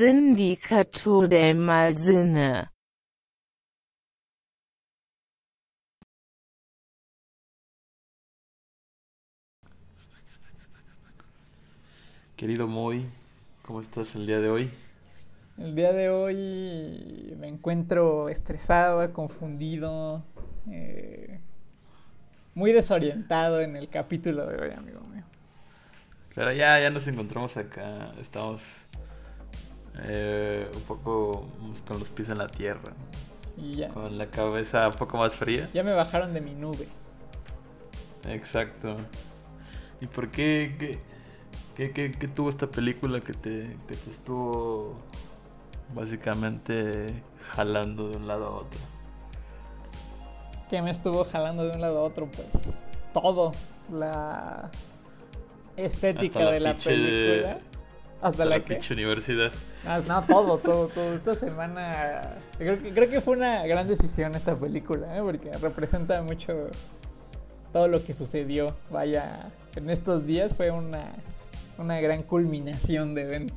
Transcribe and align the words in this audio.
Sindicato 0.00 1.28
del 1.28 1.56
Malsinne 1.56 2.70
Querido 12.34 12.66
Moy, 12.66 13.04
¿cómo 13.60 13.82
estás 13.82 14.14
el 14.14 14.26
día 14.26 14.40
de 14.40 14.48
hoy? 14.48 14.70
El 15.58 15.74
día 15.74 15.92
de 15.92 16.08
hoy 16.08 17.36
me 17.38 17.48
encuentro 17.48 18.30
estresado, 18.30 19.12
confundido, 19.12 20.24
eh, 20.70 21.40
muy 22.54 22.72
desorientado 22.72 23.60
en 23.60 23.76
el 23.76 23.90
capítulo 23.90 24.46
de 24.46 24.62
hoy, 24.62 24.70
amigo 24.70 25.00
mío. 25.00 25.24
Pero 26.34 26.54
ya, 26.54 26.80
ya 26.80 26.88
nos 26.88 27.06
encontramos 27.06 27.58
acá, 27.58 28.14
estamos 28.18 28.89
eh, 29.98 30.70
un 30.74 30.82
poco 30.82 31.46
con 31.86 31.98
los 31.98 32.10
pies 32.10 32.28
en 32.30 32.38
la 32.38 32.46
tierra, 32.48 32.92
ya, 33.56 33.88
con 33.88 34.16
la 34.18 34.26
cabeza 34.26 34.88
un 34.88 34.94
poco 34.94 35.16
más 35.18 35.36
fría. 35.36 35.68
ya 35.74 35.82
me 35.82 35.92
bajaron 35.92 36.32
de 36.34 36.40
mi 36.40 36.52
nube. 36.54 36.88
Exacto. 38.28 38.96
¿Y 40.00 40.06
por 40.06 40.30
qué? 40.30 40.76
¿Qué, 40.78 40.98
qué, 41.76 41.92
qué- 41.92 42.12
qué 42.12 42.28
tuvo 42.28 42.48
esta 42.50 42.66
película 42.66 43.20
que 43.20 43.32
te, 43.32 43.76
que 43.88 43.94
te 43.96 44.10
estuvo 44.10 44.94
básicamente 45.94 47.22
jalando 47.52 48.08
de 48.08 48.16
un 48.16 48.26
lado 48.28 48.46
a 48.46 48.50
otro? 48.50 48.80
Que 50.68 50.80
me 50.82 50.90
estuvo 50.90 51.24
jalando 51.24 51.64
de 51.64 51.72
un 51.72 51.80
lado 51.80 51.98
a 51.98 52.02
otro, 52.04 52.28
pues 52.30 52.84
todo. 53.12 53.52
La 53.92 54.70
estética 55.76 56.40
la 56.40 56.50
de 56.52 56.60
la 56.60 56.76
película. 56.76 57.58
Hasta 58.22 58.44
la, 58.44 58.58
la 58.58 58.64
que. 58.64 58.74
pinche 58.74 58.94
universidad. 58.94 59.52
Ah, 59.86 60.00
no, 60.06 60.22
todo, 60.22 60.58
todo, 60.58 60.88
todo. 60.88 61.14
Esta 61.14 61.34
semana. 61.34 62.36
Creo 62.58 62.82
que, 62.82 62.92
creo 62.92 63.10
que 63.10 63.20
fue 63.20 63.36
una 63.36 63.66
gran 63.66 63.88
decisión 63.88 64.34
esta 64.34 64.54
película, 64.56 65.16
¿eh? 65.16 65.22
porque 65.22 65.50
representa 65.58 66.20
mucho 66.22 66.68
todo 67.72 67.88
lo 67.88 68.04
que 68.04 68.12
sucedió. 68.12 68.74
Vaya, 68.90 69.50
en 69.76 69.88
estos 69.88 70.26
días 70.26 70.54
fue 70.54 70.70
una, 70.70 71.12
una 71.78 72.00
gran 72.00 72.22
culminación 72.22 73.14
de 73.14 73.22
eventos. 73.22 73.56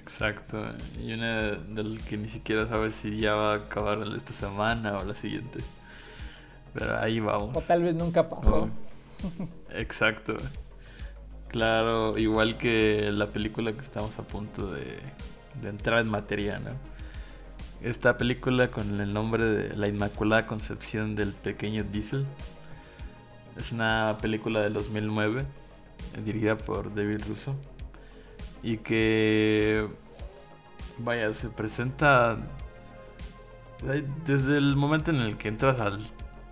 Exacto. 0.00 0.64
Y 1.00 1.12
una 1.12 1.52
del 1.52 2.00
que 2.02 2.16
ni 2.16 2.28
siquiera 2.28 2.66
sabes 2.66 2.94
si 2.94 3.18
ya 3.18 3.34
va 3.34 3.52
a 3.52 3.56
acabar 3.56 4.00
esta 4.16 4.32
semana 4.32 4.98
o 4.98 5.04
la 5.04 5.14
siguiente. 5.14 5.60
Pero 6.74 6.98
ahí 6.98 7.20
vamos. 7.20 7.56
O 7.56 7.60
tal 7.60 7.82
vez 7.82 7.94
nunca 7.94 8.28
pasó. 8.28 8.56
Oh, 8.64 9.48
Exacto. 9.72 10.36
Claro, 11.56 12.18
igual 12.18 12.58
que 12.58 13.10
la 13.10 13.28
película 13.28 13.72
que 13.72 13.80
estamos 13.80 14.18
a 14.18 14.22
punto 14.24 14.70
de, 14.70 14.98
entrar 15.64 16.00
en 16.00 16.08
materia, 16.08 16.58
¿no? 16.58 16.72
Esta 17.80 18.18
película 18.18 18.70
con 18.70 19.00
el 19.00 19.14
nombre 19.14 19.42
de 19.42 19.74
La 19.74 19.88
Inmaculada 19.88 20.44
Concepción 20.44 21.14
del 21.14 21.32
Pequeño 21.32 21.82
Diesel 21.82 22.26
es 23.56 23.72
una 23.72 24.18
película 24.20 24.60
del 24.60 24.74
2009 24.74 25.40
eh, 25.40 26.20
dirigida 26.22 26.58
por 26.58 26.94
David 26.94 27.22
Russo 27.26 27.56
y 28.62 28.76
que, 28.76 29.88
vaya, 30.98 31.32
se 31.32 31.48
presenta 31.48 32.36
desde 34.26 34.58
el 34.58 34.76
momento 34.76 35.10
en 35.10 35.22
el 35.22 35.38
que 35.38 35.48
entras 35.48 35.80
al, 35.80 36.00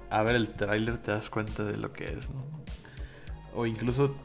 a 0.09 0.22
ver 0.22 0.34
el 0.34 0.48
tráiler 0.48 0.97
te 0.97 1.10
das 1.10 1.28
cuenta 1.28 1.62
de 1.62 1.76
lo 1.76 1.93
que 1.93 2.04
es, 2.04 2.31
¿no? 2.31 2.43
O 3.54 3.66
incluso 3.66 4.16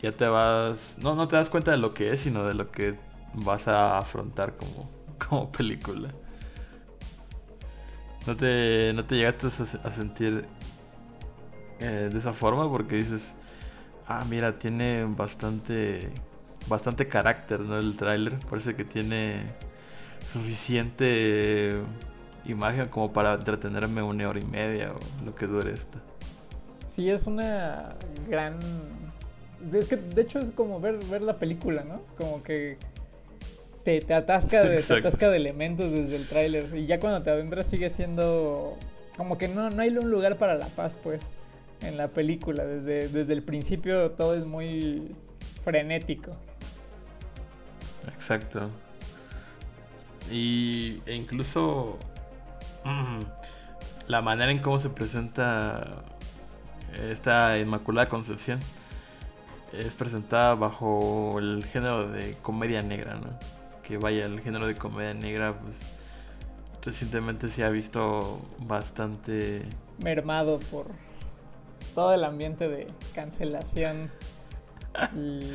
ya 0.00 0.12
te 0.12 0.26
vas, 0.26 0.98
no, 1.00 1.14
no 1.14 1.28
te 1.28 1.36
das 1.36 1.50
cuenta 1.50 1.70
de 1.70 1.78
lo 1.78 1.94
que 1.94 2.12
es, 2.12 2.20
sino 2.20 2.44
de 2.44 2.54
lo 2.54 2.70
que 2.70 2.96
vas 3.34 3.68
a 3.68 3.98
afrontar 3.98 4.56
como, 4.56 4.88
como 5.28 5.50
película. 5.50 6.10
¿No 8.26 8.36
te, 8.36 8.92
no 8.94 9.04
te 9.04 9.16
llegaste 9.16 9.46
a, 9.46 9.88
a 9.88 9.90
sentir 9.90 10.46
eh, 11.80 12.10
de 12.12 12.18
esa 12.18 12.32
forma? 12.32 12.70
Porque 12.70 12.96
dices, 12.96 13.34
ah, 14.06 14.24
mira, 14.28 14.58
tiene 14.58 15.04
bastante, 15.04 16.10
bastante 16.68 17.08
carácter, 17.08 17.60
¿no? 17.60 17.78
El 17.78 17.96
tráiler, 17.96 18.38
parece 18.50 18.74
que 18.74 18.84
tiene 18.84 19.46
suficiente 20.26 21.80
imagen 22.44 22.88
como 22.88 23.12
para 23.12 23.34
entretenerme 23.34 24.02
una 24.02 24.28
hora 24.28 24.40
y 24.40 24.44
media 24.44 24.92
o 24.92 25.24
lo 25.24 25.34
que 25.34 25.46
dure 25.46 25.72
esta. 25.72 25.98
Sí, 26.94 27.08
es 27.10 27.26
una 27.26 27.94
gran. 28.28 28.58
Es 29.72 29.86
que 29.86 29.96
de 29.96 30.22
hecho 30.22 30.38
es 30.38 30.52
como 30.52 30.80
ver, 30.80 30.98
ver 31.10 31.22
la 31.22 31.38
película, 31.38 31.82
¿no? 31.82 32.00
Como 32.16 32.42
que 32.42 32.76
te, 33.84 34.00
te 34.00 34.14
atasca 34.14 34.62
de, 34.62 34.80
te 34.80 34.94
atasca 34.94 35.28
de 35.30 35.36
elementos 35.36 35.90
desde 35.90 36.16
el 36.16 36.28
tráiler. 36.28 36.76
Y 36.76 36.86
ya 36.86 37.00
cuando 37.00 37.22
te 37.22 37.30
adentras 37.30 37.66
sigue 37.66 37.90
siendo. 37.90 38.76
Como 39.16 39.36
que 39.36 39.48
no, 39.48 39.70
no 39.70 39.82
hay 39.82 39.96
un 39.96 40.10
lugar 40.10 40.36
para 40.36 40.54
la 40.54 40.66
paz, 40.66 40.94
pues. 41.02 41.20
En 41.82 41.96
la 41.96 42.08
película. 42.08 42.64
Desde, 42.64 43.08
desde 43.08 43.32
el 43.32 43.42
principio 43.42 44.12
todo 44.12 44.36
es 44.36 44.44
muy 44.44 45.14
frenético. 45.64 46.32
Exacto. 48.14 48.70
Y 50.30 51.00
e 51.06 51.14
incluso 51.14 51.98
mm, 52.84 53.20
la 54.06 54.22
manera 54.22 54.52
en 54.52 54.58
cómo 54.58 54.78
se 54.78 54.90
presenta 54.90 56.04
esta 57.10 57.58
Inmaculada 57.58 58.08
Concepción 58.08 58.58
es 59.72 59.94
presentada 59.94 60.54
bajo 60.54 61.38
el 61.38 61.64
género 61.64 62.10
de 62.10 62.34
comedia 62.42 62.82
negra, 62.82 63.14
¿no? 63.14 63.38
Que 63.82 63.96
vaya, 63.96 64.26
el 64.26 64.40
género 64.40 64.66
de 64.66 64.74
comedia 64.74 65.14
negra, 65.14 65.54
pues 65.58 65.76
recientemente 66.82 67.48
se 67.48 67.64
ha 67.64 67.68
visto 67.68 68.40
bastante 68.58 69.62
Mermado 70.02 70.60
por 70.70 70.86
todo 71.94 72.14
el 72.14 72.24
ambiente 72.24 72.68
de 72.68 72.86
cancelación. 73.14 74.10
Y 75.14 75.48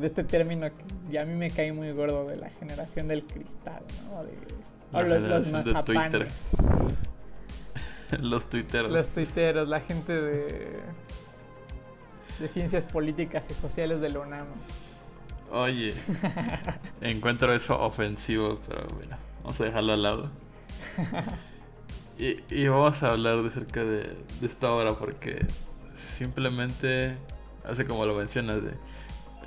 de 0.00 0.06
este 0.06 0.24
término 0.24 0.68
que 1.10 1.18
a 1.18 1.24
mí 1.24 1.34
me 1.34 1.50
cae 1.50 1.72
muy 1.72 1.92
gordo 1.92 2.26
de 2.26 2.36
la 2.36 2.50
generación 2.50 3.06
del 3.06 3.24
cristal, 3.24 3.82
¿no? 4.10 4.24
De, 4.24 4.32
o 4.92 5.02
los, 5.02 5.20
los 5.20 5.52
mazapanes. 5.52 6.56
los 8.20 8.48
tuiteros. 8.48 8.90
Los 8.90 9.08
tuiteros, 9.08 9.68
la 9.68 9.80
gente 9.80 10.12
de, 10.12 10.80
de 12.38 12.48
ciencias 12.48 12.84
políticas 12.84 13.50
y 13.50 13.54
sociales 13.54 14.00
de 14.00 14.10
la 14.10 14.20
UNAM. 14.20 14.46
Oye, 15.50 15.94
encuentro 17.00 17.52
eso 17.54 17.80
ofensivo, 17.80 18.58
pero 18.68 18.86
bueno, 18.88 19.16
vamos 19.42 19.60
a 19.60 19.64
dejarlo 19.64 19.92
al 19.92 20.02
lado. 20.02 20.30
Y, 22.18 22.40
y 22.48 22.66
vamos 22.68 23.02
a 23.02 23.10
hablar 23.12 23.42
de 23.42 23.48
acerca 23.48 23.84
de, 23.84 24.16
de 24.40 24.46
esta 24.46 24.72
obra 24.72 24.94
porque 24.94 25.46
simplemente, 25.94 27.16
hace 27.64 27.84
como 27.84 28.06
lo 28.06 28.14
mencionas, 28.14 28.62
de 28.62 28.72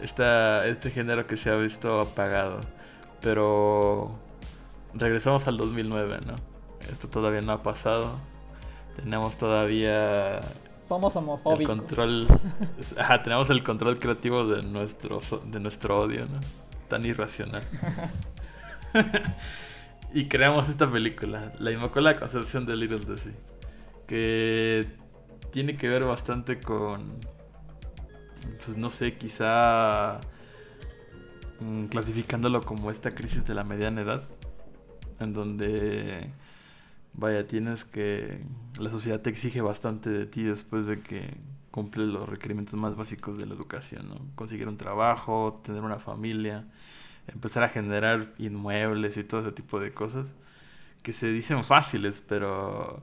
esta, 0.02 0.66
este 0.68 0.92
género 0.92 1.28
que 1.28 1.38
se 1.38 1.50
ha 1.50 1.56
visto 1.56 2.00
apagado. 2.00 2.62
Pero 3.22 4.18
regresamos 4.94 5.48
al 5.48 5.58
2009, 5.58 6.20
¿no? 6.26 6.36
Esto 6.92 7.10
todavía 7.10 7.42
no 7.42 7.54
ha 7.54 7.64
pasado. 7.64 8.20
Tenemos 8.96 9.38
todavía 9.38 10.40
Somos 10.90 11.16
el 11.16 11.20
homofóbicos. 11.20 11.78
control. 11.78 12.26
Ajá, 12.98 13.22
tenemos 13.22 13.48
el 13.52 13.62
control 13.62 14.00
creativo 14.00 14.48
de 14.48 14.64
nuestro, 14.64 15.22
de 15.46 15.60
nuestro 15.60 15.98
odio, 15.98 16.26
¿no? 16.26 16.40
Tan 16.88 17.06
irracional. 17.06 17.62
y 20.14 20.28
creamos 20.28 20.68
esta 20.68 20.90
película, 20.90 21.54
La 21.60 21.70
Inmaculada 21.70 22.20
Concepción 22.20 22.66
de 22.66 22.76
Little 22.76 23.06
Desi. 23.06 23.30
Que 24.08 24.88
tiene 25.52 25.78
que 25.78 25.88
ver 25.88 26.08
bastante 26.08 26.60
con. 26.60 27.20
Pues 28.66 28.76
no 28.76 28.90
sé, 28.90 29.16
quizá. 29.16 30.20
mm, 31.60 31.86
clasificándolo 31.86 32.62
como 32.64 32.90
esta 32.90 33.12
crisis 33.12 33.46
de 33.46 33.54
la 33.54 33.64
mediana 33.64 34.02
edad. 34.02 34.24
En 35.20 35.34
donde. 35.34 36.32
Vaya, 37.14 37.48
tienes 37.48 37.86
que. 37.86 38.42
La 38.80 38.92
sociedad 38.92 39.22
te 39.22 39.30
exige 39.30 39.62
bastante 39.62 40.10
de 40.10 40.26
ti 40.26 40.44
después 40.44 40.86
de 40.86 41.02
que 41.02 41.38
cumple 41.72 42.06
los 42.06 42.28
requerimientos 42.28 42.76
más 42.76 42.96
básicos 42.96 43.38
de 43.38 43.46
la 43.46 43.54
educación, 43.54 44.10
¿no? 44.10 44.16
Conseguir 44.36 44.68
un 44.68 44.78
trabajo, 44.78 45.62
tener 45.64 45.82
una 45.82 46.00
familia, 46.00 46.66
empezar 47.28 47.64
a 47.64 47.70
generar 47.70 48.34
inmuebles 48.38 49.18
y 49.18 49.24
todo 49.24 49.42
ese 49.42 49.52
tipo 49.52 49.80
de 49.80 49.94
cosas 49.94 50.34
que 51.04 51.14
se 51.14 51.28
dicen 51.32 51.64
fáciles, 51.64 52.22
pero 52.28 53.02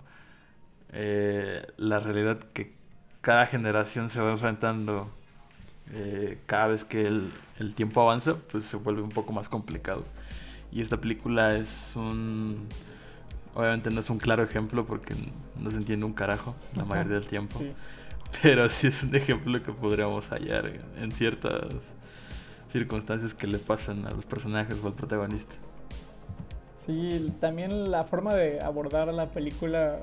eh, 0.92 1.66
la 1.76 1.98
realidad 1.98 2.38
que 2.52 2.74
cada 3.20 3.46
generación 3.46 4.10
se 4.10 4.20
va 4.20 4.32
enfrentando 4.32 5.10
eh, 5.92 6.38
cada 6.46 6.68
vez 6.68 6.84
que 6.84 7.06
el, 7.06 7.30
el 7.58 7.74
tiempo 7.74 8.02
avanza, 8.02 8.36
pues 8.36 8.66
se 8.66 8.76
vuelve 8.76 9.02
un 9.02 9.10
poco 9.10 9.32
más 9.32 9.48
complicado. 9.48 10.04
Y 10.72 10.82
esta 10.82 11.00
película 11.00 11.56
es 11.56 11.92
un, 11.94 12.68
Obviamente 13.56 13.90
no 13.90 14.00
es 14.00 14.10
un 14.10 14.18
claro 14.18 14.42
ejemplo 14.42 14.84
porque 14.84 15.14
no 15.58 15.70
se 15.70 15.78
entiende 15.78 16.04
un 16.04 16.12
carajo 16.12 16.54
la 16.76 16.84
mayoría 16.84 17.14
del 17.14 17.26
tiempo. 17.26 17.58
Sí. 17.58 17.72
Pero 18.42 18.68
sí 18.68 18.88
es 18.88 19.02
un 19.02 19.14
ejemplo 19.14 19.62
que 19.62 19.72
podríamos 19.72 20.28
hallar 20.30 20.70
en 20.98 21.10
ciertas 21.10 21.94
circunstancias 22.70 23.32
que 23.32 23.46
le 23.46 23.58
pasan 23.58 24.06
a 24.06 24.10
los 24.10 24.26
personajes 24.26 24.76
o 24.82 24.88
al 24.88 24.92
protagonista. 24.92 25.54
Sí, 26.84 27.32
también 27.40 27.90
la 27.90 28.04
forma 28.04 28.34
de 28.34 28.60
abordar 28.60 29.12
la 29.12 29.30
película, 29.30 30.00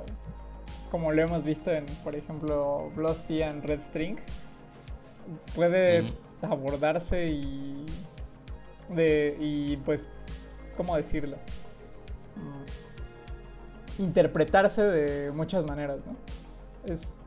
como 0.90 1.12
lo 1.12 1.22
hemos 1.22 1.44
visto 1.44 1.72
en, 1.72 1.86
por 2.04 2.16
ejemplo, 2.16 2.92
Blood 2.96 3.18
Tea 3.28 3.50
and 3.50 3.64
Red 3.64 3.82
String, 3.82 4.18
puede 5.56 6.06
abordarse 6.42 7.26
y, 7.28 7.86
de, 8.90 9.38
y 9.40 9.78
pues, 9.78 10.10
¿cómo 10.76 10.96
decirlo? 10.96 11.38
Mm, 12.36 12.64
Interpretarse 14.00 14.82
de 14.82 15.32
muchas 15.32 15.66
maneras, 15.66 15.98
¿no? 16.06 16.94
Es 16.94 17.18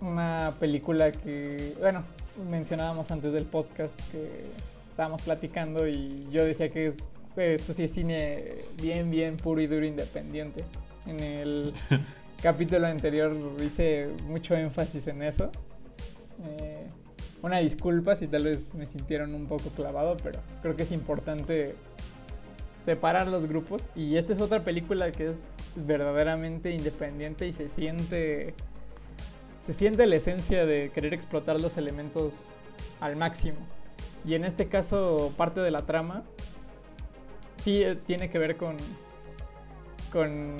una 0.00 0.52
película 0.60 1.10
que, 1.12 1.74
bueno, 1.80 2.04
mencionábamos 2.50 3.10
antes 3.10 3.32
del 3.32 3.44
podcast 3.44 3.98
que 4.10 4.46
estábamos 4.90 5.22
platicando 5.22 5.88
y 5.88 6.28
yo 6.30 6.44
decía 6.44 6.70
que 6.70 6.88
es, 6.88 6.96
esto 7.36 7.74
sí 7.74 7.84
es 7.84 7.92
cine 7.92 8.54
bien, 8.80 9.10
bien 9.10 9.36
puro 9.36 9.60
y 9.60 9.66
duro 9.66 9.84
independiente. 9.84 10.64
En 11.06 11.20
el 11.20 11.74
capítulo 12.42 12.86
anterior 12.86 13.34
hice 13.64 14.08
mucho 14.26 14.54
énfasis 14.54 15.06
en 15.06 15.22
eso. 15.22 15.50
Eh, 16.44 16.86
una 17.42 17.58
disculpa 17.58 18.14
si 18.16 18.26
tal 18.26 18.44
vez 18.44 18.72
me 18.74 18.86
sintieron 18.86 19.34
un 19.34 19.46
poco 19.46 19.70
clavado, 19.70 20.16
pero 20.22 20.40
creo 20.62 20.76
que 20.76 20.84
es 20.84 20.92
importante 20.92 21.74
separar 22.84 23.28
los 23.28 23.46
grupos. 23.46 23.82
Y 23.94 24.16
esta 24.16 24.32
es 24.32 24.40
otra 24.40 24.62
película 24.62 25.10
que 25.10 25.30
es 25.30 25.44
verdaderamente 25.74 26.70
independiente 26.70 27.46
y 27.46 27.52
se 27.52 27.68
siente 27.68 28.54
se 29.66 29.72
siente 29.72 30.04
la 30.06 30.16
esencia 30.16 30.66
de 30.66 30.90
querer 30.94 31.14
explotar 31.14 31.58
los 31.58 31.78
elementos 31.78 32.48
al 33.00 33.16
máximo. 33.16 33.56
Y 34.26 34.34
en 34.34 34.44
este 34.44 34.68
caso, 34.68 35.32
parte 35.38 35.60
de 35.60 35.70
la 35.70 35.80
trama 35.80 36.22
sí 37.56 37.82
eh, 37.82 37.96
tiene 38.06 38.28
que 38.28 38.38
ver 38.38 38.58
con, 38.58 38.76
con 40.12 40.56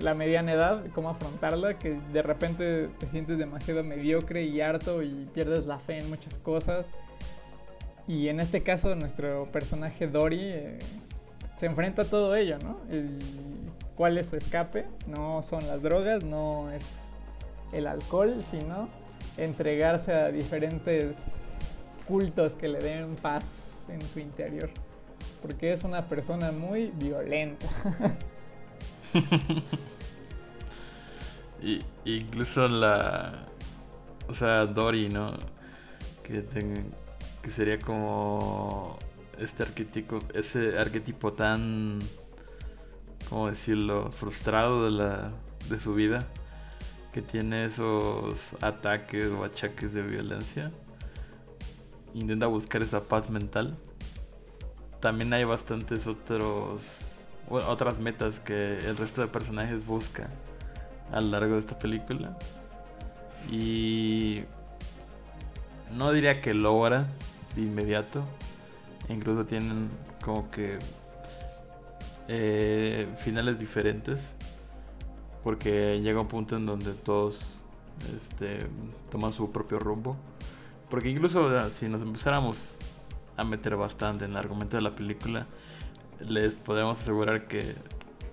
la 0.00 0.14
mediana 0.14 0.52
edad, 0.52 0.84
cómo 0.94 1.10
afrontarla, 1.10 1.76
que 1.76 1.98
de 2.12 2.22
repente 2.22 2.88
te 2.98 3.06
sientes 3.06 3.38
demasiado 3.38 3.82
mediocre 3.82 4.44
y 4.44 4.60
harto 4.60 5.02
y 5.02 5.28
pierdes 5.34 5.66
la 5.66 5.80
fe 5.80 5.98
en 5.98 6.08
muchas 6.08 6.38
cosas. 6.38 6.90
Y 8.06 8.28
en 8.28 8.38
este 8.38 8.62
caso, 8.62 8.94
nuestro 8.94 9.50
personaje 9.50 10.06
Dory 10.06 10.40
eh, 10.40 10.78
se 11.56 11.66
enfrenta 11.66 12.02
a 12.02 12.04
todo 12.04 12.34
ello, 12.36 12.58
¿no? 12.62 12.78
¿Cuál 13.94 14.18
es 14.18 14.28
su 14.28 14.36
escape? 14.36 14.86
No 15.06 15.42
son 15.42 15.66
las 15.66 15.82
drogas, 15.82 16.24
no 16.24 16.70
es 16.70 16.84
el 17.72 17.86
alcohol, 17.86 18.42
sino 18.42 18.88
entregarse 19.36 20.12
a 20.12 20.30
diferentes 20.30 21.16
cultos 22.06 22.54
que 22.54 22.68
le 22.68 22.78
den 22.78 23.16
paz 23.16 23.64
en 23.88 24.02
su 24.02 24.20
interior. 24.20 24.70
Porque 25.42 25.72
es 25.72 25.84
una 25.84 26.06
persona 26.06 26.52
muy 26.52 26.92
violenta. 26.96 27.66
Y 31.62 31.80
incluso 32.04 32.68
la. 32.68 33.46
O 34.28 34.34
sea, 34.34 34.66
Dory, 34.66 35.08
¿no? 35.08 35.32
Que, 36.22 36.44
que 37.42 37.50
sería 37.50 37.78
como. 37.78 38.98
Este 39.38 39.62
arquetipo. 39.62 40.18
Ese 40.34 40.78
arquetipo 40.78 41.32
tan. 41.32 41.98
¿Cómo 43.28 43.48
decirlo? 43.48 44.10
Frustrado 44.10 44.84
de, 44.84 44.90
la, 44.90 45.32
de 45.68 45.80
su 45.80 45.94
vida. 45.94 46.26
Que 47.12 47.22
tiene 47.22 47.64
esos 47.64 48.54
ataques 48.60 49.26
o 49.30 49.44
achaques 49.44 49.94
de 49.94 50.02
violencia. 50.02 50.70
Intenta 52.14 52.46
buscar 52.46 52.82
esa 52.82 53.04
paz 53.04 53.30
mental. 53.30 53.76
También 55.00 55.32
hay 55.32 55.44
bastantes 55.44 56.06
otros. 56.06 57.22
otras 57.48 57.98
metas 57.98 58.40
que 58.40 58.78
el 58.78 58.96
resto 58.96 59.20
de 59.20 59.28
personajes 59.28 59.84
busca 59.86 60.30
a 61.12 61.20
lo 61.20 61.28
largo 61.28 61.54
de 61.54 61.60
esta 61.60 61.78
película. 61.78 62.36
Y 63.50 64.44
no 65.96 66.12
diría 66.12 66.40
que 66.40 66.54
logra 66.54 67.06
de 67.54 67.62
inmediato. 67.62 68.24
Incluso 69.08 69.44
tienen 69.44 69.88
como 70.24 70.50
que 70.50 70.78
eh, 72.28 73.06
finales 73.18 73.58
diferentes. 73.58 74.34
Porque 75.44 76.00
llega 76.00 76.20
un 76.20 76.28
punto 76.28 76.56
en 76.56 76.66
donde 76.66 76.92
todos 76.92 77.56
este, 78.14 78.58
toman 79.10 79.32
su 79.32 79.52
propio 79.52 79.78
rumbo. 79.78 80.16
Porque 80.90 81.08
incluso 81.08 81.42
o 81.42 81.50
sea, 81.50 81.68
si 81.70 81.88
nos 81.88 82.02
empezáramos 82.02 82.78
a 83.36 83.44
meter 83.44 83.76
bastante 83.76 84.24
en 84.24 84.32
el 84.32 84.36
argumento 84.36 84.76
de 84.76 84.82
la 84.82 84.94
película, 84.94 85.46
les 86.20 86.54
podemos 86.54 86.98
asegurar 86.98 87.46
que 87.46 87.74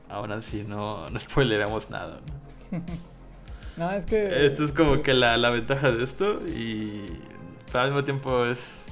ahora 0.10 0.42
sí 0.42 0.66
no, 0.68 1.08
no 1.10 1.20
spoileramos 1.20 1.90
nada. 1.90 2.22
¿no? 2.72 2.82
No, 3.76 3.90
es 3.90 4.06
que... 4.06 4.46
Esto 4.46 4.66
es 4.66 4.72
como 4.72 4.98
sí. 4.98 5.02
que 5.02 5.16
la, 5.16 5.36
la 5.36 5.50
ventaja 5.50 5.92
de 5.92 6.04
esto 6.04 6.40
y 6.46 7.18
al 7.74 7.90
mismo 7.90 8.04
tiempo 8.04 8.46
es 8.46 8.83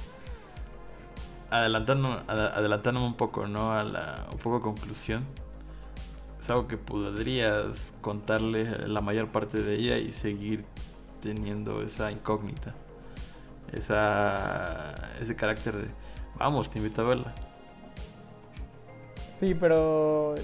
adelantando, 1.52 2.22
ad- 2.26 2.58
adelantándome 2.58 3.06
un 3.06 3.14
poco, 3.14 3.46
¿no? 3.46 3.72
A 3.72 3.84
la 3.84 4.26
un 4.32 4.38
poco 4.38 4.60
conclusión. 4.62 5.24
Es 6.40 6.50
algo 6.50 6.66
que 6.66 6.76
podrías 6.76 7.94
contarle 8.00 8.88
la 8.88 9.00
mayor 9.00 9.28
parte 9.28 9.62
de 9.62 9.76
ella 9.76 9.98
y 9.98 10.12
seguir 10.12 10.64
teniendo 11.20 11.82
esa 11.82 12.10
incógnita. 12.10 12.74
Esa, 13.72 14.92
ese 15.20 15.36
carácter 15.36 15.76
de, 15.76 15.88
vamos, 16.36 16.68
te 16.68 16.78
invito 16.78 17.02
a 17.02 17.04
verla. 17.04 17.32
Sí, 19.32 19.54
pero... 19.54 20.34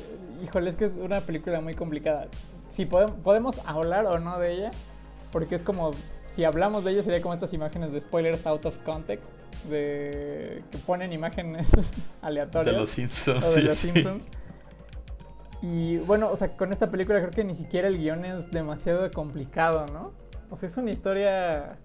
Híjole, 0.43 0.71
es 0.71 0.77
que 0.77 0.85
es 0.85 0.93
una 0.93 1.21
película 1.21 1.61
muy 1.61 1.75
complicada. 1.75 2.29
Si 2.71 2.87
podemos, 2.87 3.17
podemos 3.25 3.59
hablar 3.67 4.07
o 4.07 4.19
no 4.21 4.39
de 4.39 4.53
ella, 4.55 4.71
porque 5.33 5.57
es 5.57 5.63
como... 5.63 5.91
Si 6.39 6.45
hablamos 6.45 6.85
de 6.85 6.93
ella 6.93 7.03
sería 7.03 7.21
como 7.21 7.35
estas 7.35 7.53
imágenes 7.53 7.91
de 7.91 8.01
spoilers 8.01 8.47
out 8.47 8.65
of 8.65 8.77
context, 8.85 9.27
de 9.69 10.63
que 10.71 10.79
ponen 10.87 11.13
imágenes 11.13 11.67
aleatorias. 12.23 12.73
De 12.77 12.81
los 12.81 12.91
Simpsons. 12.91 13.45
o 13.45 13.51
de 13.51 13.61
sí, 13.61 13.63
los 13.67 13.75
sí. 13.77 13.91
Simpsons. 13.91 14.25
Y 15.63 15.97
bueno, 15.97 16.31
o 16.31 16.37
sea, 16.37 16.57
con 16.57 16.71
esta 16.71 16.93
película 16.93 17.19
creo 17.19 17.33
que 17.33 17.43
ni 17.43 17.57
siquiera 17.57 17.89
el 17.89 17.99
guion 17.99 18.25
es 18.25 18.53
demasiado 18.53 19.11
complicado, 19.11 19.87
¿no? 19.93 20.13
O 20.49 20.57
sea, 20.57 20.69
es 20.69 20.77
una 20.77 20.93
historia... 20.93 21.77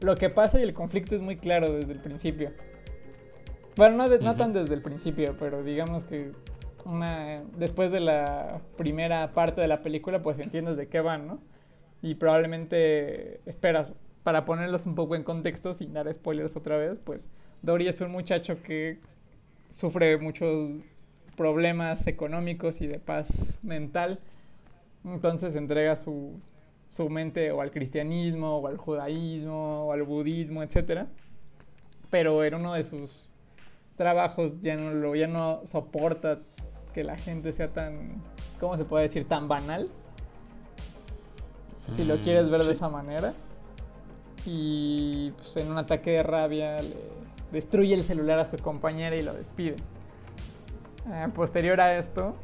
Lo 0.00 0.14
que 0.14 0.30
pasa 0.30 0.58
y 0.58 0.62
el 0.62 0.72
conflicto 0.72 1.14
es 1.14 1.20
muy 1.20 1.36
claro 1.36 1.70
desde 1.70 1.92
el 1.92 2.00
principio. 2.00 2.52
Bueno, 3.76 3.98
no, 3.98 4.08
de- 4.08 4.18
no 4.20 4.34
tan 4.34 4.54
desde 4.54 4.72
el 4.76 4.80
principio, 4.80 5.36
pero 5.38 5.62
digamos 5.62 6.04
que 6.04 6.32
una 6.86 7.42
después 7.58 7.92
de 7.92 8.00
la 8.00 8.62
primera 8.78 9.34
parte 9.34 9.60
de 9.60 9.68
la 9.68 9.82
película, 9.82 10.22
pues 10.22 10.38
entiendes 10.38 10.78
de 10.78 10.88
qué 10.88 11.02
van, 11.02 11.26
¿no? 11.26 11.51
Y 12.02 12.16
probablemente 12.16 13.40
esperas, 13.48 14.00
para 14.22 14.44
ponerlos 14.44 14.86
un 14.86 14.94
poco 14.94 15.16
en 15.16 15.22
contexto, 15.22 15.72
sin 15.72 15.92
dar 15.92 16.12
spoilers 16.12 16.56
otra 16.56 16.76
vez, 16.76 16.98
pues 17.02 17.30
Dory 17.62 17.88
es 17.88 18.00
un 18.00 18.10
muchacho 18.10 18.60
que 18.62 18.98
sufre 19.68 20.18
muchos 20.18 20.82
problemas 21.36 22.06
económicos 22.06 22.80
y 22.80 22.86
de 22.86 22.98
paz 22.98 23.58
mental. 23.62 24.20
Entonces 25.04 25.56
entrega 25.56 25.96
su, 25.96 26.40
su 26.88 27.08
mente 27.08 27.50
o 27.52 27.60
al 27.60 27.70
cristianismo, 27.70 28.58
o 28.58 28.66
al 28.66 28.76
judaísmo, 28.76 29.86
o 29.86 29.92
al 29.92 30.02
budismo, 30.02 30.62
etc. 30.62 31.06
Pero 32.10 32.44
en 32.44 32.54
uno 32.54 32.74
de 32.74 32.82
sus 32.82 33.28
trabajos 33.96 34.60
ya 34.60 34.76
no, 34.76 35.14
ya 35.14 35.26
no 35.26 35.64
soporta 35.64 36.38
que 36.92 37.04
la 37.04 37.16
gente 37.16 37.52
sea 37.52 37.68
tan, 37.68 38.22
¿cómo 38.60 38.76
se 38.76 38.84
puede 38.84 39.04
decir? 39.04 39.26
Tan 39.26 39.48
banal. 39.48 39.88
Si 41.92 42.04
lo 42.04 42.16
quieres 42.22 42.48
ver 42.48 42.64
de 42.64 42.72
esa 42.72 42.88
manera. 42.88 43.34
Y 44.46 45.30
pues, 45.32 45.56
en 45.58 45.70
un 45.70 45.78
ataque 45.78 46.12
de 46.12 46.22
rabia 46.22 46.76
le 46.76 46.96
destruye 47.52 47.94
el 47.94 48.02
celular 48.02 48.38
a 48.38 48.44
su 48.44 48.56
compañera 48.56 49.14
y 49.14 49.22
lo 49.22 49.34
despide. 49.34 49.76
Eh, 51.12 51.28
posterior 51.34 51.80
a 51.80 51.98
esto, 51.98 52.34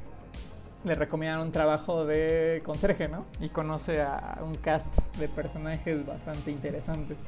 le 0.84 0.94
recomiendan 0.94 1.40
un 1.40 1.52
trabajo 1.52 2.04
de 2.04 2.60
conserje, 2.64 3.08
¿no? 3.08 3.24
Y 3.40 3.48
conoce 3.48 4.02
a 4.02 4.38
un 4.42 4.54
cast 4.54 4.86
de 5.18 5.28
personajes 5.28 6.06
bastante 6.06 6.50
interesantes. 6.50 7.18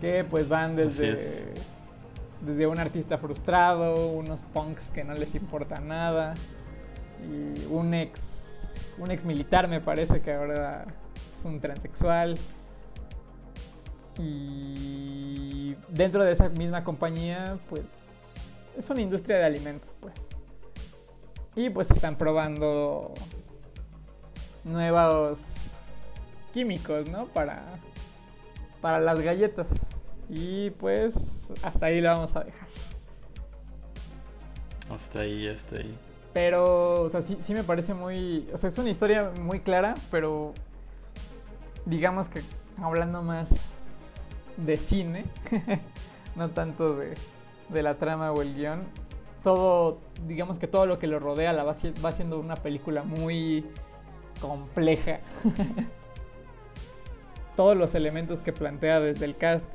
Que 0.00 0.24
pues 0.24 0.48
van 0.48 0.76
desde, 0.76 1.14
es. 1.14 1.46
desde 2.40 2.66
un 2.66 2.78
artista 2.78 3.18
frustrado, 3.18 4.08
unos 4.08 4.42
punks 4.42 4.88
que 4.90 5.04
no 5.04 5.14
les 5.14 5.34
importa 5.34 5.80
nada, 5.80 6.34
y 7.22 7.66
un 7.66 7.92
ex, 7.92 8.69
un 9.00 9.10
ex 9.10 9.24
militar 9.24 9.66
me 9.66 9.80
parece 9.80 10.20
que 10.20 10.32
ahora 10.32 10.86
es 11.16 11.44
un 11.44 11.60
transexual. 11.60 12.34
Y 14.18 15.74
dentro 15.88 16.22
de 16.24 16.32
esa 16.32 16.48
misma 16.50 16.84
compañía, 16.84 17.58
pues 17.68 18.50
es 18.76 18.90
una 18.90 19.00
industria 19.00 19.38
de 19.38 19.44
alimentos, 19.44 19.96
pues. 20.00 20.14
Y 21.56 21.70
pues 21.70 21.90
están 21.90 22.16
probando 22.16 23.14
nuevos 24.64 25.40
químicos, 26.52 27.08
¿no? 27.08 27.26
Para, 27.28 27.62
para 28.80 29.00
las 29.00 29.20
galletas. 29.20 29.96
Y 30.28 30.70
pues 30.70 31.52
hasta 31.62 31.86
ahí 31.86 32.00
lo 32.00 32.10
vamos 32.10 32.36
a 32.36 32.44
dejar. 32.44 32.68
Hasta 34.90 35.20
ahí, 35.20 35.48
hasta 35.48 35.76
ahí. 35.76 35.98
Pero, 36.32 37.02
o 37.02 37.08
sea, 37.08 37.22
sí, 37.22 37.38
sí 37.40 37.54
me 37.54 37.64
parece 37.64 37.94
muy... 37.94 38.48
O 38.52 38.56
sea, 38.56 38.68
es 38.68 38.78
una 38.78 38.90
historia 38.90 39.32
muy 39.40 39.60
clara, 39.60 39.94
pero 40.10 40.54
digamos 41.86 42.28
que 42.28 42.40
hablando 42.80 43.22
más 43.22 43.50
de 44.56 44.76
cine, 44.76 45.24
no 46.36 46.50
tanto 46.50 46.94
de, 46.94 47.14
de 47.68 47.82
la 47.82 47.96
trama 47.96 48.32
o 48.32 48.42
el 48.42 48.54
guion, 48.54 48.82
todo, 49.42 49.98
digamos 50.26 50.58
que 50.58 50.66
todo 50.66 50.86
lo 50.86 50.98
que 50.98 51.06
lo 51.06 51.18
rodea 51.18 51.52
la 51.52 51.64
va, 51.64 51.74
va 52.04 52.12
siendo 52.12 52.38
una 52.38 52.56
película 52.56 53.02
muy 53.02 53.66
compleja. 54.40 55.20
Todos 57.56 57.76
los 57.76 57.94
elementos 57.94 58.42
que 58.42 58.52
plantea 58.52 59.00
desde 59.00 59.24
el 59.24 59.36
cast, 59.36 59.66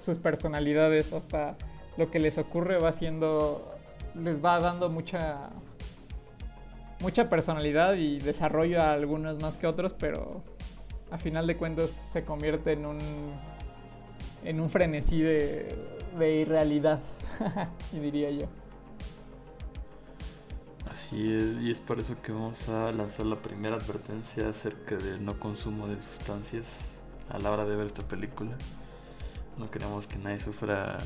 sus 0.00 0.18
personalidades 0.18 1.12
hasta 1.12 1.56
lo 1.96 2.10
que 2.10 2.18
les 2.18 2.38
ocurre 2.38 2.78
va 2.78 2.92
siendo, 2.92 3.73
les 4.14 4.44
va 4.44 4.58
dando 4.58 4.88
mucha, 4.88 5.50
mucha 7.00 7.28
personalidad 7.28 7.94
y 7.94 8.18
desarrollo 8.18 8.80
a 8.80 8.92
algunos 8.92 9.40
más 9.40 9.56
que 9.56 9.66
otros, 9.66 9.94
pero 9.94 10.42
a 11.10 11.18
final 11.18 11.46
de 11.46 11.56
cuentas 11.56 11.90
se 12.12 12.24
convierte 12.24 12.72
en 12.72 12.86
un, 12.86 12.98
en 14.44 14.60
un 14.60 14.70
frenesí 14.70 15.20
de, 15.20 15.68
de 16.18 16.34
irrealidad, 16.40 17.00
diría 17.92 18.30
yo. 18.30 18.46
Así 20.90 21.34
es, 21.34 21.60
y 21.60 21.70
es 21.72 21.80
por 21.80 21.98
eso 21.98 22.14
que 22.22 22.30
vamos 22.30 22.68
a 22.68 22.92
lanzar 22.92 23.26
la 23.26 23.36
primera 23.36 23.76
advertencia 23.76 24.48
acerca 24.48 24.96
del 24.96 25.24
no 25.24 25.40
consumo 25.40 25.88
de 25.88 26.00
sustancias 26.00 26.92
a 27.30 27.38
la 27.38 27.50
hora 27.50 27.64
de 27.64 27.74
ver 27.74 27.86
esta 27.86 28.06
película. 28.06 28.56
No 29.58 29.70
queremos 29.70 30.06
que 30.06 30.18
nadie 30.18 30.40
sufra 30.40 30.98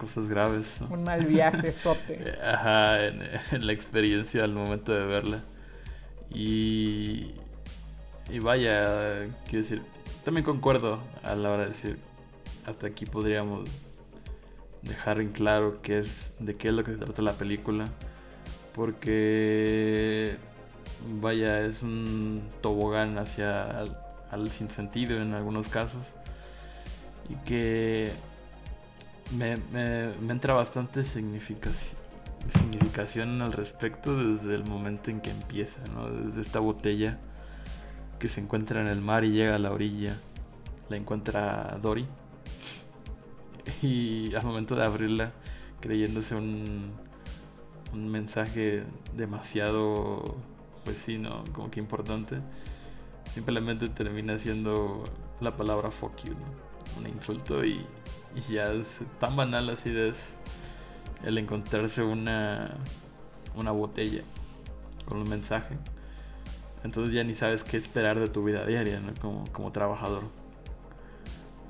cosas 0.00 0.28
graves, 0.28 0.80
¿no? 0.80 0.88
Un 0.94 1.02
mal 1.02 1.26
viaje, 1.26 1.70
sote. 1.72 2.14
Eh, 2.26 2.38
Ajá, 2.42 3.06
en, 3.06 3.20
en 3.50 3.66
la 3.66 3.72
experiencia 3.74 4.42
al 4.44 4.54
momento 4.54 4.92
de 4.92 5.04
verla. 5.04 5.40
Y, 6.30 7.32
y 8.30 8.38
vaya, 8.38 9.26
quiero 9.44 9.62
decir, 9.62 9.82
también 10.24 10.44
concuerdo 10.44 11.00
a 11.22 11.34
la 11.34 11.50
hora 11.50 11.62
de 11.64 11.68
decir, 11.68 11.98
hasta 12.64 12.86
aquí 12.86 13.04
podríamos 13.04 13.68
dejar 14.80 15.20
en 15.20 15.32
claro 15.32 15.82
qué 15.82 15.98
es, 15.98 16.32
de 16.38 16.56
qué 16.56 16.68
es 16.68 16.74
lo 16.74 16.82
que 16.82 16.92
se 16.92 16.98
trata 16.98 17.20
la 17.20 17.34
película. 17.34 17.84
Porque, 18.74 20.36
vaya, 21.20 21.60
es 21.60 21.82
un 21.82 22.42
tobogán 22.62 23.18
hacia 23.18 23.80
al, 23.80 24.00
al 24.30 24.50
sinsentido 24.50 25.20
en 25.20 25.34
algunos 25.34 25.68
casos. 25.68 26.06
Y 27.28 27.34
que 27.44 28.10
me, 29.36 29.56
me- 29.72 30.12
entra 30.32 30.54
bastante 30.54 31.04
significación, 31.04 31.98
significación 32.58 33.42
al 33.42 33.52
respecto 33.52 34.16
desde 34.16 34.54
el 34.54 34.64
momento 34.64 35.10
en 35.10 35.20
que 35.20 35.30
empieza, 35.30 35.86
¿no? 35.88 36.10
Desde 36.10 36.40
esta 36.40 36.58
botella 36.60 37.18
que 38.18 38.28
se 38.28 38.40
encuentra 38.40 38.80
en 38.80 38.88
el 38.88 39.00
mar 39.00 39.24
y 39.24 39.30
llega 39.32 39.56
a 39.56 39.58
la 39.58 39.72
orilla. 39.72 40.16
La 40.88 40.96
encuentra 40.96 41.78
Dory. 41.82 42.06
Y 43.82 44.34
al 44.34 44.44
momento 44.44 44.74
de 44.76 44.84
abrirla, 44.84 45.32
creyéndose 45.80 46.34
un, 46.34 46.92
un 47.92 48.08
mensaje 48.08 48.84
demasiado, 49.16 50.36
pues 50.84 50.96
sí, 50.98 51.18
¿no? 51.18 51.44
Como 51.52 51.70
que 51.70 51.80
importante. 51.80 52.38
Simplemente 53.32 53.88
termina 53.88 54.38
siendo 54.38 55.04
la 55.40 55.56
palabra 55.56 55.90
fuck 55.90 56.16
you, 56.24 56.32
¿no? 56.34 57.00
Un 57.00 57.06
insulto 57.08 57.64
y, 57.64 57.86
y 58.48 58.52
ya 58.52 58.64
es 58.72 58.98
tan 59.18 59.36
banal 59.36 59.70
así 59.70 59.90
de 59.90 60.08
es 60.08 60.34
el 61.24 61.38
encontrarse 61.38 62.02
una, 62.02 62.76
una 63.54 63.70
botella 63.72 64.22
con 65.06 65.18
un 65.18 65.28
mensaje. 65.28 65.76
Entonces 66.82 67.14
ya 67.14 67.24
ni 67.24 67.34
sabes 67.34 67.62
qué 67.62 67.76
esperar 67.76 68.18
de 68.18 68.28
tu 68.28 68.44
vida 68.44 68.64
diaria, 68.64 69.00
¿no? 69.00 69.12
Como, 69.20 69.44
como 69.52 69.70
trabajador. 69.70 70.22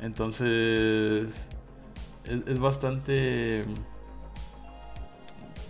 Entonces 0.00 1.28
es, 2.24 2.46
es 2.46 2.58
bastante... 2.58 3.64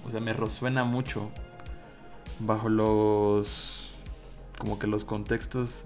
O 0.07 0.11
sea, 0.11 0.21
me 0.21 0.33
resuena 0.33 0.85
mucho 0.85 1.31
bajo 2.41 2.69
los... 2.69 3.87
Como 4.59 4.79
que 4.79 4.87
los 4.87 5.07
contextos 5.07 5.85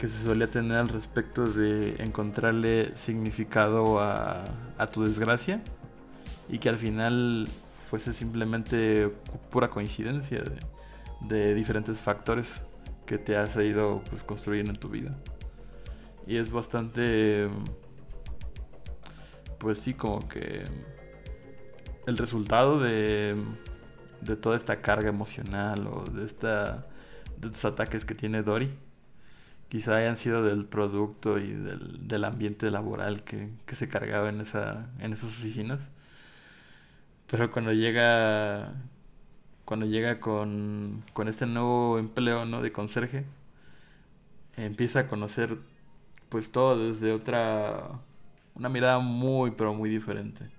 que 0.00 0.08
se 0.08 0.24
solía 0.24 0.48
tener 0.48 0.78
al 0.78 0.88
respecto 0.88 1.44
de 1.44 2.02
encontrarle 2.02 2.96
significado 2.96 4.00
a, 4.00 4.44
tu 4.90 5.04
desgracia 5.04 5.60
y 6.48 6.58
que 6.58 6.70
al 6.70 6.78
final 6.78 7.46
fuese 7.86 8.14
simplemente 8.14 9.12
pura 9.50 9.68
coincidencia 9.68 10.40
de, 10.40 10.58
de 11.28 11.54
diferentes 11.54 12.00
factores 12.00 12.62
que 13.04 13.18
te 13.18 13.36
has 13.36 13.54
ido 13.56 14.02
pues, 14.08 14.24
construyendo 14.24 14.70
en 14.70 14.78
tu 14.78 14.88
vida. 14.88 15.14
Y 16.26 16.38
es 16.38 16.50
bastante, 16.50 17.50
pues 19.58 19.80
sí, 19.80 19.92
como 19.92 20.26
que 20.28 20.64
el 22.06 22.16
resultado 22.16 22.80
de, 22.80 23.36
de 24.22 24.36
toda 24.36 24.56
esta 24.56 24.80
carga 24.80 25.10
emocional 25.10 25.86
o 25.88 26.04
de, 26.10 26.24
esta, 26.24 26.86
de 27.36 27.48
estos 27.48 27.66
ataques 27.66 28.06
que 28.06 28.14
tiene 28.14 28.42
Dory 28.42 28.72
quizá 29.70 29.96
hayan 29.96 30.18
sido 30.18 30.42
del 30.42 30.66
producto 30.66 31.38
y 31.38 31.52
del, 31.52 32.06
del 32.06 32.24
ambiente 32.24 32.70
laboral 32.70 33.24
que, 33.24 33.48
que 33.64 33.74
se 33.74 33.88
cargaba 33.88 34.28
en, 34.28 34.42
esa, 34.42 34.90
en 34.98 35.14
esas 35.14 35.30
oficinas. 35.30 35.88
Pero 37.28 37.50
cuando 37.50 37.72
llega 37.72 38.74
cuando 39.70 39.86
llega 39.86 40.18
con, 40.18 41.04
con 41.12 41.28
este 41.28 41.46
nuevo 41.46 42.00
empleo 42.00 42.44
¿no? 42.44 42.60
de 42.60 42.72
conserje, 42.72 43.24
empieza 44.56 44.98
a 44.98 45.06
conocer 45.06 45.58
pues 46.28 46.50
todo 46.50 46.88
desde 46.88 47.12
otra, 47.12 48.00
una 48.56 48.68
mirada 48.68 48.98
muy 48.98 49.52
pero 49.52 49.72
muy 49.72 49.88
diferente. 49.88 50.50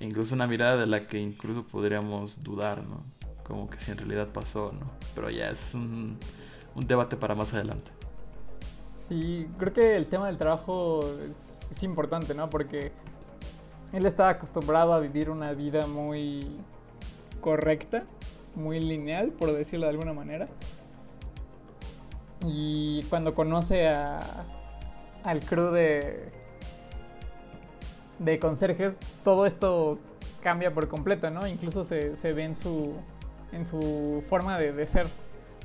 Incluso 0.00 0.34
una 0.34 0.48
mirada 0.48 0.76
de 0.76 0.88
la 0.88 1.06
que 1.06 1.20
incluso 1.20 1.62
podríamos 1.68 2.42
dudar, 2.42 2.82
¿no? 2.82 3.04
Como 3.44 3.70
que 3.70 3.78
si 3.78 3.92
en 3.92 3.98
realidad 3.98 4.26
pasó, 4.32 4.72
¿no? 4.72 4.90
Pero 5.14 5.30
ya 5.30 5.50
es 5.50 5.72
un, 5.72 6.18
un 6.74 6.86
debate 6.86 7.16
para 7.16 7.34
más 7.34 7.54
adelante. 7.54 7.90
Sí, 9.08 9.48
creo 9.58 9.72
que 9.72 9.96
el 9.96 10.06
tema 10.06 10.28
del 10.28 10.38
trabajo 10.38 11.00
es, 11.30 11.82
importante, 11.82 12.34
¿no? 12.34 12.48
Porque 12.48 12.92
él 13.92 14.06
estaba 14.06 14.30
acostumbrado 14.30 14.94
a 14.94 15.00
vivir 15.00 15.28
una 15.28 15.52
vida 15.52 15.86
muy 15.86 16.46
correcta, 17.40 18.04
muy 18.54 18.80
lineal, 18.80 19.30
por 19.30 19.52
decirlo 19.52 19.86
de 19.86 19.90
alguna 19.90 20.12
manera. 20.12 20.48
Y 22.46 23.02
cuando 23.04 23.34
conoce 23.34 23.88
a, 23.88 24.20
al 25.24 25.40
crew 25.40 25.72
de, 25.72 26.30
de 28.20 28.38
conserjes, 28.38 28.96
todo 29.24 29.46
esto 29.46 29.98
cambia 30.42 30.72
por 30.72 30.88
completo, 30.88 31.28
¿no? 31.30 31.46
Incluso 31.46 31.84
se, 31.84 32.16
se 32.16 32.32
ve 32.32 32.44
en 32.44 32.54
su, 32.54 32.94
en 33.52 33.66
su 33.66 34.22
forma 34.28 34.58
de 34.58 34.86
ser. 34.86 35.06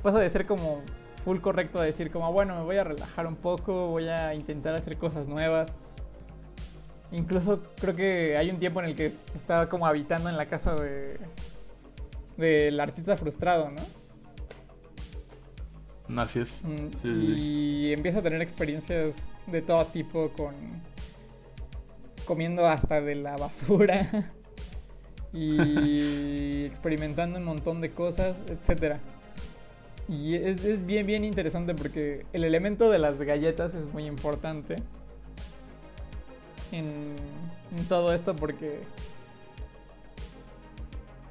Pasa 0.02 0.18
de 0.18 0.28
ser 0.28 0.44
como 0.44 0.82
full 1.20 1.38
correcto 1.40 1.78
a 1.78 1.84
decir 1.84 2.10
como, 2.10 2.32
bueno, 2.32 2.56
me 2.56 2.62
voy 2.64 2.76
a 2.76 2.84
relajar 2.84 3.26
un 3.26 3.36
poco, 3.36 3.88
voy 3.88 4.08
a 4.08 4.34
intentar 4.34 4.74
hacer 4.74 4.96
cosas 4.96 5.28
nuevas. 5.28 5.74
Incluso 7.12 7.62
creo 7.80 7.96
que 7.96 8.36
hay 8.38 8.50
un 8.50 8.58
tiempo 8.58 8.80
en 8.80 8.86
el 8.86 8.94
que 8.94 9.12
estaba 9.34 9.68
como 9.68 9.86
habitando 9.86 10.28
en 10.28 10.36
la 10.36 10.46
casa 10.46 10.74
de 10.74 11.18
del 12.36 12.80
artista 12.80 13.16
frustrado, 13.16 13.70
¿no? 13.70 13.82
Así 16.20 16.40
es. 16.40 16.60
Mm, 16.64 16.76
sí, 17.02 17.08
y 17.08 17.36
sí. 17.36 17.92
empieza 17.92 18.18
a 18.18 18.22
tener 18.22 18.42
experiencias 18.42 19.14
de 19.46 19.62
todo 19.62 19.84
tipo 19.86 20.30
con 20.30 20.54
comiendo 22.24 22.66
hasta 22.66 23.00
de 23.00 23.14
la 23.16 23.36
basura 23.36 24.32
y 25.32 26.64
experimentando 26.64 27.38
un 27.38 27.44
montón 27.44 27.80
de 27.80 27.92
cosas, 27.92 28.42
etcétera. 28.48 29.00
Y 30.10 30.34
es, 30.34 30.64
es 30.64 30.84
bien, 30.84 31.06
bien 31.06 31.24
interesante 31.24 31.72
porque 31.72 32.26
el 32.32 32.42
elemento 32.42 32.90
de 32.90 32.98
las 32.98 33.22
galletas 33.22 33.74
es 33.74 33.92
muy 33.92 34.06
importante 34.06 34.74
en, 36.72 37.14
en 37.76 37.84
todo 37.88 38.12
esto 38.12 38.34
porque 38.34 38.80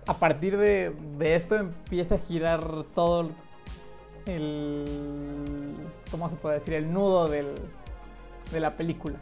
a 0.08 0.14
partir 0.14 0.58
de, 0.58 0.94
de 1.18 1.36
esto 1.36 1.58
empieza 1.58 2.16
a 2.16 2.20
girar 2.20 2.86
todo 2.96 3.30
el... 4.26 4.86
¿Cómo 6.10 6.30
se 6.30 6.38
puede 6.38 6.56
decir? 6.56 6.74
El 6.74 6.94
nudo 6.94 7.28
del, 7.28 7.54
de 8.52 8.60
la 8.62 8.78
película. 8.78 9.20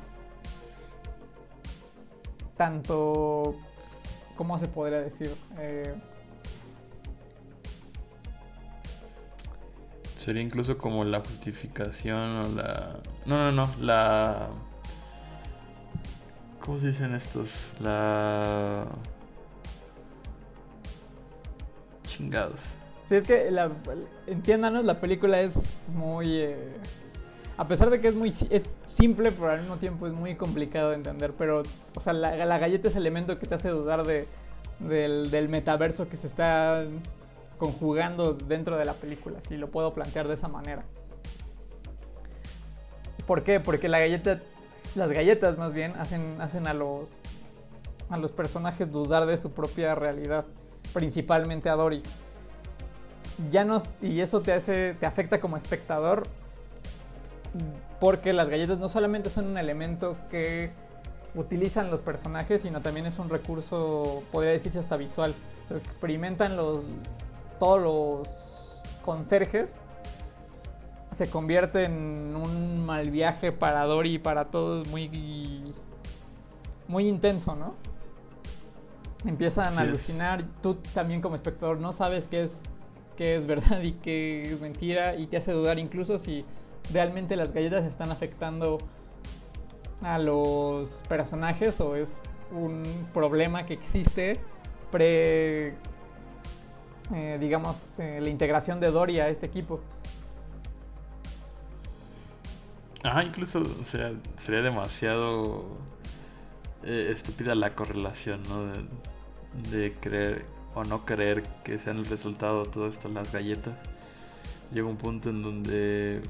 Tanto 2.56 3.56
¿cómo 4.38 4.60
se 4.60 4.68
podría 4.68 5.02
decir? 5.02 5.34
Eh, 5.58 5.96
Sería 10.28 10.44
incluso 10.44 10.78
como 10.78 11.06
la 11.06 11.22
justificación 11.22 12.20
o 12.20 12.44
la... 12.50 13.00
No, 13.26 13.50
no, 13.50 13.52
no, 13.54 13.72
la... 13.80 14.50
¿Cómo 16.60 16.82
se 16.82 16.88
dicen 16.88 17.16
estos? 17.16 17.74
La... 17.80 18.88
Chingados. 22.04 22.60
Sí, 23.06 23.16
es 23.16 23.24
que 23.24 23.50
la, 23.52 23.72
entiéndanos, 24.26 24.84
la 24.84 25.00
película 25.00 25.40
es 25.40 25.80
muy... 25.96 26.42
eh, 26.42 26.74
a 27.56 27.66
pesar 27.66 27.90
de 27.90 28.02
que 28.02 28.10
es 28.10 28.16
muy 28.16 28.34
es 28.50 28.64
simple, 28.84 29.32
pero 29.32 29.52
al 29.52 29.62
mismo 29.62 29.78
tiempo 29.78 30.08
es 30.08 30.14
muy 30.14 30.36
complicado 30.36 30.90
de 30.90 30.96
entender. 30.96 31.32
Pero, 31.38 31.64
o 31.96 32.02
sea, 32.02 32.12
la, 32.12 32.36
la 32.36 32.58
galleta 32.58 32.90
es 32.90 32.98
el 32.98 33.04
elemento 33.04 33.40
que 33.40 33.46
te 33.46 33.56
hace 33.56 33.70
dudar 33.70 34.06
de, 34.06 34.28
del, 34.80 35.32
del 35.32 35.48
metaverso 35.48 36.10
que 36.10 36.18
se 36.18 36.28
está 36.28 36.84
conjugando 37.58 38.34
dentro 38.34 38.78
de 38.78 38.86
la 38.86 38.94
película, 38.94 39.40
si 39.48 39.58
lo 39.58 39.70
puedo 39.70 39.94
plantear 39.94 40.28
de 40.28 40.36
esa 40.36 40.48
manera. 40.48 40.84
¿Por 43.26 43.44
qué? 43.44 43.60
Porque 43.60 43.90
la 43.90 44.00
galleta, 44.00 44.40
las 44.96 45.12
galletas 45.12 45.58
más 45.58 45.74
bien, 45.74 45.94
hacen, 45.98 46.40
hacen 46.40 46.68
a, 46.68 46.74
los, 46.74 47.22
a 48.10 48.18
los 48.18 48.32
personajes 48.32 48.92
dudar 48.92 49.26
de 49.26 49.38
su 49.38 49.52
propia 49.52 49.96
realidad, 49.96 50.46
principalmente 50.94 51.70
a 51.70 51.76
Dory 51.76 52.02
ya 53.52 53.66
y 54.02 54.20
eso 54.20 54.42
te 54.42 54.54
hace 54.54 54.96
te 54.96 55.06
afecta 55.06 55.40
como 55.40 55.58
espectador 55.58 56.24
porque 58.00 58.34
las 58.34 58.50
galletas 58.50 58.80
no 58.80 58.90
solamente 58.90 59.30
son 59.30 59.48
un 59.48 59.58
elemento 59.58 60.18
que 60.30 60.72
utilizan 61.36 61.92
los 61.92 62.02
personajes 62.02 62.62
sino 62.62 62.82
también 62.82 63.06
es 63.06 63.20
un 63.20 63.30
recurso 63.30 64.24
podría 64.32 64.52
decirse 64.52 64.80
hasta 64.80 64.98
visual 64.98 65.34
experimentan 65.70 66.58
los 66.58 66.84
todos 67.60 67.82
los 67.82 68.80
conserjes 69.04 69.80
se 71.12 71.30
convierte 71.30 71.84
en 71.84 72.36
un 72.36 72.86
mal 72.86 73.10
viaje 73.10 73.52
para 73.52 73.84
Dory 73.86 74.16
y 74.16 74.20
para 74.20 74.46
todos 74.46 74.88
muy 74.90 75.74
muy 76.88 77.08
intenso 77.08 77.56
no 77.56 77.74
empiezan 79.26 79.68
Así 79.68 79.80
a 79.80 79.84
es. 79.84 79.88
alucinar 79.88 80.46
tú 80.62 80.76
también 80.94 81.22
como 81.22 81.36
espectador 81.36 81.80
no 81.80 81.94
sabes 81.94 82.28
qué 82.28 82.44
es 82.44 82.64
qué 83.16 83.36
es 83.36 83.46
verdad 83.46 83.82
y 83.84 83.94
qué 83.94 84.44
es 84.44 84.62
mentira 84.62 85.16
y 85.16 85.28
te 85.28 85.38
hace 85.38 85.52
dudar 85.52 85.80
incluso 85.80 86.20
si 86.20 86.46
realmente 86.94 87.36
las 87.36 87.52
galletas 87.52 87.86
están 87.86 88.12
afectando 88.12 88.78
a 90.02 90.20
los 90.20 91.04
personajes 91.10 91.82
o 91.82 91.96
es 91.96 92.22
un 92.52 92.84
problema 93.14 93.66
que 93.66 93.74
existe 93.74 94.34
pre 94.92 95.74
eh, 97.14 97.38
digamos 97.40 97.90
eh, 97.98 98.20
la 98.22 98.30
integración 98.30 98.80
de 98.80 98.92
Dory 98.92 99.20
a 99.20 99.30
este 99.30 99.46
equipo 99.46 99.80
Ajá, 103.04 103.24
incluso 103.24 103.64
sería 103.84 104.62
demasiado 104.62 105.66
eh, 106.84 107.12
estúpida 107.16 107.56
la 107.56 107.74
correlación, 107.74 108.44
¿no? 108.50 108.66
De, 108.66 109.80
de 109.80 109.94
creer 109.94 110.46
o 110.76 110.84
no 110.84 111.06
creer 111.06 111.44
que 111.64 111.80
sean 111.80 111.98
el 111.98 112.06
resultado 112.06 112.64
de 112.64 112.70
todo 112.70 112.88
esto 112.88 113.08
las 113.10 113.32
galletas. 113.32 113.76
Llega 114.74 114.88
un 114.88 114.98
punto 114.98 115.30
en 115.30 115.42
donde 115.42 116.22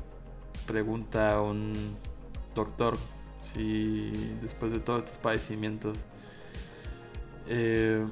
pregunta 0.67 1.36
a 1.36 1.41
un 1.41 1.74
doctor 2.53 2.96
si 3.53 4.11
después 4.42 4.72
de 4.72 4.79
todos 4.79 5.05
estos 5.05 5.18
padecimientos 5.18 5.98
eh, 7.48 8.05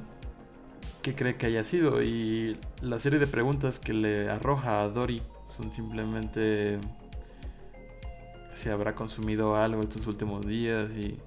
qué 1.05 1.13
cree 1.13 1.35
que 1.35 1.45
haya 1.45 1.63
sido 1.63 2.01
y 2.01 2.57
la 2.81 2.97
serie 2.97 3.19
de 3.19 3.27
preguntas 3.27 3.77
que 3.79 3.93
le 3.93 4.27
arroja 4.27 4.81
a 4.81 4.89
Dory 4.89 5.21
son 5.49 5.71
simplemente 5.71 6.79
si 8.55 8.69
habrá 8.69 8.95
consumido 8.95 9.55
algo 9.55 9.81
estos 9.81 10.07
últimos 10.07 10.47
días 10.47 10.89
y, 10.97 11.19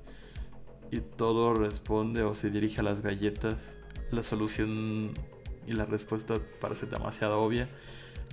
y 0.90 0.98
todo 1.16 1.54
responde 1.54 2.24
o 2.24 2.34
se 2.34 2.50
dirige 2.50 2.80
a 2.80 2.82
las 2.82 3.02
galletas. 3.02 3.76
La 4.10 4.24
solución 4.24 5.12
y 5.64 5.74
la 5.74 5.84
respuesta 5.84 6.34
parece 6.60 6.86
demasiado 6.86 7.40
obvia. 7.40 7.68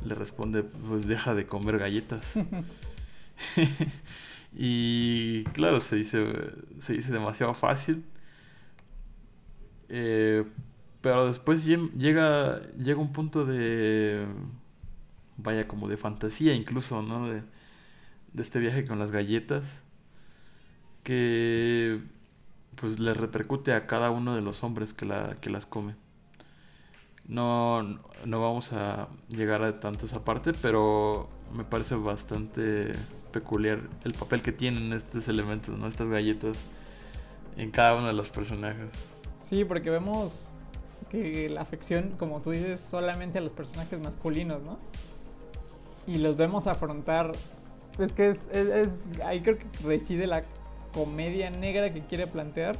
Le 0.03 0.15
responde, 0.15 0.63
pues 0.63 1.05
deja 1.05 1.35
de 1.35 1.45
comer 1.45 1.77
galletas. 1.77 2.39
y 4.51 5.43
claro, 5.53 5.79
se 5.79 5.97
dice, 5.97 6.25
se 6.79 6.93
dice 6.93 7.11
demasiado 7.11 7.53
fácil. 7.53 8.03
Eh, 9.89 10.43
pero 11.05 11.27
después 11.27 11.67
lle- 11.67 11.91
llega, 11.91 12.61
llega 12.77 12.99
un 12.99 13.11
punto 13.13 13.45
de, 13.45 14.25
vaya, 15.37 15.67
como 15.67 15.87
de 15.87 15.97
fantasía 15.97 16.55
incluso, 16.55 17.03
¿no? 17.03 17.29
De, 17.29 17.43
de 18.33 18.41
este 18.41 18.59
viaje 18.59 18.85
con 18.85 18.97
las 18.97 19.11
galletas 19.11 19.83
que 21.03 22.01
pues 22.75 22.99
le 22.99 23.13
repercute 23.13 23.73
a 23.73 23.85
cada 23.85 24.09
uno 24.09 24.35
de 24.35 24.41
los 24.41 24.63
hombres 24.63 24.93
que, 24.95 25.05
la, 25.05 25.35
que 25.39 25.51
las 25.51 25.67
come. 25.67 25.95
No, 27.27 27.83
no 28.25 28.41
vamos 28.41 28.73
a 28.73 29.07
llegar 29.29 29.63
a 29.63 29.79
tanto 29.79 30.07
esa 30.07 30.25
parte, 30.25 30.53
pero 30.61 31.29
me 31.55 31.63
parece 31.63 31.95
bastante 31.95 32.93
peculiar 33.31 33.79
el 34.03 34.13
papel 34.13 34.41
que 34.41 34.51
tienen 34.51 34.91
estos 34.93 35.27
elementos, 35.27 35.77
¿no? 35.77 35.87
Estas 35.87 36.09
galletas 36.09 36.57
en 37.57 37.69
cada 37.71 37.95
uno 37.95 38.07
de 38.07 38.13
los 38.13 38.29
personajes. 38.31 38.89
sí 39.39 39.63
porque 39.65 39.89
vemos 39.91 40.49
la 41.49 41.61
afección 41.61 42.13
como 42.17 42.41
tú 42.41 42.51
dices 42.51 42.79
solamente 42.79 43.37
a 43.37 43.41
los 43.41 43.53
personajes 43.53 43.99
masculinos 43.99 44.61
no 44.63 44.77
y 46.07 46.17
los 46.19 46.37
vemos 46.37 46.67
afrontar 46.67 47.31
es 47.99 48.11
que 48.11 48.27
es- 48.29 48.49
ahí 49.23 49.41
creo 49.41 49.57
que 49.57 49.65
reside 49.83 50.27
la 50.27 50.43
comedia 50.93 51.49
negra 51.49 51.91
que 51.93 52.01
quiere 52.01 52.27
plantear 52.27 52.75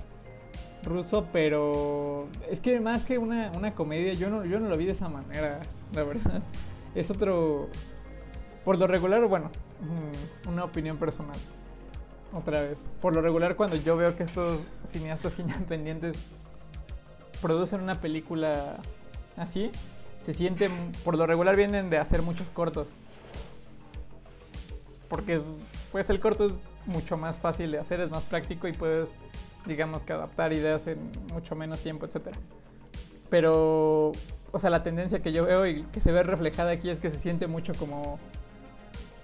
ruso, 0.84 1.26
pero 1.34 2.28
es 2.50 2.60
que 2.60 2.80
más 2.80 3.06
que 3.06 3.18
una, 3.18 3.52
una 3.58 3.74
comedia, 3.74 4.14
yo 4.14 4.30
no, 4.30 4.46
yo 4.46 4.60
no 4.60 4.70
lo 4.70 4.78
vi 4.78 4.86
de 4.86 4.92
esa 4.92 5.10
manera, 5.10 5.60
la 5.94 6.04
verdad. 6.04 6.42
Es 6.96 7.10
otro, 7.12 7.68
por 8.64 8.78
lo 8.78 8.86
regular, 8.88 9.26
bueno, 9.28 9.50
mm, 9.82 10.50
una 10.50 10.64
opinión 10.64 10.98
personal, 10.98 11.36
otra 12.34 12.62
vez. 12.62 12.86
Por 13.02 13.16
lo 13.16 13.22
regular, 13.22 13.56
cuando 13.58 13.76
yo 13.78 13.98
veo 13.98 14.16
que 14.16 14.24
estos 14.24 14.60
cineastas 14.88 15.40
independientes 15.40 16.18
producen 17.46 17.82
una 17.82 17.96
película 17.96 18.78
así, 19.38 19.72
se 20.24 20.34
sienten, 20.34 20.72
por 21.04 21.16
lo 21.16 21.28
regular 21.28 21.56
vienen 21.56 21.92
de 21.92 22.00
hacer 22.00 22.24
muchos 22.24 22.50
cortos 22.50 22.88
porque 25.08 25.36
es, 25.36 25.44
pues 25.92 26.10
el 26.10 26.20
corto 26.20 26.46
es 26.46 26.58
mucho 26.86 27.18
más 27.18 27.38
fácil 27.38 27.72
de 27.72 27.80
hacer, 27.80 28.00
es 28.02 28.12
más 28.12 28.24
práctico 28.24 28.68
y 28.68 28.74
puedes, 28.74 29.12
digamos 29.66 30.04
que 30.04 30.14
adaptar 30.14 30.54
ideas 30.54 30.88
en 30.88 30.98
mucho 31.34 31.56
menos 31.56 31.80
tiempo, 31.80 32.06
etcétera. 32.06 32.38
Pero, 33.30 34.12
o 34.52 34.60
sea, 34.60 34.70
la 34.70 34.84
tendencia 34.84 35.22
que 35.22 35.32
yo 35.32 35.46
veo 35.46 35.66
y 35.68 35.84
que 35.84 36.00
se 36.00 36.12
ve 36.12 36.24
reflejada 36.24 36.72
aquí 36.72 36.90
es 36.90 37.00
que 37.00 37.10
se 37.10 37.20
siente 37.20 37.48
mucho 37.48 37.74
como, 37.74 38.20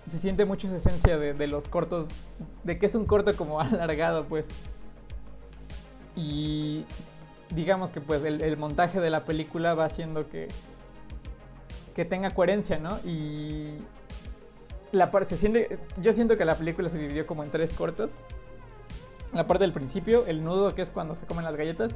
se 0.07 0.17
siente 0.17 0.45
mucho 0.45 0.67
esa 0.67 0.77
esencia 0.77 1.17
de, 1.17 1.33
de 1.33 1.47
los 1.47 1.67
cortos, 1.67 2.07
de 2.63 2.79
que 2.79 2.85
es 2.85 2.95
un 2.95 3.05
corto 3.05 3.35
como 3.35 3.59
alargado, 3.61 4.25
pues. 4.25 4.49
Y 6.15 6.85
digamos 7.53 7.91
que 7.91 8.01
pues 8.01 8.23
el, 8.23 8.41
el 8.41 8.57
montaje 8.57 8.99
de 8.99 9.09
la 9.09 9.25
película 9.25 9.73
va 9.73 9.85
haciendo 9.85 10.29
que, 10.29 10.47
que 11.95 12.05
tenga 12.05 12.31
coherencia, 12.31 12.77
¿no? 12.79 12.97
Y 13.05 13.77
la 14.91 15.11
parte 15.11 15.31
se 15.31 15.37
siente, 15.37 15.79
yo 16.01 16.13
siento 16.13 16.37
que 16.37 16.45
la 16.45 16.55
película 16.55 16.89
se 16.89 16.97
dividió 16.97 17.25
como 17.25 17.43
en 17.43 17.51
tres 17.51 17.71
cortos. 17.71 18.11
La 19.33 19.47
parte 19.47 19.63
del 19.63 19.71
principio, 19.71 20.25
el 20.27 20.43
nudo 20.43 20.75
que 20.75 20.81
es 20.81 20.91
cuando 20.91 21.15
se 21.15 21.25
comen 21.25 21.45
las 21.45 21.55
galletas 21.55 21.95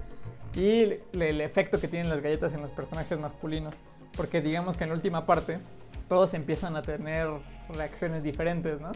y 0.55 0.83
el, 0.83 1.03
el 1.19 1.41
efecto 1.41 1.79
que 1.79 1.87
tienen 1.87 2.09
las 2.09 2.21
galletas 2.21 2.53
en 2.53 2.61
los 2.61 2.71
personajes 2.71 3.19
masculinos, 3.19 3.75
porque 4.15 4.41
digamos 4.41 4.77
que 4.77 4.85
en 4.85 4.91
la 4.91 4.95
última 4.95 5.25
parte 5.25 5.59
todos 6.07 6.33
empiezan 6.33 6.77
a 6.77 6.81
tener 6.81 7.27
reacciones 7.69 8.23
diferentes, 8.23 8.79
¿no? 8.79 8.91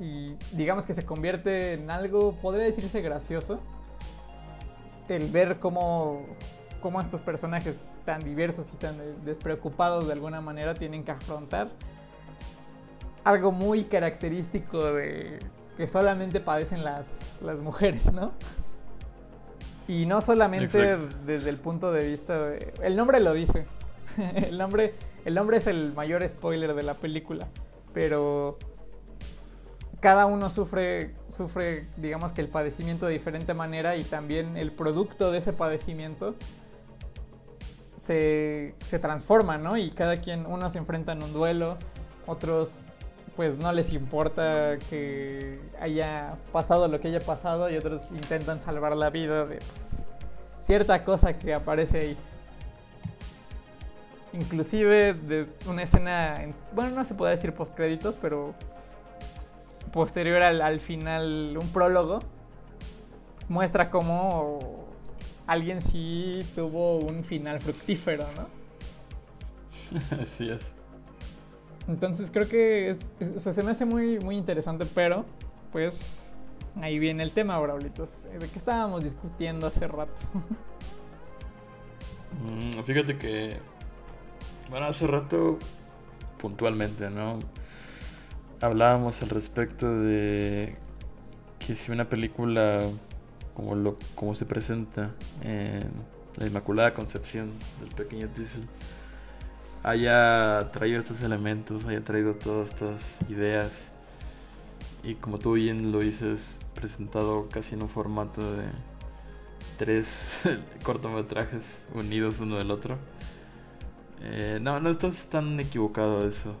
Y 0.00 0.34
digamos 0.52 0.86
que 0.86 0.94
se 0.94 1.04
convierte 1.04 1.74
en 1.74 1.90
algo, 1.90 2.32
podría 2.40 2.64
decirse 2.64 3.00
gracioso, 3.02 3.60
el 5.08 5.30
ver 5.30 5.58
cómo, 5.58 6.26
cómo 6.80 7.00
estos 7.00 7.20
personajes 7.20 7.80
tan 8.04 8.20
diversos 8.20 8.72
y 8.72 8.76
tan 8.76 8.96
despreocupados 9.24 10.06
de 10.06 10.12
alguna 10.12 10.40
manera 10.40 10.74
tienen 10.74 11.04
que 11.04 11.12
afrontar 11.12 11.68
algo 13.24 13.52
muy 13.52 13.84
característico 13.84 14.92
de 14.92 15.38
que 15.76 15.86
solamente 15.86 16.40
padecen 16.40 16.84
las, 16.84 17.36
las 17.40 17.60
mujeres, 17.60 18.12
¿no? 18.12 18.32
Y 19.88 20.06
no 20.06 20.20
solamente 20.20 20.78
Exacto. 20.78 21.16
desde 21.24 21.50
el 21.50 21.56
punto 21.56 21.92
de 21.92 22.08
vista 22.08 22.38
de... 22.38 22.72
El 22.82 22.96
nombre 22.96 23.20
lo 23.20 23.32
dice. 23.32 23.66
el, 24.34 24.58
nombre, 24.58 24.94
el 25.24 25.34
nombre 25.34 25.58
es 25.58 25.66
el 25.66 25.92
mayor 25.92 26.28
spoiler 26.28 26.74
de 26.74 26.82
la 26.82 26.94
película. 26.94 27.48
Pero 27.92 28.58
cada 30.02 30.26
uno 30.26 30.50
sufre, 30.50 31.12
sufre, 31.28 31.86
digamos 31.96 32.32
que 32.32 32.40
el 32.40 32.48
padecimiento 32.48 33.06
de 33.06 33.12
diferente 33.12 33.54
manera 33.54 33.94
y 33.94 34.02
también 34.02 34.56
el 34.56 34.72
producto 34.72 35.30
de 35.30 35.38
ese 35.38 35.52
padecimiento 35.52 36.34
se, 38.00 38.74
se 38.84 38.98
transforma, 38.98 39.58
¿no? 39.58 39.76
Y 39.76 39.92
cada 39.92 40.16
quien, 40.16 40.44
unos 40.44 40.72
se 40.72 40.78
enfrentan 40.78 41.22
un 41.22 41.32
duelo, 41.32 41.76
otros 42.26 42.80
pues 43.36 43.56
no 43.58 43.72
les 43.72 43.92
importa 43.92 44.76
que 44.90 45.60
haya 45.80 46.34
pasado 46.52 46.88
lo 46.88 47.00
que 47.00 47.06
haya 47.06 47.20
pasado 47.20 47.70
y 47.70 47.76
otros 47.76 48.02
intentan 48.10 48.60
salvar 48.60 48.96
la 48.96 49.08
vida 49.08 49.46
de 49.46 49.56
pues, 49.56 49.98
cierta 50.60 51.04
cosa 51.04 51.38
que 51.38 51.54
aparece 51.54 51.98
ahí. 51.98 52.16
Inclusive 54.32 55.14
de 55.14 55.46
una 55.68 55.84
escena, 55.84 56.34
bueno, 56.74 56.90
no 56.90 57.04
se 57.04 57.14
puede 57.14 57.36
decir 57.36 57.54
post 57.54 57.76
créditos, 57.76 58.16
pero 58.20 58.52
posterior 59.92 60.42
al, 60.42 60.80
final, 60.80 61.56
un 61.60 61.68
prólogo, 61.68 62.18
muestra 63.48 63.90
cómo 63.90 64.58
alguien 65.46 65.82
sí 65.82 66.40
tuvo 66.54 66.98
un 66.98 67.24
final 67.24 67.60
fructífero, 67.60 68.24
¿no? 68.36 68.48
Así 70.22 70.48
es. 70.50 70.74
Entonces 71.88 72.30
creo 72.30 72.48
que 72.48 72.90
es, 72.90 73.12
se 73.36 73.62
me 73.62 73.72
hace 73.72 73.84
muy, 73.84 74.18
muy 74.20 74.36
interesante, 74.36 74.86
pero 74.94 75.24
pues 75.72 76.32
ahí 76.80 76.98
viene 76.98 77.22
el 77.22 77.32
tema, 77.32 77.58
Braulitos. 77.58 78.24
¿De 78.24 78.48
qué 78.48 78.58
estábamos 78.58 79.04
discutiendo 79.04 79.66
hace 79.66 79.86
rato? 79.86 80.20
Mm, 82.32 82.82
fíjate 82.84 83.18
que, 83.18 83.58
bueno, 84.70 84.86
hace 84.86 85.06
rato 85.06 85.58
puntualmente, 86.38 87.10
¿no? 87.10 87.38
Hablábamos 88.62 89.20
al 89.22 89.28
respecto 89.30 89.92
de 89.92 90.76
que 91.58 91.74
si 91.74 91.90
una 91.90 92.08
película 92.08 92.78
como, 93.54 93.74
lo, 93.74 93.98
como 94.14 94.36
se 94.36 94.46
presenta 94.46 95.10
en 95.42 95.82
La 96.36 96.46
Inmaculada 96.46 96.94
Concepción 96.94 97.50
del 97.80 97.88
pequeño 97.92 98.28
Diesel 98.28 98.62
haya 99.82 100.70
traído 100.72 101.00
estos 101.00 101.22
elementos, 101.22 101.86
haya 101.86 102.04
traído 102.04 102.34
todas 102.34 102.68
estas 102.68 103.20
ideas 103.28 103.88
y 105.02 105.16
como 105.16 105.38
tú 105.38 105.54
bien 105.54 105.90
lo 105.90 105.98
dices, 105.98 106.60
presentado 106.76 107.48
casi 107.48 107.74
en 107.74 107.82
un 107.82 107.88
formato 107.88 108.40
de 108.54 108.66
tres 109.76 110.42
cortometrajes 110.84 111.84
unidos 111.94 112.38
uno 112.38 112.58
del 112.58 112.70
otro. 112.70 112.96
Eh, 114.20 114.60
no, 114.62 114.78
no 114.78 114.88
estás 114.88 115.28
tan 115.30 115.58
equivocado 115.58 116.24
eso. 116.24 116.54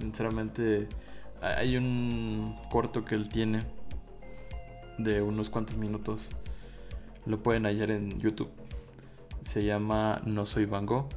Sinceramente, 0.00 0.88
hay 1.42 1.76
un 1.76 2.56
corto 2.70 3.04
que 3.04 3.14
él 3.14 3.28
tiene 3.28 3.60
de 4.98 5.22
unos 5.22 5.50
cuantos 5.50 5.76
minutos. 5.76 6.28
Lo 7.26 7.42
pueden 7.42 7.64
hallar 7.64 7.90
en 7.90 8.18
YouTube. 8.20 8.50
Se 9.44 9.64
llama 9.64 10.22
No 10.24 10.46
Soy 10.46 10.66
Van 10.66 10.86
Gogh 10.86 11.08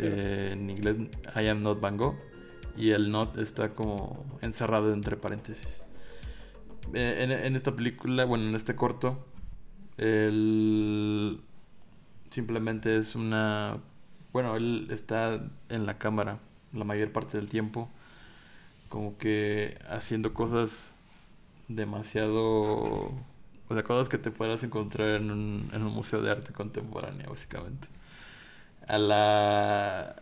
eh, 0.00 0.50
en 0.52 0.70
inglés 0.70 0.96
I 1.34 1.48
am 1.48 1.62
not 1.62 1.80
Van 1.80 1.96
Gogh 1.96 2.16
y 2.76 2.90
el 2.90 3.10
not 3.10 3.38
está 3.38 3.70
como 3.70 4.24
encerrado 4.42 4.92
entre 4.92 5.16
paréntesis. 5.16 5.82
Eh, 6.92 7.40
en, 7.44 7.56
esta 7.56 7.74
película, 7.74 8.24
bueno, 8.24 8.48
en 8.48 8.54
este 8.54 8.74
corto, 8.74 9.24
él 9.96 11.40
simplemente 12.30 12.96
es 12.96 13.14
una... 13.14 13.78
Bueno, 14.32 14.56
él 14.56 14.88
está 14.90 15.40
en 15.68 15.86
la 15.86 15.98
cámara 15.98 16.40
la 16.72 16.84
mayor 16.84 17.12
parte 17.12 17.38
del 17.38 17.48
tiempo, 17.48 17.88
como 18.88 19.16
que 19.18 19.78
haciendo 19.88 20.34
cosas 20.34 20.92
demasiado... 21.68 23.12
O 23.66 23.72
sea, 23.72 23.82
cosas 23.82 24.10
que 24.10 24.18
te 24.18 24.30
puedas 24.30 24.62
encontrar 24.62 25.16
en 25.16 25.30
un, 25.30 25.70
en 25.72 25.82
un 25.82 25.92
museo 25.92 26.20
de 26.20 26.30
arte 26.30 26.52
contemporáneo, 26.52 27.30
básicamente 27.30 27.88
a 28.88 28.98
la 28.98 30.16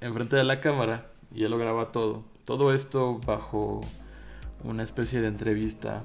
enfrente 0.00 0.36
de 0.36 0.44
la 0.44 0.60
cámara 0.60 1.06
y 1.34 1.44
él 1.44 1.50
lo 1.50 1.58
graba 1.58 1.92
todo. 1.92 2.24
Todo 2.44 2.74
esto 2.74 3.20
bajo 3.26 3.80
una 4.64 4.82
especie 4.82 5.20
de 5.20 5.28
entrevista 5.28 6.02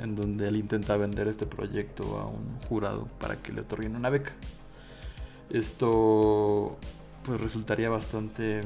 en 0.00 0.16
donde 0.16 0.48
él 0.48 0.56
intenta 0.56 0.96
vender 0.96 1.28
este 1.28 1.46
proyecto 1.46 2.18
a 2.18 2.26
un 2.26 2.58
jurado 2.68 3.08
para 3.20 3.36
que 3.36 3.52
le 3.52 3.60
otorguen 3.60 3.96
una 3.96 4.10
beca. 4.10 4.32
Esto 5.50 6.76
pues 7.24 7.40
resultaría 7.40 7.88
bastante 7.90 8.62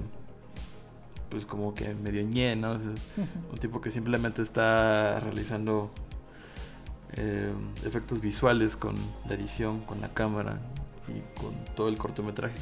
pues 1.28 1.46
como 1.46 1.74
que 1.74 1.94
medio 1.94 2.22
ñe, 2.22 2.54
un 2.54 3.58
tipo 3.60 3.80
que 3.80 3.90
simplemente 3.90 4.42
está 4.42 5.20
realizando 5.20 5.90
eh, 7.14 7.52
efectos 7.84 8.20
visuales 8.20 8.76
con 8.76 8.94
la 9.28 9.34
edición, 9.34 9.80
con 9.80 10.00
la 10.00 10.08
cámara 10.08 10.58
y 11.08 11.40
con 11.40 11.54
todo 11.74 11.88
el 11.88 11.98
cortometraje 11.98 12.56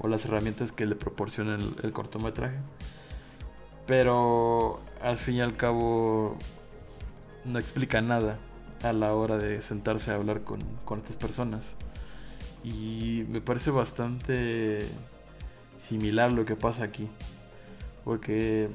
o 0.00 0.08
las 0.08 0.24
herramientas 0.24 0.72
que 0.72 0.86
le 0.86 0.96
proporciona 0.96 1.58
el, 1.82 1.92
cortometraje. 1.92 2.56
Pero 3.86 4.80
al 5.02 5.18
fin 5.18 5.36
y 5.36 5.40
al 5.40 5.56
cabo 5.56 6.36
no 7.44 7.58
explica 7.58 8.00
nada 8.00 8.38
a 8.82 8.92
la 8.92 9.14
hora 9.14 9.36
de 9.36 9.60
sentarse 9.60 10.10
a 10.10 10.14
hablar 10.14 10.42
con, 10.42 10.60
con 10.84 11.00
estas 11.00 11.16
personas. 11.16 11.74
Y 12.64 13.24
me 13.28 13.40
parece 13.40 13.70
bastante 13.70 14.80
similar 15.78 16.32
lo 16.32 16.44
que 16.44 16.56
pasa 16.56 16.84
aquí. 16.84 17.08
Porque 18.04 18.70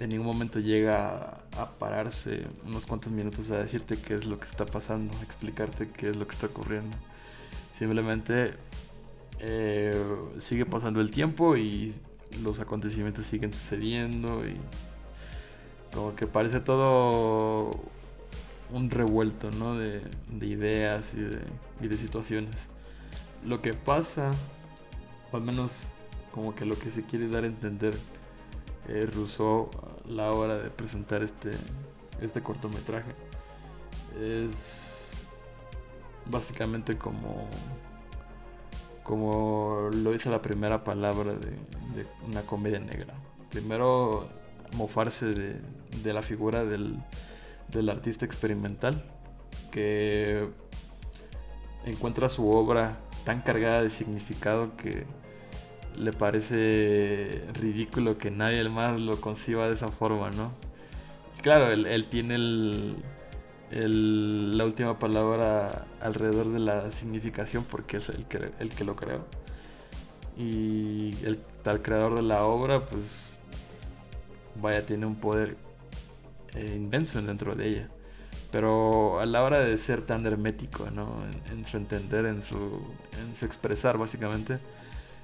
en 0.00 0.10
ningún 0.10 0.26
momento 0.26 0.58
llega 0.58 1.42
a, 1.56 1.70
pararse 1.78 2.46
unos 2.64 2.86
cuantos 2.86 3.12
minutos 3.12 3.50
a 3.50 3.58
decirte 3.58 3.96
qué 3.96 4.14
es 4.14 4.26
lo 4.26 4.40
que 4.40 4.48
está 4.48 4.66
pasando, 4.66 5.16
a 5.18 5.22
explicarte 5.22 5.90
qué 5.90 6.10
es 6.10 6.16
lo 6.16 6.26
que 6.26 6.32
está 6.32 6.46
ocurriendo. 6.46 6.96
Simplemente 7.78 8.54
eh, 9.40 9.94
sigue 10.40 10.66
pasando 10.66 11.00
el 11.00 11.10
tiempo 11.10 11.56
y 11.56 11.94
los 12.42 12.60
acontecimientos 12.60 13.26
siguen 13.26 13.52
sucediendo 13.52 14.46
y 14.46 14.56
como 15.92 16.14
que 16.16 16.26
parece 16.26 16.60
todo 16.60 17.70
un 18.72 18.90
revuelto 18.90 19.50
¿no? 19.50 19.76
de, 19.76 20.02
ideas 20.40 21.12
y 21.14 21.86
de, 21.86 21.96
situaciones. 21.96 22.68
Lo 23.44 23.60
que 23.60 23.74
pasa, 23.74 24.30
o 25.30 25.36
al 25.36 25.42
menos 25.42 25.82
como 26.32 26.54
que 26.54 26.64
lo 26.64 26.78
que 26.78 26.90
se 26.90 27.04
quiere 27.04 27.28
dar 27.28 27.44
a 27.44 27.48
entender 27.48 27.94
eh, 28.88 29.08
Rousseau 29.12 29.70
a 29.82 30.10
la 30.10 30.30
hora 30.30 30.56
de 30.58 30.70
presentar 30.70 31.22
este, 31.22 31.50
este 32.20 32.42
cortometraje, 32.42 33.12
es 34.20 35.26
básicamente 36.26 36.96
como 36.96 37.48
como 39.02 39.90
lo 39.92 40.12
dice 40.12 40.30
la 40.30 40.40
primera 40.40 40.84
palabra 40.84 41.32
de, 41.34 42.06
una 42.26 42.42
comedia 42.42 42.78
negra. 42.78 43.14
Primero, 43.50 44.28
mofarse 44.76 45.26
de, 45.26 46.12
la 46.12 46.22
figura 46.22 46.64
del, 46.64 47.02
artista 47.90 48.24
experimental 48.24 49.04
que 49.70 50.48
encuentra 51.84 52.28
su 52.28 52.48
obra 52.48 52.98
tan 53.24 53.40
cargada 53.40 53.82
de 53.82 53.90
significado 53.90 54.76
que 54.76 55.04
le 55.96 56.12
parece 56.12 57.44
ridículo 57.54 58.18
que 58.18 58.30
nadie 58.30 58.68
más 58.68 59.00
lo 59.00 59.20
conciba 59.20 59.68
de 59.68 59.74
esa 59.74 59.88
forma, 59.88 60.30
¿no? 60.30 60.52
Claro, 61.42 61.72
él 61.72 62.06
tiene 62.06 62.36
el, 62.36 63.02
la 63.72 64.64
última 64.64 64.98
palabra 64.98 65.86
alrededor 66.00 66.52
de 66.52 66.58
la 66.58 66.90
significación 66.90 67.64
porque 67.64 67.98
es 67.98 68.08
el 68.10 68.26
que, 68.26 68.52
el 68.58 68.86
lo 68.86 68.94
creó. 68.94 69.24
Y 70.36 71.16
el 71.24 71.38
tal 71.62 71.82
creador 71.82 72.16
de 72.16 72.22
la 72.22 72.44
obra, 72.44 72.84
pues, 72.86 73.32
vaya, 74.60 74.84
tiene 74.84 75.06
un 75.06 75.16
poder 75.16 75.56
eh, 76.54 76.74
inmenso 76.76 77.20
dentro 77.22 77.54
de 77.54 77.68
ella. 77.68 77.88
Pero 78.50 79.20
a 79.20 79.26
la 79.26 79.42
hora 79.42 79.60
de 79.60 79.78
ser 79.78 80.02
tan 80.02 80.26
hermético, 80.26 80.86
En, 81.50 81.64
su 81.64 81.78
entender, 81.78 82.26
en 82.26 82.42
su, 82.42 82.56
en 82.56 83.34
su 83.34 83.46
expresar, 83.46 83.96
básicamente, 83.96 84.58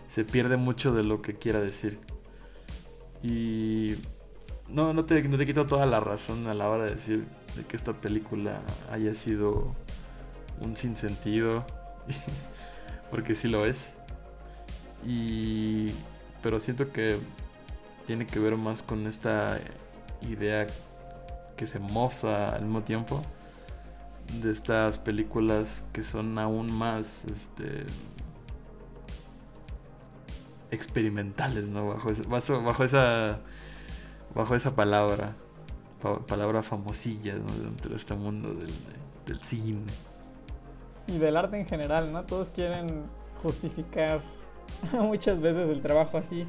se 0.09 0.25
pierde 0.25 0.57
mucho 0.57 0.93
de 0.93 1.05
lo 1.05 1.23
que 1.23 1.35
quiera 1.35 1.61
decir. 1.61 1.99
Y 3.23 3.95
no, 4.69 4.93
no 4.93 5.05
te, 5.05 5.23
no 5.29 5.39
te 5.39 5.47
quito 5.47 5.67
toda 5.67 5.87
la 5.87 6.01
razón 6.01 6.47
a 6.47 6.55
la 6.55 6.69
hora 6.69 6.85
de 6.85 6.95
decir 6.95 7.27
de 7.57 7.65
que 7.65 7.77
esta 7.77 7.93
película 7.93 8.61
haya 8.91 9.15
sido 9.15 9.75
un 10.61 10.77
sinsentido, 10.77 11.65
porque 13.11 13.35
sí 13.35 13.49
lo 13.49 13.65
es. 13.65 13.93
Y, 15.07 15.93
pero 16.43 16.61
siento 16.61 16.93
que 16.93 17.19
tiene 18.07 18.27
que 18.27 18.39
ver 18.39 18.57
más 18.57 18.83
con 18.83 19.07
esta 19.07 19.59
idea 20.23 20.67
que 21.57 21.67
se 21.67 21.79
mofa 21.79 22.49
al 22.49 22.63
mismo 22.63 22.83
tiempo 22.83 23.23
de 24.43 24.53
estas 24.53 24.99
películas 24.99 25.83
que 25.93 26.03
son 26.05 26.39
aún 26.39 26.73
más 26.73 27.25
este, 27.25 27.85
experimentales, 30.71 31.65
¿no? 31.65 31.89
Bajo, 31.89 32.11
bajo, 32.29 32.63
bajo 32.63 32.85
esa 32.85 33.39
bajo 34.35 34.55
esa 34.55 34.75
palabra. 34.75 35.35
pa- 36.03 36.21
palabra 36.27 36.63
famosilla 36.63 37.35
¿no? 37.35 37.53
dentro 37.63 37.91
de 37.91 37.97
este 37.97 38.15
mundo 38.15 38.55
del, 38.55 38.71
del 39.27 39.41
cine. 39.43 39.81
Y 41.07 41.19
del 41.19 41.37
arte 41.37 41.59
en 41.59 41.67
general, 41.67 42.13
¿no? 42.13 42.25
Todos 42.25 42.51
quieren 42.51 43.05
justificar 43.43 44.21
muchas 44.93 45.41
veces 45.41 45.69
el 45.71 45.81
trabajo 45.81 46.19
así. 46.19 46.45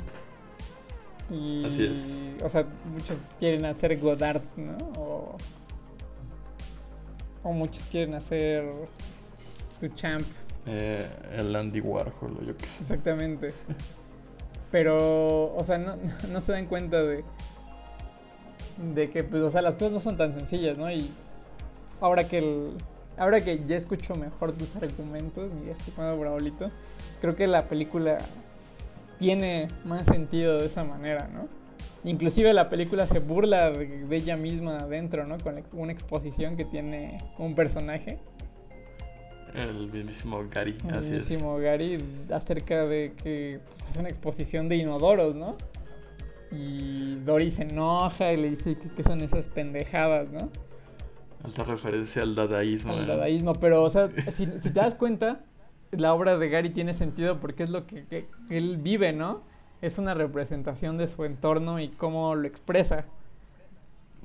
Y, 1.32 1.64
Así 1.66 1.86
es. 1.86 2.44
o 2.44 2.50
sea, 2.50 2.66
muchos 2.92 3.18
quieren 3.40 3.66
hacer 3.66 3.98
Godard, 4.00 4.42
¿no? 4.58 4.76
O, 4.98 5.38
o 7.44 7.54
muchos 7.54 7.84
quieren 7.86 8.16
hacer 8.16 8.66
Duchamp, 9.82 10.26
Eh, 10.66 11.08
el 11.38 11.56
Andy 11.56 11.80
Warhol, 11.80 12.46
yo 12.46 12.58
qué 12.58 12.66
sé. 12.66 12.82
exactamente. 12.84 13.54
Pero, 14.72 15.56
o 15.56 15.64
sea, 15.64 15.78
no, 15.78 15.96
no 16.32 16.42
se 16.42 16.52
dan 16.52 16.68
cuenta 16.68 17.02
de, 17.02 17.24
de 18.94 19.10
que, 19.10 19.24
pues, 19.24 19.42
o 19.42 19.50
sea, 19.50 19.62
las 19.62 19.76
cosas 19.76 19.92
no 19.92 20.00
son 20.00 20.18
tan 20.18 20.34
sencillas, 20.34 20.78
¿no? 20.78 20.92
Y 20.92 21.10
ahora 22.02 22.24
que 22.24 22.38
el, 22.40 22.74
ahora 23.18 23.42
que 23.42 23.60
ya 23.68 23.76
escucho 23.76 24.16
mejor 24.16 24.54
tus 24.54 24.76
argumentos, 24.78 25.52
mi 25.54 25.70
estimado 25.70 26.18
Braulito, 26.18 26.72
creo 27.22 27.36
que 27.36 27.48
la 27.48 27.64
película 27.64 28.18
tiene 29.20 29.68
más 29.84 30.06
sentido 30.06 30.58
de 30.58 30.66
esa 30.66 30.84
manera, 30.84 31.28
¿no? 31.28 31.48
Inclusive 32.06 32.54
la 32.54 32.70
película 32.70 33.06
se 33.06 33.20
burla 33.20 33.72
de, 33.72 34.08
ella 34.16 34.38
misma 34.38 34.78
adentro, 34.78 35.28
¿no? 35.28 35.38
Con 35.38 35.62
una 35.74 35.92
exposición 35.92 36.56
que 36.56 36.64
tiene 36.64 37.18
un 37.38 37.56
personaje, 37.56 38.20
El 39.56 39.88
mismísimo 39.92 40.44
Gary, 40.54 40.76
el 40.88 40.92
así 40.96 41.08
es. 41.08 41.12
mismísimo 41.30 41.58
Gary, 41.58 41.98
acerca 42.32 42.86
de 42.86 43.14
que 43.22 43.60
pues, 43.70 43.86
hace 43.88 44.00
una 44.00 44.10
exposición 44.10 44.70
de 44.70 44.78
inodoros, 44.78 45.36
¿no? 45.36 45.56
Y 46.52 47.16
Dory 47.26 47.52
se 47.52 47.64
enoja 47.64 48.34
y 48.34 48.38
le 48.38 48.50
dice 48.50 48.78
que, 48.78 48.90
que 48.90 49.04
son 49.04 49.22
esas 49.22 49.48
pendejadas, 49.48 50.30
¿no? 50.32 50.50
Alta 51.44 51.64
referencia 51.64 52.22
al 52.24 52.36
dadaísmo. 52.36 52.94
al 52.94 53.08
¿no? 53.08 53.16
dadaísmo, 53.16 53.54
pero, 53.54 53.84
o 53.84 53.90
sea, 53.90 54.10
si, 54.34 54.46
si 54.46 54.70
te 54.72 54.80
das 54.80 54.96
cuenta, 54.96 55.42
la 55.92 56.14
obra 56.14 56.38
de 56.38 56.50
Gary 56.50 56.70
tiene 56.72 56.94
sentido 56.94 57.40
porque 57.40 57.64
es 57.64 57.70
lo 57.70 57.86
que, 57.88 58.06
que- 58.06 58.28
que 58.48 58.58
él 58.58 58.78
vive, 58.78 59.14
¿no? 59.14 59.42
Es 59.82 59.98
una 59.98 60.14
representación 60.14 60.98
de 60.98 61.08
su 61.08 61.24
entorno 61.24 61.80
y 61.80 61.90
cómo 61.90 62.36
lo 62.36 62.48
expresa. 62.48 63.06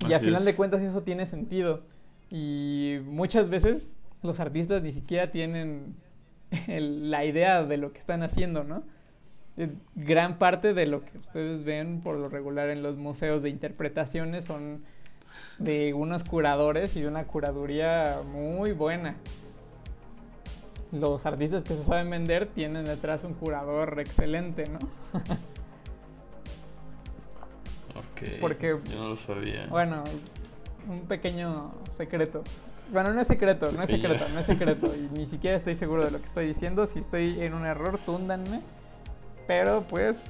Y 0.09 0.13
a 0.13 0.17
Así 0.17 0.27
final 0.27 0.41
es. 0.41 0.47
de 0.47 0.57
cuentas 0.57 0.83
eso 0.83 1.03
tiene 1.03 1.27
sentido. 1.27 1.83
Y 2.31 2.97
muchas 3.05 3.49
veces 3.49 3.97
los 4.25 4.41
artistas 4.41 4.83
ni 4.83 4.91
siquiera 4.91 5.31
tienen 5.31 5.95
el- 6.67 7.11
la 7.11 7.25
idea 7.25 7.63
de 7.65 7.77
lo 7.77 7.93
que 7.93 7.99
están 8.01 8.23
haciendo, 8.23 8.65
¿no? 8.65 8.83
Eh, 9.57 9.71
Gran 9.95 10.39
parte 10.39 10.75
de 10.75 10.87
lo 10.87 11.05
que 11.05 11.17
ustedes 11.19 11.63
ven 11.65 12.01
por 12.01 12.17
lo 12.17 12.29
regular 12.29 12.71
en 12.71 12.83
los 12.83 12.97
museos 12.97 13.43
de 13.43 13.51
interpretaciones 13.51 14.45
son 14.47 14.83
de 15.59 15.95
unos 15.95 16.25
curadores 16.25 16.97
y 16.97 17.03
de 17.03 17.09
una 17.09 17.25
curaduría 17.25 18.21
muy 18.33 18.73
buena. 18.73 19.15
Los 20.93 21.27
artistas 21.27 21.63
que 21.65 21.75
se 21.75 21.83
saben 21.85 22.09
vender 22.11 22.47
tienen 22.47 22.85
detrás 22.85 23.25
un 23.25 23.35
curador 23.35 23.99
excelente, 24.01 24.65
¿no? 24.69 24.79
Ok, 27.97 28.39
Porque- 28.41 28.79
Yo 28.93 28.99
no 29.03 29.09
lo 29.11 29.17
sabía. 29.17 29.67
Bueno, 29.69 30.03
un 30.89 31.01
pequeño 31.03 31.73
secreto. 31.91 32.43
Bueno, 32.93 33.13
no 33.15 33.21
es 33.21 33.27
secreto, 33.27 33.71
no 33.73 33.83
es 33.83 33.89
secreto, 33.91 34.25
no 34.33 34.41
es 34.41 34.47
secreto. 34.47 34.93
Y 34.97 35.19
ni 35.19 35.27
siquiera 35.27 35.57
estoy 35.57 35.75
seguro 35.75 36.05
de 36.05 36.11
lo 36.11 36.19
que 36.19 36.25
estoy 36.27 36.47
diciendo. 36.47 36.87
Si 36.87 36.99
estoy 36.99 37.41
en 37.41 37.55
un 37.55 37.65
error, 37.67 37.99
túndanme. 38.05 38.61
Pero 39.47 39.83
pues, 39.89 40.25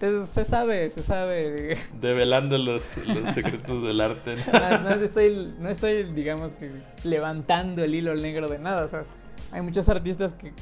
es- 0.00 0.28
se 0.28 0.44
sabe, 0.44 0.90
se 0.90 1.02
sabe. 1.02 1.78
Develando 2.00 2.58
los, 2.58 2.98
los 3.06 3.30
secretos 3.30 3.82
del 3.84 4.00
arte. 4.00 4.36
¿no? 4.36 4.80
No, 4.80 4.96
no 4.96 5.04
estoy, 5.04 5.54
no 5.58 5.68
estoy, 5.68 6.02
digamos 6.12 6.52
que, 6.52 6.70
levantando 7.04 7.82
el 7.84 7.94
hilo 7.94 8.14
negro 8.14 8.48
de 8.48 8.58
nada. 8.58 8.84
O 8.84 8.88
sea, 8.88 9.04
hay 9.52 9.62
muchos 9.62 9.88
artistas 9.88 10.34
que, 10.34 10.52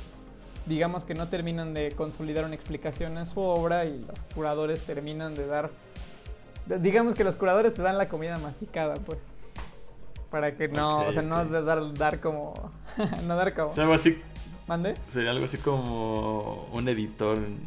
digamos 0.67 1.05
que 1.05 1.15
no 1.15 1.29
terminan 1.29 1.75
de 1.75 1.91
consolidar 1.93 2.45
una 2.45 2.55
explicación 2.55 3.19
a 3.19 3.25
su 3.27 3.41
obra 3.41 3.85
y 3.87 3.99
los 4.07 4.23
curadores 4.35 4.85
terminan 4.85 5.35
de 5.35 5.47
dar. 5.47 5.71
Digamos 6.67 7.15
que 7.15 7.25
los 7.25 7.35
curadores 7.35 7.75
te 7.75 7.83
dan 7.83 7.99
la 7.99 8.09
comida 8.09 8.37
masticada, 8.39 8.95
pues. 8.95 9.19
Para 10.35 10.57
que 10.57 10.67
no, 10.67 11.03
Ok, 11.03 11.09
o 11.09 11.13
sea, 11.13 11.23
no 11.23 11.43
ok. 11.43 11.49
de 11.49 11.63
dar, 11.63 11.95
dar 11.95 12.21
como. 12.21 12.55
no 13.29 13.37
dar 13.37 13.55
como. 13.55 13.69
O 13.69 13.73
sea, 13.73 13.85
algo 13.85 13.95
así, 13.95 14.21
¿Mande? 14.67 14.95
sería 15.09 15.31
algo 15.31 15.45
así 15.45 15.59
como 15.59 16.69
un 16.73 16.89
editor 16.89 17.39
en, 17.39 17.61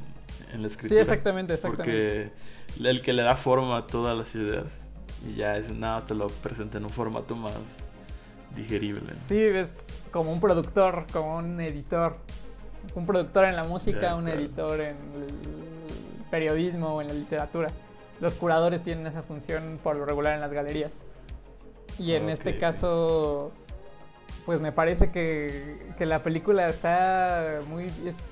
en 0.52 0.62
la 0.64 0.68
Sí, 0.68 0.74
escritura. 0.74 1.00
exactamente, 1.02 1.54
exactamente. 1.54 2.32
Porque 2.76 2.90
el 2.90 3.02
que 3.02 3.14
le 3.14 3.24
da 3.24 3.38
forma 3.38 3.78
a 3.78 3.88
todas 3.88 4.18
las 4.18 4.36
ideas. 4.36 4.80
Y 5.26 5.36
ya 5.36 5.56
es 5.56 5.72
nada, 5.72 6.06
te 6.06 6.14
lo 6.14 6.28
presenta 6.28 6.78
en 6.78 6.84
un 6.84 6.90
formato 6.90 7.38
más 7.38 7.54
digerible. 8.54 9.14
¿no? 9.16 9.24
Sí, 9.24 9.40
es 9.42 9.88
como 10.12 10.34
un 10.34 10.42
productor, 10.42 11.06
como 11.14 11.38
un 11.38 11.62
editor. 11.62 12.18
Un 12.96 13.06
productor 13.06 13.46
en 13.46 13.56
la 13.56 13.64
música, 13.64 14.10
De 14.10 14.14
un 14.14 14.28
acuerdo. 14.28 14.40
editor 14.42 14.82
en 14.82 14.96
el 15.16 16.26
periodismo 16.30 16.96
o 16.96 17.02
en 17.02 17.08
la 17.08 17.14
literatura. 17.14 17.70
Los 18.20 18.34
curadores 18.34 18.84
tienen 18.84 19.08
esa 19.08 19.24
función 19.24 19.80
por 19.82 19.96
lo 19.96 20.06
regular 20.06 20.34
en 20.36 20.42
las 20.42 20.52
galerías. 20.52 20.92
Y 22.00 22.14
en 22.14 22.30
este 22.30 22.58
caso, 22.58 23.52
pues 24.46 24.62
me 24.62 24.72
parece 24.72 25.12
que, 25.12 25.92
que 25.98 26.06
la 26.06 26.22
película 26.24 26.68
está 26.68 27.60
muy... 27.68 27.86
es- 28.06 28.24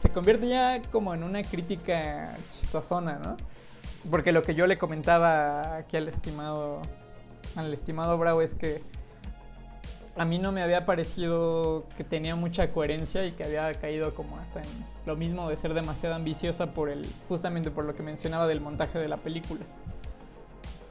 se 0.00 0.08
convierte 0.10 0.48
ya 0.48 0.82
como 0.90 1.14
en 1.14 1.22
una 1.22 1.42
crítica 1.42 2.36
chistosona, 2.50 3.20
¿no? 3.24 3.36
Porque 4.10 4.32
lo 4.32 4.42
que 4.42 4.54
yo 4.56 4.66
le 4.66 4.76
comentaba 4.76 5.76
aquí 5.76 5.96
al 5.96 6.08
estimado, 6.08 6.82
al 7.54 7.72
estimado 7.72 8.18
Bravo 8.18 8.42
es 8.42 8.54
que 8.56 8.82
a 10.16 10.24
mí 10.24 10.38
no 10.40 10.50
me 10.50 10.60
había 10.62 10.84
parecido 10.86 11.84
que 11.96 12.02
tenía 12.02 12.34
mucha 12.34 12.72
coherencia 12.72 13.24
y 13.24 13.32
que 13.32 13.44
había 13.44 13.72
caído 13.74 14.12
como 14.14 14.38
hasta 14.38 14.60
en 14.60 14.68
lo 15.06 15.14
mismo 15.14 15.48
de 15.48 15.56
ser 15.56 15.72
demasiado 15.72 16.16
ambiciosa 16.16 16.74
por 16.74 16.88
el 16.90 17.06
justamente 17.28 17.70
por 17.70 17.84
lo 17.84 17.94
que 17.94 18.02
mencionaba 18.02 18.48
del 18.48 18.60
montaje 18.60 18.98
de 18.98 19.06
la 19.08 19.18
película. 19.18 19.60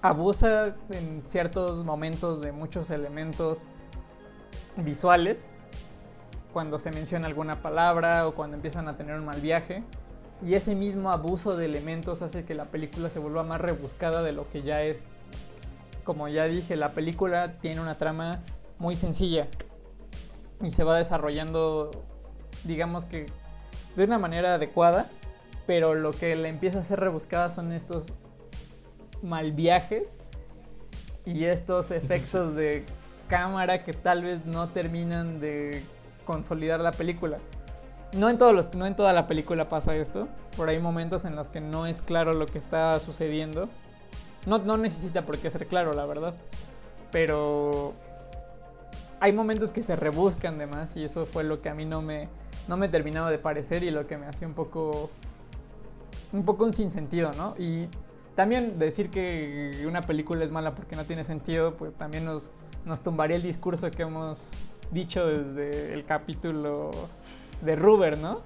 Abusa 0.02 0.76
en 0.90 1.24
ciertos 1.28 1.84
momentos 1.84 2.42
de 2.42 2.52
muchos 2.52 2.90
elementos 2.90 3.66
visuales 4.78 5.50
cuando 6.54 6.80
se 6.80 6.92
menciona 6.92 7.28
alguna 7.28 7.62
palabra 7.62 8.28
o 8.28 8.34
cuando 8.34 8.56
empiezan 8.56 8.88
a 8.88 8.98
tener 8.98 9.16
un 9.16 9.26
mal 9.26 9.40
viaje. 9.40 9.84
Y 10.44 10.56
ese 10.56 10.74
mismo 10.74 11.12
abuso 11.12 11.56
de 11.56 11.66
elementos 11.66 12.22
hace 12.24 12.46
que 12.46 12.56
la 12.56 12.66
película 12.66 13.10
se 13.10 13.20
vuelva 13.20 13.44
más 13.44 13.62
rebuscada 13.62 14.24
de 14.24 14.32
lo 14.32 14.50
que 14.50 14.64
ya 14.64 14.82
es. 14.82 15.04
Como 16.04 16.28
ya 16.28 16.46
dije, 16.46 16.76
la 16.76 16.94
película 16.94 17.60
tiene 17.60 17.80
una 17.80 17.98
trama 17.98 18.42
muy 18.80 18.96
sencilla 18.96 19.48
y 20.62 20.72
se 20.72 20.84
va 20.84 20.98
desarrollando, 20.98 21.92
digamos 22.64 23.06
que 23.06 23.28
de 23.96 24.04
una 24.04 24.18
manera 24.18 24.56
adecuada, 24.56 25.08
pero 25.68 25.94
lo 25.94 26.12
que 26.12 26.36
le 26.36 26.50
empieza 26.50 26.80
a 26.80 26.84
ser 26.84 27.00
rebuscada 27.00 27.50
son 27.50 27.72
estos 27.72 28.14
mal 29.24 29.52
viajes 29.52 30.16
y 31.26 31.46
estos 31.46 31.92
efectos 31.92 32.56
de 32.56 32.86
cámara 33.28 33.84
que 33.84 33.94
tal 33.94 34.24
vez 34.24 34.46
no 34.46 34.70
terminan 34.70 35.40
de 35.40 35.84
consolidar 36.26 36.80
la 36.80 36.92
película. 36.92 37.38
No 38.14 38.30
en, 38.30 38.38
todos 38.38 38.54
los, 38.54 38.74
no 38.76 38.86
en 38.86 38.96
toda 38.96 39.14
la 39.14 39.28
película 39.28 39.70
pasa 39.70 39.94
esto, 39.94 40.28
por 40.58 40.70
hay 40.70 40.80
momentos 40.80 41.24
en 41.24 41.36
los 41.36 41.48
que 41.48 41.62
no 41.62 41.86
es 41.86 42.02
claro 42.02 42.34
lo 42.34 42.46
que 42.46 42.58
está 42.58 43.00
sucediendo. 43.00 43.70
No, 44.46 44.58
no 44.58 44.76
necesita 44.76 45.22
por 45.22 45.38
qué 45.38 45.50
ser 45.50 45.68
claro, 45.68 45.94
la 45.94 46.06
verdad. 46.06 46.34
Pero 47.12 47.94
hay 49.22 49.32
momentos 49.32 49.72
que 49.72 49.84
se 49.84 49.96
rebuscan 49.96 50.58
de 50.58 50.66
más 50.66 50.98
y 50.98 51.04
eso 51.04 51.26
fue 51.26 51.44
lo 51.44 51.62
que 51.62 51.70
a 51.70 51.74
mí 51.74 51.86
no 51.86 52.02
me, 52.02 52.28
no 52.68 52.76
me 52.76 52.90
terminaba 52.90 53.32
de 53.32 53.38
parecer 53.38 53.84
y 53.84 53.92
lo 53.92 54.08
que 54.08 54.18
me 54.18 54.26
hacía 54.26 54.48
un 54.48 54.56
poco 54.56 55.10
un 56.34 56.44
poco 56.44 56.64
un 56.64 56.74
sinsentido, 56.74 57.32
¿no? 57.38 57.56
Y 57.58 57.88
también 58.36 58.80
decir 58.80 59.10
que 59.10 59.84
una 59.88 60.02
película 60.02 60.44
es 60.44 60.52
mala 60.52 60.74
porque 60.76 60.96
no 60.96 61.06
tiene 61.06 61.24
sentido, 61.24 61.76
pues 61.76 61.94
también 61.98 62.26
nos, 62.26 62.50
nos 62.86 63.02
tumbaría 63.02 63.38
el 63.38 63.44
discurso 63.44 63.90
que 63.92 64.04
hemos 64.04 64.48
dicho 64.92 65.26
desde 65.28 65.94
el 65.94 66.06
capítulo 66.06 66.92
de 67.62 67.76
Ruber, 67.76 68.18
¿no? 68.18 68.42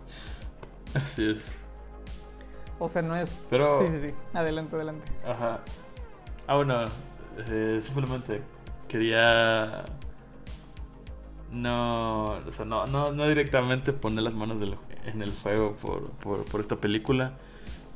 Así 0.93 1.29
es. 1.29 1.59
O 2.79 2.87
sea, 2.89 3.01
no 3.01 3.15
es... 3.15 3.29
Pero. 3.49 3.77
Sí, 3.79 3.87
sí, 3.87 3.99
sí. 4.01 4.13
Adelante, 4.33 4.75
adelante. 4.75 5.11
Ajá. 5.25 5.61
Ah, 6.47 6.55
bueno, 6.57 6.85
eh, 7.49 7.79
simplemente 7.81 8.41
quería. 8.87 9.85
No, 11.51 12.25
o 12.25 12.51
sea, 12.51 12.65
no, 12.65 12.85
no, 12.87 13.11
no 13.11 13.27
directamente 13.27 13.93
poner 13.93 14.23
las 14.23 14.33
manos 14.33 14.59
del- 14.59 14.75
en 15.05 15.21
el 15.21 15.31
fuego 15.31 15.73
por, 15.75 16.09
por, 16.11 16.43
por 16.45 16.59
esta 16.59 16.75
película, 16.75 17.33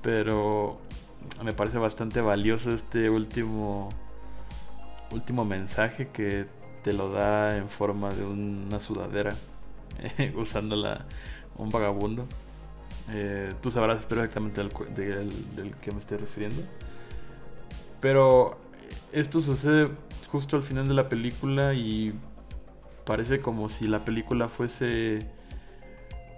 pero 0.02 0.80
me 1.44 1.54
parece 1.54 1.78
bastante 1.78 2.22
valioso 2.22 2.72
este 2.72 3.10
último, 3.10 3.90
último 5.12 5.46
mensaje 5.46 6.10
que 6.10 6.46
te 6.84 6.94
lo 6.94 7.10
da 7.12 7.58
en 7.58 7.70
forma 7.70 8.10
de 8.10 8.24
una 8.26 8.80
sudadera, 8.80 9.34
eh, 10.18 10.34
usándola 10.38 11.06
un 11.58 11.70
vagabundo. 11.70 12.26
Eh, 13.12 13.54
tú 13.62 13.72
sabrás 13.72 14.06
perfectamente 14.06 14.62
del, 14.62 14.72
cu- 14.72 14.86
del- 14.94 15.56
del 15.56 15.76
que 15.78 15.92
me 15.92 15.98
estoy 16.00 16.18
refiriendo. 16.18 16.62
Pero 18.00 18.58
esto 19.12 19.42
sucede 19.42 19.90
justo 20.32 20.56
al 20.56 20.64
final 20.64 20.88
de 20.88 20.94
la 20.94 21.10
película 21.10 21.74
y 21.74 22.14
parece 23.06 23.42
como 23.42 23.70
si 23.70 23.88
la 23.88 24.06
película 24.06 24.48
fuese 24.48 25.20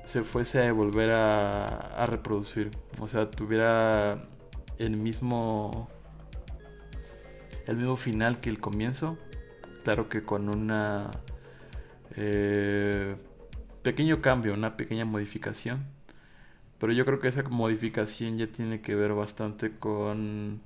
se 0.06 0.24
fuese 0.24 0.67
a 0.67 0.74
volver 0.74 1.12
a, 1.12 1.65
a 1.65 2.06
reproducir. 2.06 2.72
O 3.00 3.08
sea, 3.08 3.30
tuviera 3.30 4.24
el 4.82 4.98
mismo 4.98 5.88
el 7.67 7.78
mismo 7.78 7.98
final 7.98 8.39
que 8.39 8.50
el 8.50 8.60
comienzo. 8.60 9.17
Claro 9.84 10.10
que 10.10 10.22
con 10.22 10.50
una 10.50 11.12
eh, 12.15 13.15
pequeño 13.84 14.22
cambio, 14.22 14.54
una 14.54 14.78
pequeña 14.78 15.06
modificación. 15.06 15.86
Pero 16.80 16.94
yo 16.94 17.06
creo 17.06 17.20
que 17.20 17.28
esa 17.28 17.44
modificación 17.44 18.38
ya 18.38 18.48
tiene 18.48 18.82
que 18.82 18.96
ver 18.96 19.13
bastante 19.13 19.72
con 19.78 20.62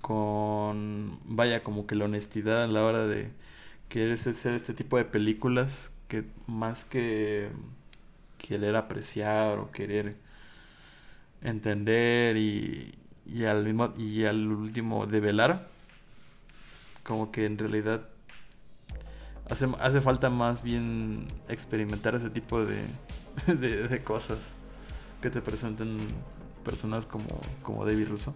con 0.00 1.18
vaya 1.24 1.64
como 1.64 1.86
que 1.86 1.96
la 1.96 2.04
honestidad 2.04 2.62
a 2.62 2.66
la 2.68 2.84
hora 2.84 3.06
de 3.08 3.32
querer 3.88 4.12
hacer 4.12 4.54
este 4.54 4.72
tipo 4.72 4.96
de 4.98 5.04
películas 5.04 5.92
que 6.06 6.24
más 6.46 6.84
que 6.84 7.50
querer 8.38 8.76
apreciar 8.76 9.58
o 9.58 9.72
querer 9.72 10.16
entender 11.46 12.36
y, 12.36 12.94
y 13.26 13.44
al 13.44 13.64
mismo 13.64 13.92
y 13.96 14.24
al 14.24 14.46
último 14.46 15.06
develar 15.06 15.68
como 17.02 17.30
que 17.30 17.46
en 17.46 17.56
realidad 17.56 18.08
hace, 19.48 19.68
hace 19.78 20.00
falta 20.00 20.28
más 20.28 20.62
bien 20.62 21.26
experimentar 21.48 22.14
ese 22.14 22.30
tipo 22.30 22.64
de, 22.64 22.82
de, 23.46 24.02
cosas 24.02 24.38
que 25.22 25.30
te 25.30 25.40
presenten 25.40 25.98
personas 26.64 27.06
como, 27.06 27.26
como 27.62 27.84
David 27.84 28.08
Russo. 28.08 28.34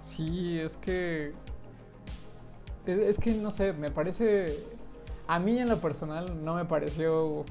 Sí, 0.00 0.58
es 0.58 0.76
que. 0.76 1.32
Es, 2.86 3.18
que 3.18 3.32
no 3.32 3.50
sé, 3.50 3.72
me 3.72 3.90
parece. 3.90 4.46
A 5.26 5.38
mí 5.38 5.58
en 5.58 5.68
lo 5.68 5.80
personal 5.80 6.44
no 6.44 6.54
me 6.54 6.66
pareció. 6.66 7.44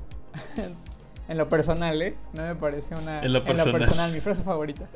En 1.28 1.38
lo 1.38 1.50
personal, 1.50 2.02
¿eh? 2.02 2.16
No 2.34 2.44
me 2.44 2.56
pareció 2.56 2.98
una. 2.98 3.22
En 3.22 3.34
lo 3.34 3.44
personal. 3.44 3.68
En 3.68 3.74
lo 3.74 3.80
personal, 3.80 4.12
mi 4.12 4.20
frase 4.20 4.44
favorita. 4.44 4.88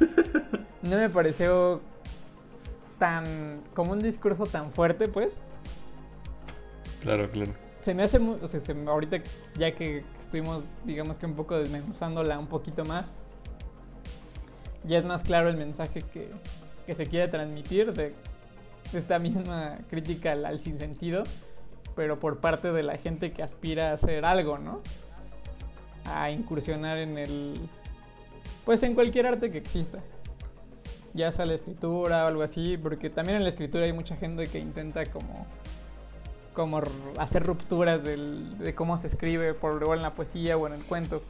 no 0.82 0.96
me 0.96 1.08
pareció 1.08 1.80
tan. 2.98 3.60
como 3.74 3.92
un 3.92 4.00
discurso 4.00 4.44
tan 4.46 4.72
fuerte, 4.72 5.08
pues. 5.08 5.40
Claro, 7.00 7.30
claro. 7.30 7.52
Se 7.80 7.94
me 7.94 8.02
hace 8.02 8.18
muy. 8.18 8.38
O 8.40 8.46
sea, 8.46 8.60
ahorita 8.86 9.18
ya 9.56 9.74
que 9.74 10.04
estuvimos, 10.18 10.64
digamos 10.84 11.18
que 11.18 11.26
un 11.26 11.34
poco 11.34 11.58
desmenuzándola 11.58 12.38
un 12.38 12.46
poquito 12.46 12.84
más, 12.84 13.12
ya 14.84 14.98
es 14.98 15.04
más 15.04 15.22
claro 15.22 15.48
el 15.48 15.56
mensaje 15.56 16.02
que, 16.02 16.28
que 16.86 16.94
se 16.94 17.06
quiere 17.06 17.28
transmitir 17.28 17.92
de 17.92 18.14
esta 18.92 19.18
misma 19.18 19.78
crítica 19.88 20.32
al, 20.32 20.58
sinsentido, 20.58 21.22
pero 21.94 22.18
por 22.18 22.40
parte 22.40 22.72
de 22.72 22.82
la 22.82 22.96
gente 22.96 23.32
que 23.32 23.42
aspira 23.42 23.90
a 23.90 23.94
hacer 23.94 24.24
algo, 24.24 24.58
¿no? 24.58 24.80
A 26.04 26.30
incursionar 26.30 26.98
en 26.98 27.18
el... 27.18 27.54
Pues 28.64 28.82
en 28.82 28.94
cualquier 28.94 29.26
arte 29.26 29.50
que 29.50 29.58
exista. 29.58 29.98
Ya 31.14 31.30
sea 31.30 31.44
la 31.44 31.54
escritura 31.54 32.24
o 32.24 32.28
algo 32.28 32.42
así, 32.42 32.76
porque 32.76 33.10
también 33.10 33.36
en 33.36 33.42
la 33.42 33.48
escritura 33.48 33.84
hay 33.84 33.92
mucha 33.92 34.16
gente 34.16 34.46
que 34.46 34.58
intenta 34.58 35.04
como 35.06 35.46
como 36.54 36.82
hacer 37.18 37.44
rupturas 37.44 38.02
de 38.04 38.74
cómo 38.74 38.96
se 38.98 39.06
escribe, 39.06 39.54
por 39.54 39.74
luego 39.74 39.94
en 39.94 40.02
la 40.02 40.10
poesía 40.10 40.56
o 40.56 40.66
en 40.66 40.74
el 40.74 40.82
cuento. 40.82 41.22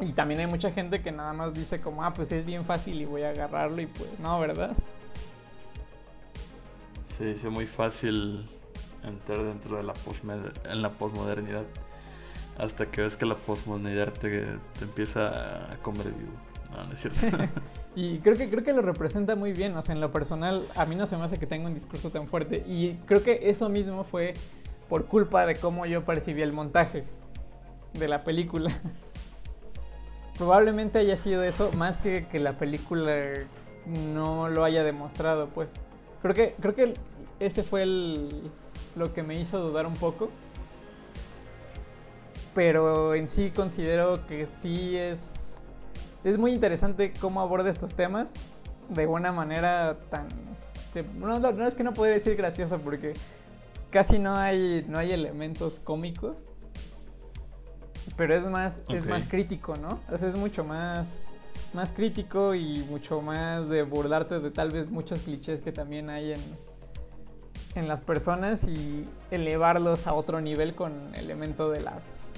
Y 0.00 0.12
también 0.12 0.40
hay 0.40 0.46
mucha 0.46 0.72
gente 0.72 1.02
que 1.02 1.12
nada 1.12 1.32
más 1.32 1.54
dice 1.54 1.80
como, 1.80 2.02
ah, 2.02 2.12
pues 2.12 2.32
es 2.32 2.44
bien 2.44 2.64
fácil 2.64 3.00
y 3.00 3.04
voy 3.04 3.22
a 3.22 3.30
agarrarlo 3.30 3.80
y 3.80 3.86
pues 3.86 4.18
no, 4.18 4.40
¿verdad? 4.40 4.72
Se 7.06 7.26
dice 7.26 7.48
muy 7.50 7.66
fácil 7.66 8.48
entrar 9.04 9.44
dentro 9.44 9.76
de 9.76 9.84
la, 9.84 9.94
en 10.70 10.82
la 10.82 10.90
posmodernidad 10.90 11.64
hasta 12.58 12.86
que 12.86 13.02
ves 13.02 13.16
que 13.16 13.26
la 13.26 13.34
posmodernidad 13.34 14.12
te, 14.12 14.44
te 14.78 14.84
empieza 14.84 15.72
a 15.72 15.76
comer 15.82 16.06
vivo. 16.06 16.32
No, 16.70 16.84
no 16.84 16.92
es 16.92 17.00
cierto. 17.00 17.20
y 17.96 18.18
creo 18.18 18.36
que, 18.36 18.48
creo 18.48 18.64
que 18.64 18.72
lo 18.72 18.82
representa 18.82 19.36
muy 19.36 19.52
bien. 19.52 19.76
O 19.76 19.82
sea, 19.82 19.94
en 19.94 20.00
lo 20.00 20.12
personal, 20.12 20.64
a 20.76 20.86
mí 20.86 20.94
no 20.94 21.06
se 21.06 21.16
me 21.16 21.24
hace 21.24 21.36
que 21.36 21.46
tenga 21.46 21.66
un 21.66 21.74
discurso 21.74 22.10
tan 22.10 22.26
fuerte. 22.26 22.64
Y 22.66 22.94
creo 23.06 23.22
que 23.22 23.50
eso 23.50 23.68
mismo 23.68 24.04
fue 24.04 24.34
por 24.88 25.06
culpa 25.06 25.46
de 25.46 25.56
cómo 25.56 25.86
yo 25.86 26.04
percibí 26.04 26.42
el 26.42 26.52
montaje 26.52 27.04
de 27.94 28.08
la 28.08 28.24
película. 28.24 28.70
probablemente 30.42 30.98
haya 30.98 31.16
sido 31.16 31.42
eso, 31.44 31.70
más 31.72 31.98
que 31.98 32.26
que 32.26 32.40
la 32.40 32.58
película 32.58 33.34
no 33.86 34.48
lo 34.48 34.64
haya 34.64 34.82
demostrado, 34.82 35.48
pues. 35.48 35.74
Creo 36.20 36.34
que, 36.34 36.54
creo 36.60 36.74
que 36.74 36.94
ese 37.40 37.62
fue 37.62 37.82
el, 37.82 38.50
lo 38.96 39.12
que 39.12 39.22
me 39.22 39.38
hizo 39.38 39.58
dudar 39.58 39.86
un 39.86 39.94
poco. 39.94 40.30
Pero 42.54 43.14
en 43.14 43.28
sí 43.28 43.50
considero 43.50 44.26
que 44.26 44.46
sí 44.46 44.96
es, 44.96 45.60
es 46.24 46.38
muy 46.38 46.52
interesante 46.52 47.12
cómo 47.20 47.40
aborda 47.40 47.70
estos 47.70 47.94
temas 47.94 48.34
de 48.88 49.06
una 49.06 49.32
manera 49.32 49.96
tan... 50.10 50.28
No, 51.18 51.38
no, 51.38 51.66
es 51.66 51.74
que 51.74 51.84
no 51.84 51.94
pueda 51.94 52.12
decir 52.12 52.36
graciosa 52.36 52.76
porque 52.76 53.14
casi 53.90 54.18
no 54.18 54.36
hay, 54.36 54.84
no 54.88 54.98
hay 54.98 55.10
elementos 55.10 55.80
cómicos 55.82 56.44
pero 58.16 58.34
es 58.34 58.46
más, 58.46 58.82
es 58.88 59.06
más 59.06 59.24
crítico, 59.24 59.74
¿no? 59.76 60.00
O 60.10 60.18
sea, 60.18 60.28
es 60.28 60.36
mucho 60.36 60.64
más, 60.64 61.18
más 61.72 61.92
crítico 61.92 62.54
y 62.54 62.78
mucho 62.90 63.20
más 63.20 63.68
de 63.68 63.82
burlarte 63.82 64.40
de 64.40 64.50
tal 64.50 64.70
vez 64.70 64.90
muchos 64.90 65.20
clichés 65.20 65.62
que 65.62 65.72
también 65.72 66.10
hay 66.10 66.32
en, 66.32 66.40
en 67.74 67.88
las 67.88 68.02
personas 68.02 68.68
y 68.68 69.06
elevarlos 69.30 70.06
a 70.06 70.14
otro 70.14 70.40
nivel 70.40 70.74
con 70.74 70.92
el 71.14 71.24
elemento 71.24 71.70
de 71.70 71.80
las, 71.80 72.28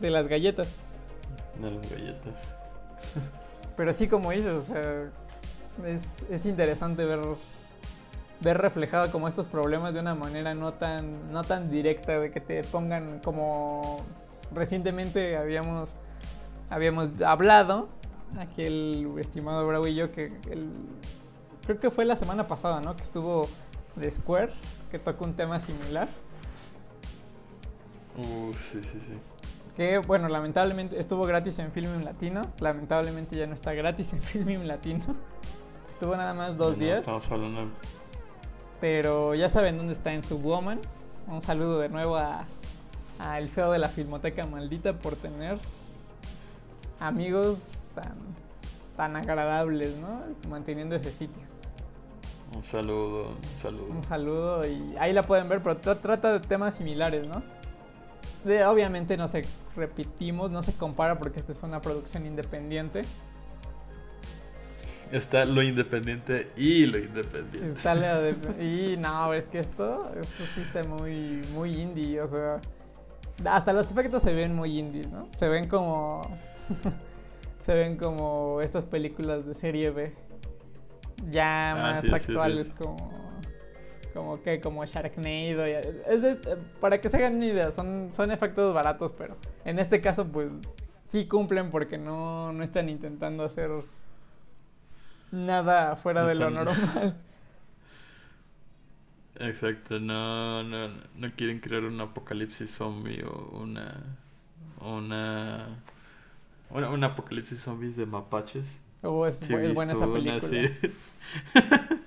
de 0.00 0.10
las 0.10 0.28
galletas. 0.28 0.74
De 1.60 1.70
las 1.70 1.90
galletas. 1.90 2.56
Pero 3.76 3.90
así 3.90 4.08
como 4.08 4.30
dices, 4.30 4.52
o 4.52 4.62
sea, 4.62 5.10
es, 5.86 6.24
es 6.30 6.46
interesante 6.46 7.04
ver 7.04 7.20
ver 8.42 8.56
reflejado 8.56 9.12
como 9.12 9.28
estos 9.28 9.48
problemas 9.48 9.92
de 9.92 10.00
una 10.00 10.14
manera 10.14 10.54
no 10.54 10.72
tan 10.72 11.30
no 11.30 11.44
tan 11.44 11.70
directa 11.70 12.18
de 12.18 12.30
que 12.30 12.40
te 12.40 12.64
pongan 12.64 13.20
como 13.22 14.02
recientemente 14.54 15.36
habíamos, 15.36 15.90
habíamos 16.68 17.10
hablado, 17.22 17.88
aquel 18.38 19.08
estimado 19.18 19.66
Bravo 19.66 19.86
y 19.86 19.94
yo, 19.94 20.12
que 20.12 20.32
el, 20.50 20.68
creo 21.66 21.80
que 21.80 21.90
fue 21.90 22.04
la 22.04 22.16
semana 22.16 22.46
pasada, 22.46 22.80
¿no? 22.80 22.96
Que 22.96 23.02
estuvo 23.02 23.48
de 23.96 24.10
Square, 24.10 24.52
que 24.90 24.98
tocó 24.98 25.24
un 25.24 25.34
tema 25.34 25.60
similar. 25.60 26.08
Uf, 28.16 28.60
sí, 28.60 28.82
sí, 28.82 29.00
sí. 29.00 29.14
Que 29.76 29.98
bueno, 29.98 30.28
lamentablemente 30.28 30.98
estuvo 30.98 31.22
gratis 31.24 31.58
en 31.58 31.72
Filming 31.72 32.04
Latino. 32.04 32.42
Lamentablemente 32.60 33.36
ya 33.36 33.46
no 33.46 33.54
está 33.54 33.72
gratis 33.72 34.12
en 34.12 34.22
Filming 34.22 34.66
Latino. 34.66 35.04
Estuvo 35.90 36.16
nada 36.16 36.34
más 36.34 36.56
dos 36.56 36.78
días. 36.78 37.00
Estamos 37.00 37.30
hablando. 37.30 37.70
Pero 38.80 39.34
ya 39.34 39.48
saben 39.48 39.76
dónde 39.76 39.92
está 39.92 40.12
en 40.12 40.22
Subwoman. 40.22 40.80
Un 41.26 41.40
saludo 41.40 41.78
de 41.78 41.88
nuevo 41.88 42.16
a, 42.16 42.46
al 43.18 43.48
feo 43.48 43.70
de 43.70 43.78
la 43.78 43.88
filmoteca 43.88 44.46
maldita 44.46 44.94
por 44.94 45.14
tener 45.16 45.58
amigos 46.98 47.88
tan, 47.94 48.14
tan 48.96 49.16
agradables, 49.16 49.96
¿no? 49.98 50.22
Manteniendo 50.48 50.96
ese 50.96 51.10
sitio. 51.10 51.42
Un 52.54 52.64
saludo, 52.64 53.28
un 53.28 53.58
saludo. 53.58 53.86
Un 53.90 54.02
saludo 54.02 54.66
y 54.66 54.96
ahí 54.98 55.12
la 55.12 55.22
pueden 55.22 55.48
ver, 55.48 55.62
pero 55.62 55.76
trata 55.76 56.32
de 56.32 56.40
temas 56.40 56.74
similares, 56.74 57.26
¿no? 57.26 57.42
De, 58.44 58.64
obviamente 58.64 59.16
no 59.16 59.28
se 59.28 59.44
repetimos, 59.76 60.50
no 60.50 60.62
se 60.62 60.72
compara 60.72 61.18
porque 61.18 61.40
esta 61.40 61.52
es 61.52 61.62
una 61.62 61.80
producción 61.80 62.26
independiente. 62.26 63.02
Está 65.12 65.44
lo 65.44 65.62
independiente 65.62 66.50
y 66.56 66.86
lo 66.86 66.98
independiente. 66.98 67.72
Está 67.72 67.94
y 68.62 68.96
no, 68.96 69.34
es 69.34 69.46
que 69.46 69.58
esto, 69.58 70.12
esto 70.20 70.44
sí 70.54 70.60
está 70.60 70.84
muy, 70.84 71.42
muy 71.52 71.72
indie, 71.72 72.20
o 72.20 72.26
sea, 72.28 72.60
hasta 73.44 73.72
los 73.72 73.90
efectos 73.90 74.22
se 74.22 74.32
ven 74.32 74.54
muy 74.54 74.78
indies, 74.78 75.08
¿no? 75.08 75.28
Se 75.36 75.48
ven 75.48 75.68
como. 75.68 76.22
se 77.64 77.74
ven 77.74 77.96
como 77.96 78.60
estas 78.60 78.84
películas 78.84 79.46
de 79.46 79.54
serie 79.54 79.90
B. 79.90 80.14
Ya 81.30 81.72
ah, 81.72 81.74
más 81.74 82.12
actuales, 82.12 82.70
como. 82.70 83.29
Como 84.12 84.42
que, 84.42 84.60
como 84.60 84.84
Sharknado. 84.84 85.64
es 85.64 86.38
para 86.80 87.00
que 87.00 87.08
se 87.08 87.16
hagan 87.16 87.36
una 87.36 87.46
idea, 87.46 87.70
son, 87.70 88.10
son 88.12 88.30
efectos 88.30 88.74
baratos, 88.74 89.12
pero 89.12 89.36
en 89.64 89.78
este 89.78 90.00
caso, 90.00 90.26
pues 90.26 90.50
sí 91.04 91.26
cumplen 91.26 91.70
porque 91.70 91.98
no, 91.98 92.52
no 92.52 92.64
están 92.64 92.88
intentando 92.88 93.44
hacer 93.44 93.70
nada 95.32 95.96
fuera 95.96 96.24
de 96.24 96.34
lo 96.34 96.50
normal. 96.50 97.16
Exacto, 99.40 99.98
no, 99.98 100.62
no, 100.62 100.88
no 101.16 101.28
quieren 101.34 101.60
crear 101.60 101.84
un 101.84 101.98
apocalipsis 102.00 102.70
zombie 102.70 103.24
o 103.24 103.58
una, 103.58 104.18
una, 104.80 105.82
una, 106.68 106.90
un 106.90 107.04
apocalipsis 107.04 107.58
zombies 107.58 107.96
de 107.96 108.04
mapaches. 108.04 108.80
Oh, 109.02 109.26
es, 109.26 109.48
buena 109.74 109.92
esa 109.94 110.12
película. 110.12 110.50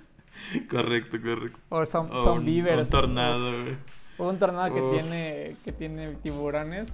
Correcto, 0.69 1.17
correcto. 1.21 1.59
O 1.69 1.85
son, 1.85 2.11
O 2.11 2.17
son 2.23 2.39
un- 2.39 2.45
beavers. 2.45 2.87
Un 2.87 2.91
tornado, 2.91 3.51
güey. 3.63 3.77
O 4.17 4.29
un 4.29 4.37
tornado 4.39 4.73
que 4.73 4.81
tiene, 4.99 5.55
que 5.65 5.71
tiene 5.71 6.13
tiburones. 6.15 6.93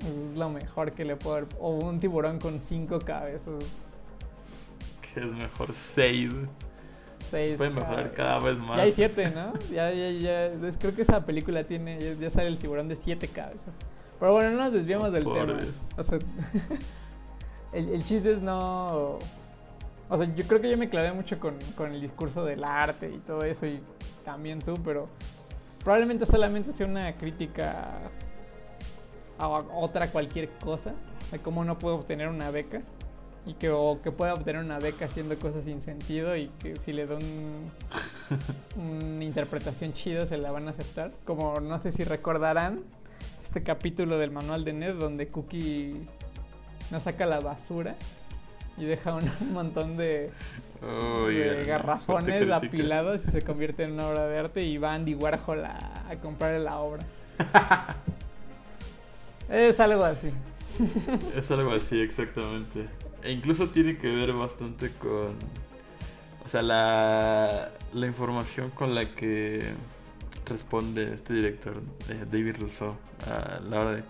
Es 0.00 0.36
lo 0.36 0.50
mejor 0.50 0.92
que 0.92 1.04
le 1.04 1.16
puedo 1.16 1.36
dar. 1.36 1.46
O 1.58 1.70
un 1.78 1.98
tiburón 2.00 2.38
con 2.38 2.60
cinco 2.60 2.98
cabezas. 2.98 3.54
Que 5.14 5.20
es 5.20 5.26
mejor 5.26 5.70
6. 5.72 6.30
Seis 7.18 7.56
Puede 7.56 7.70
mejorar 7.70 8.12
cada 8.12 8.38
vez 8.40 8.58
más. 8.58 8.76
Ya 8.76 8.82
hay 8.84 8.92
siete, 8.92 9.30
¿no? 9.30 9.52
Ya, 9.72 9.90
ya, 9.90 10.10
ya. 10.10 10.50
Creo 10.78 10.94
que 10.94 11.02
esa 11.02 11.24
película 11.24 11.64
tiene. 11.64 11.98
Ya, 11.98 12.12
ya 12.14 12.30
sale 12.30 12.48
el 12.48 12.58
tiburón 12.58 12.88
de 12.88 12.94
siete 12.96 13.26
cabezas. 13.26 13.72
Pero 14.20 14.32
bueno, 14.32 14.50
no 14.52 14.64
nos 14.64 14.72
desviamos 14.72 15.12
del 15.12 15.24
tema. 15.24 15.44
Dios. 15.54 15.74
O 15.96 16.02
sea, 16.02 16.18
el, 17.72 17.88
el 17.88 18.04
chiste 18.04 18.32
es 18.32 18.42
no. 18.42 19.18
O 20.08 20.16
sea, 20.16 20.32
yo 20.34 20.46
creo 20.46 20.60
que 20.60 20.70
yo 20.70 20.78
me 20.78 20.88
clavé 20.88 21.12
mucho 21.12 21.38
con, 21.40 21.56
con 21.74 21.92
el 21.92 22.00
discurso 22.00 22.44
del 22.44 22.62
arte 22.62 23.10
y 23.10 23.18
todo 23.18 23.42
eso, 23.42 23.66
y 23.66 23.80
también 24.24 24.60
tú, 24.60 24.74
pero 24.84 25.08
probablemente 25.82 26.26
solamente 26.26 26.72
sea 26.72 26.86
una 26.86 27.16
crítica 27.16 27.98
a 29.38 29.48
otra 29.48 30.10
cualquier 30.10 30.48
cosa, 30.64 30.94
de 31.32 31.38
cómo 31.40 31.64
no 31.64 31.78
puedo 31.78 31.96
obtener 31.96 32.28
una 32.28 32.50
beca, 32.50 32.82
y 33.46 33.54
que, 33.54 33.70
o 33.70 34.00
que 34.02 34.10
pueda 34.10 34.34
obtener 34.34 34.62
una 34.62 34.78
beca 34.78 35.06
haciendo 35.06 35.36
cosas 35.38 35.64
sin 35.64 35.80
sentido, 35.80 36.36
y 36.36 36.48
que 36.60 36.76
si 36.76 36.92
le 36.92 37.06
da 37.06 37.16
un, 37.16 37.70
una 38.76 39.24
interpretación 39.24 39.92
chida 39.92 40.26
se 40.26 40.36
la 40.38 40.50
van 40.50 40.68
a 40.68 40.70
aceptar. 40.70 41.12
Como 41.24 41.54
no 41.60 41.78
sé 41.78 41.92
si 41.92 42.04
recordarán 42.04 42.82
este 43.44 43.62
capítulo 43.62 44.18
del 44.18 44.30
manual 44.30 44.64
de 44.64 44.72
Ned 44.72 44.94
donde 44.96 45.28
Cookie 45.28 46.06
no 46.90 47.00
saca 47.00 47.26
la 47.26 47.40
basura 47.40 47.96
y 48.76 48.84
deja 48.84 49.14
un, 49.14 49.24
montón 49.52 49.96
de, 49.96 50.30
garrafones 51.66 52.50
apilados 52.50 53.24
y 53.26 53.30
se 53.30 53.42
convierte 53.42 53.84
en 53.84 53.92
una 53.92 54.08
obra 54.08 54.26
de 54.26 54.38
arte 54.38 54.64
y 54.64 54.78
va 54.78 54.94
Andy 54.94 55.14
Warhol 55.14 55.64
a, 55.64 55.78
a 56.08 56.16
comprar 56.16 56.60
la 56.60 56.78
obra. 56.78 57.04
es 59.48 59.80
algo 59.80 60.04
así. 60.04 60.30
Es 61.36 61.50
algo 61.50 61.72
así, 61.72 62.00
exactamente. 62.00 62.86
E 63.22 63.32
incluso 63.32 63.68
tiene 63.68 63.96
que 63.96 64.08
ver 64.08 64.32
bastante 64.32 64.90
con. 64.92 65.34
O 66.44 66.48
sea, 66.48 66.62
la, 66.62 67.70
la 67.92 68.06
información 68.06 68.70
con 68.70 68.94
la 68.94 69.14
que 69.14 69.60
responde 70.44 71.12
este 71.12 71.34
director, 71.34 71.82
eh, 72.08 72.24
David 72.30 72.56
Rousseau, 72.60 72.96
a 73.26 73.60
la 73.68 73.80
hora 73.80 73.92
de 73.96 74.04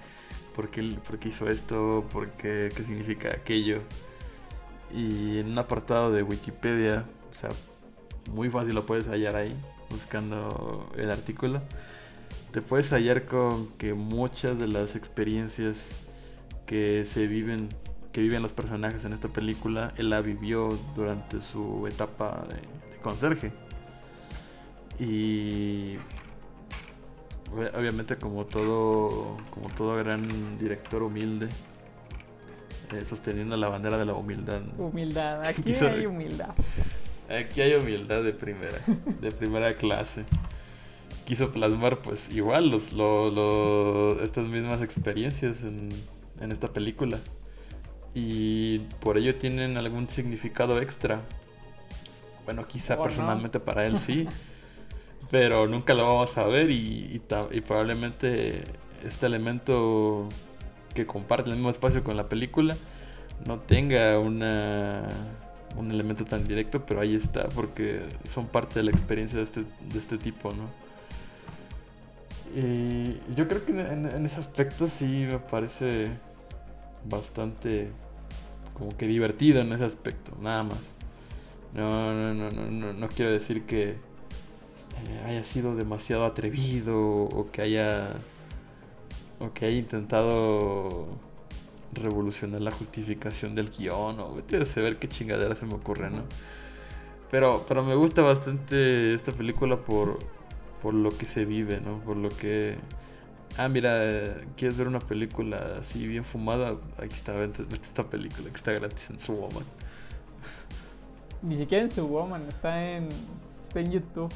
por 0.55 0.69
qué, 0.69 0.83
por 1.07 1.19
qué 1.19 1.29
hizo 1.29 1.49
esto, 1.49 2.07
por 2.13 2.29
qué, 2.33 2.71
qué 2.77 2.83
significa 2.83 3.31
aquello. 3.31 3.81
Y 4.95 5.39
en 5.39 5.51
un 5.53 5.59
apartado 5.59 6.13
de 6.13 6.23
Wikipedia, 6.23 7.05
o 7.31 7.35
sea, 7.35 7.51
muy 8.33 8.49
fácil 8.51 8.75
lo 8.75 8.87
puedes 8.87 9.09
hallar 9.09 9.37
ahí, 9.37 9.55
buscando 9.91 10.91
el 10.97 11.11
artículo. 11.11 11.61
Te 12.53 12.63
puedes 12.63 12.91
hallar 12.93 13.27
con 13.27 13.69
que 13.73 13.95
muchas 13.95 14.59
de 14.59 14.69
las 14.69 14.97
experiencias 14.97 16.05
que 16.65 17.05
se 17.05 17.27
viven 17.27 17.69
que 18.13 18.23
viven 18.23 18.41
los 18.41 18.55
personajes 18.55 19.05
en 19.05 19.13
esta 19.13 19.29
película 19.29 19.93
él 19.99 20.09
la 20.09 20.23
vivió 20.23 20.71
durante 20.95 21.43
su 21.43 21.87
etapa 21.87 22.47
de, 22.49 22.57
conserje 23.03 23.53
y 24.99 25.97
ob- 27.55 27.79
obviamente 27.79 28.17
como 28.17 28.47
todo 28.47 29.37
como 29.51 29.69
todo 29.77 29.97
gran 29.97 30.59
director 30.59 31.03
humilde 31.03 31.51
eh, 32.93 33.05
sosteniendo 33.05 33.57
la 33.57 33.69
bandera 33.69 33.99
de 33.99 34.05
la 34.05 34.15
humildad 34.15 34.61
¿no? 34.61 34.85
Humildad, 34.87 35.45
aquí 35.47 35.63
Quiso- 35.65 35.89
hay 35.89 36.07
humildad. 36.07 36.51
Aquí 37.29 37.61
hay 37.61 37.75
humildad 37.75 38.23
de 38.23 38.33
primera, 38.33 38.79
de 39.21 39.33
primera 39.33 39.77
clase. 39.77 40.25
Quiso 41.25 41.51
plasmar, 41.51 41.99
pues, 42.03 42.31
igual 42.31 42.71
los, 42.71 42.93
lo- 42.93 43.31
lo- 43.31 44.23
estas 44.23 44.47
mismas 44.47 44.81
experiencias 44.81 45.63
en, 45.65 45.89
en 46.41 46.53
esta 46.53 46.69
película. 46.73 47.19
Y 48.15 48.79
por 49.01 49.19
ello 49.19 49.35
tienen 49.35 49.77
algún 49.77 50.09
significado 50.09 50.81
extra. 50.81 51.23
Bueno, 52.45 52.67
quizá 52.69 53.03
personalmente 53.03 53.59
para 53.59 53.85
él 53.87 53.99
sí. 53.99 54.29
pero 55.31 55.67
nunca 55.67 55.95
lo 55.95 56.07
vamos 56.07 56.39
a 56.39 56.45
ver 56.45 56.71
y, 56.71 57.21
y 57.51 57.61
probablemente 57.61 58.63
este 59.05 59.27
elemento 59.27 60.29
que 60.97 61.07
comparte 61.07 61.51
el 61.51 61.57
mismo 61.57 61.71
espacio 61.71 62.03
con 62.05 62.17
la 62.19 62.29
película 62.29 62.77
no 63.47 63.61
tenga 63.61 64.19
una 64.19 65.05
un 65.77 65.91
elemento 65.93 66.25
tan 66.27 66.45
directo, 66.49 66.87
pero 66.87 67.01
ahí 67.03 67.15
está, 67.17 67.49
porque 67.51 68.03
son 68.33 68.49
parte 68.49 68.81
de 68.81 68.85
la 68.85 68.93
experiencia 68.93 69.39
de 69.39 69.45
este, 69.45 69.61
de 69.63 69.99
este 69.99 70.19
tipo, 70.19 70.51
¿no? 70.53 70.71
Y 72.55 73.19
yo 73.35 73.49
creo 73.49 73.65
que 73.65 73.73
en, 73.73 74.07
en- 74.07 74.27
ese 74.27 74.41
aspecto 74.41 74.89
sí 74.89 75.27
me 75.31 75.39
parece 75.39 76.09
bastante 77.05 77.91
como 78.75 78.97
que 78.97 79.07
divertido 79.07 79.61
en 79.61 79.73
ese 79.73 79.85
aspecto, 79.85 80.33
nada 80.41 80.65
más. 80.65 80.81
No, 81.75 81.91
no, 82.15 82.35
no, 82.35 82.51
no, 82.51 82.71
no, 82.71 82.93
no 82.95 83.09
quiero 83.09 83.31
decir 83.33 83.65
que 83.67 83.91
eh, 83.91 85.23
haya 85.27 85.45
sido 85.45 85.77
demasiado 85.77 86.25
atrevido 86.25 86.97
o 86.99 87.51
que 87.53 87.63
haya 87.63 88.09
o 89.39 89.53
que 89.53 89.67
haya 89.67 89.77
intentado 89.77 91.07
revolucionar 91.93 92.61
la 92.61 92.71
justificación 92.71 93.55
del 93.55 93.71
guion 93.71 94.21
o 94.21 94.35
vete 94.35 94.59
a 94.59 94.67
saber 94.67 94.99
qué 94.99 95.09
chingadera 95.09 95.55
se 95.57 95.67
me 95.67 95.75
ocurre, 95.75 96.11
¿no? 96.11 96.23
Pero, 97.31 97.65
pero 97.67 97.83
me 97.83 97.95
gusta 97.95 98.23
bastante 98.23 99.15
esta 99.15 99.33
película 99.33 99.77
por, 99.77 100.19
por 100.83 100.95
lo 100.95 101.11
que 101.11 101.27
se 101.27 101.45
vive, 101.45 101.81
¿no? 101.81 101.99
Por 102.01 102.17
lo 102.17 102.29
que... 102.29 102.77
Ah, 103.59 103.69
mira, 103.69 104.37
¿quieres 104.57 104.77
ver 104.77 104.87
una 104.87 104.99
película 104.99 105.79
así 105.81 106.07
bien 106.07 106.25
fumada? 106.25 106.77
Aquí 106.99 107.15
está, 107.15 107.33
vete, 107.33 107.63
vete 107.63 107.87
esta 107.87 108.05
película 108.05 108.51
que 108.51 108.57
está 108.57 108.73
gratis 108.73 109.11
en 109.11 109.19
su 109.19 109.33
woman. 109.33 109.65
Ni 111.43 111.57
siquiera 111.57 111.83
en 111.83 111.91
su 111.91 112.07
woman, 112.07 112.43
está 112.49 112.97
en, 112.97 113.09
está 113.69 113.81
en 113.81 113.93
YouTube. 113.93 114.33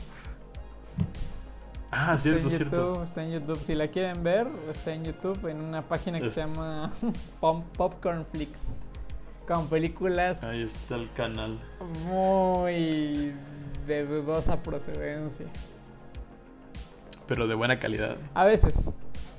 Ah, 1.93 2.17
cierto, 2.19 2.41
está 2.49 2.51
en 2.53 2.57
cierto. 2.59 2.77
YouTube, 2.89 3.03
está 3.05 3.23
en 3.25 3.31
YouTube. 3.33 3.59
Si 3.59 3.75
la 3.75 3.89
quieren 3.89 4.23
ver, 4.23 4.47
está 4.71 4.93
en 4.93 5.05
YouTube 5.05 5.47
en 5.49 5.61
una 5.61 5.83
página 5.83 6.21
que 6.21 6.27
Es- 6.29 6.35
se 6.35 6.41
llama 6.43 6.91
Pop- 7.41 7.65
Popcorn 7.77 8.25
Flix. 8.33 8.77
Con 9.49 9.67
películas 9.69 10.45
Ahí 10.45 10.63
está 10.63 10.95
el 10.95 11.11
canal. 11.15 11.59
muy 12.07 13.33
de 13.87 14.07
dudosa 14.07 14.63
procedencia. 14.63 15.47
Pero 17.27 17.49
de 17.49 17.55
buena 17.57 17.79
calidad. 17.81 18.17
A 18.35 18.45
veces. 18.45 18.91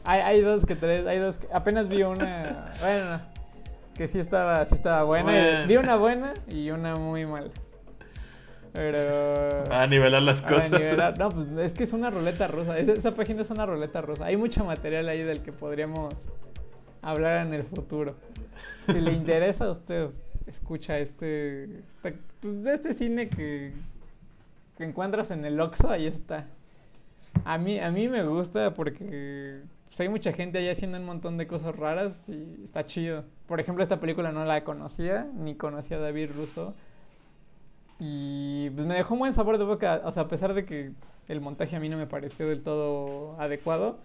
Hay, 0.04 0.20
hay 0.22 0.42
dos 0.42 0.66
que 0.66 0.76
tres, 0.76 1.06
hay 1.08 1.20
dos 1.20 1.38
que 1.38 1.48
apenas 1.54 1.88
vi 1.88 2.04
una, 2.04 2.72
bueno, 2.82 3.22
que 3.94 4.08
sí 4.10 4.20
estaba, 4.20 4.66
sí 4.66 4.76
estaba 4.76 5.04
buena. 5.04 5.24
Bueno. 5.32 5.68
Vi 5.68 5.78
una 5.78 5.96
buena 5.96 6.34
y 6.50 6.72
una 6.72 6.96
muy 6.96 7.26
mala. 7.26 7.50
Pero 8.74 9.64
A 9.74 9.86
nivelar 9.88 10.22
las 10.22 10.44
a 10.44 10.48
cosas. 10.48 10.72
nivelar- 10.72 11.18
no, 11.18 11.30
pues 11.30 11.52
es 11.52 11.74
que 11.74 11.84
es 11.84 11.94
una 11.94 12.10
ruleta 12.10 12.48
rusa. 12.48 12.78
Esa, 12.78 12.94
esa 12.94 13.14
página 13.16 13.42
es 13.42 13.50
una 13.50 13.66
ruleta 13.66 14.02
rusa. 14.02 14.26
Hay 14.26 14.38
mucho 14.38 14.64
material 14.64 15.10
ahí 15.10 15.24
del 15.24 15.42
que 15.42 15.52
podríamos 15.52 16.14
hablar 17.02 17.46
en 17.46 17.54
el 17.54 17.64
futuro. 17.64 18.16
Si 18.86 19.00
le 19.02 19.12
interesa 19.12 19.66
a 19.66 19.72
usted, 19.72 20.10
escucha 20.48 20.98
este, 21.00 21.82
pues, 22.02 22.16
este 22.66 22.94
cine 22.94 23.28
que, 23.28 23.74
que 24.78 24.84
encuentras 24.86 25.32
en 25.32 25.44
el 25.46 25.60
Oxxo, 25.60 25.90
ahí 25.90 26.08
está. 26.08 26.46
A 27.44 27.58
mí, 27.58 27.80
a 27.80 27.92
mí 27.92 28.08
me 28.08 28.24
gusta 28.24 28.74
porque 28.74 29.62
pues, 29.88 30.00
hay 30.00 30.08
mucha 30.10 30.32
gente 30.32 30.60
ahí 30.60 30.70
haciendo 30.70 30.98
un 30.98 31.06
montón 31.06 31.38
de 31.38 31.46
cosas 31.48 31.76
raras 31.76 32.30
y 32.30 32.62
está 32.64 32.86
chido. 32.86 33.26
Por 33.48 33.60
ejemplo, 33.60 33.84
esta 33.84 34.00
película 34.00 34.32
no 34.32 34.46
la 34.46 34.64
conocía, 34.64 35.28
ni 35.36 35.56
conocía 35.56 35.98
a 35.98 36.00
David 36.00 36.30
Russo. 36.38 36.74
Y 38.04 38.72
pues 38.72 38.88
me 38.88 38.96
dejó 38.96 39.14
un 39.14 39.20
buen 39.20 39.32
sabor 39.32 39.60
de 39.60 39.64
boca. 39.64 40.02
O 40.06 40.12
sea, 40.12 40.24
a 40.24 40.28
pesar 40.28 40.56
de 40.56 40.66
que 40.66 40.92
el 41.28 41.40
montaje 41.40 41.76
a 41.76 41.80
mí 41.80 41.88
no 41.88 41.98
me 41.98 42.08
pareció 42.08 42.48
del 42.48 42.64
todo 42.64 43.40
adecuado. 43.40 44.00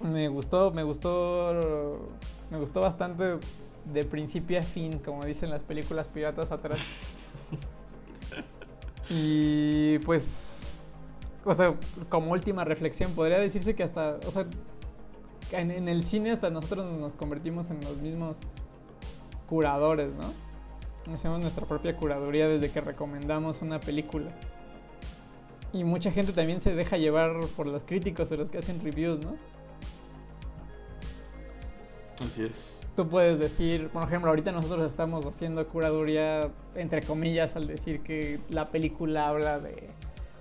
Me 0.00 0.28
gustó, 0.28 0.70
me 0.70 0.82
gustó, 0.82 2.10
me 2.50 2.58
gustó 2.58 2.82
bastante 2.82 3.38
de 3.86 4.04
principio 4.04 4.58
a 4.58 4.62
fin, 4.62 4.98
como 4.98 5.24
dicen 5.24 5.48
las 5.48 5.62
películas 5.62 6.08
piratas 6.08 6.52
atrás. 6.52 6.80
Y 9.08 10.00
pues, 10.00 10.82
o 11.44 11.54
sea, 11.54 11.76
como 12.08 12.32
última 12.32 12.64
reflexión, 12.64 13.12
podría 13.12 13.38
decirse 13.38 13.76
que 13.76 13.84
hasta, 13.84 14.18
o 14.26 14.30
sea, 14.32 14.46
en 15.52 15.88
el 15.88 16.02
cine 16.02 16.32
hasta 16.32 16.50
nosotros 16.50 16.92
nos 16.98 17.14
convertimos 17.14 17.70
en 17.70 17.80
los 17.82 17.98
mismos 17.98 18.40
curadores, 19.48 20.12
¿no? 20.16 20.45
Hacemos 21.12 21.40
nuestra 21.40 21.66
propia 21.66 21.96
curaduría 21.96 22.48
desde 22.48 22.70
que 22.70 22.80
recomendamos 22.80 23.62
una 23.62 23.78
película. 23.78 24.30
Y 25.72 25.84
mucha 25.84 26.10
gente 26.10 26.32
también 26.32 26.60
se 26.60 26.74
deja 26.74 26.96
llevar 26.96 27.38
por 27.56 27.66
los 27.66 27.84
críticos 27.84 28.30
o 28.32 28.36
los 28.36 28.50
que 28.50 28.58
hacen 28.58 28.82
reviews, 28.82 29.24
¿no? 29.24 29.36
Así 32.24 32.44
es. 32.44 32.80
tú 32.96 33.06
puedes 33.06 33.38
decir, 33.38 33.88
por 33.88 34.04
ejemplo, 34.04 34.30
ahorita 34.30 34.50
nosotros 34.50 34.88
estamos 34.88 35.26
haciendo 35.26 35.68
curaduría, 35.68 36.50
entre 36.74 37.02
comillas, 37.02 37.54
al 37.54 37.66
decir 37.66 38.00
que 38.00 38.40
la 38.48 38.66
película 38.66 39.28
habla 39.28 39.58
de 39.60 39.90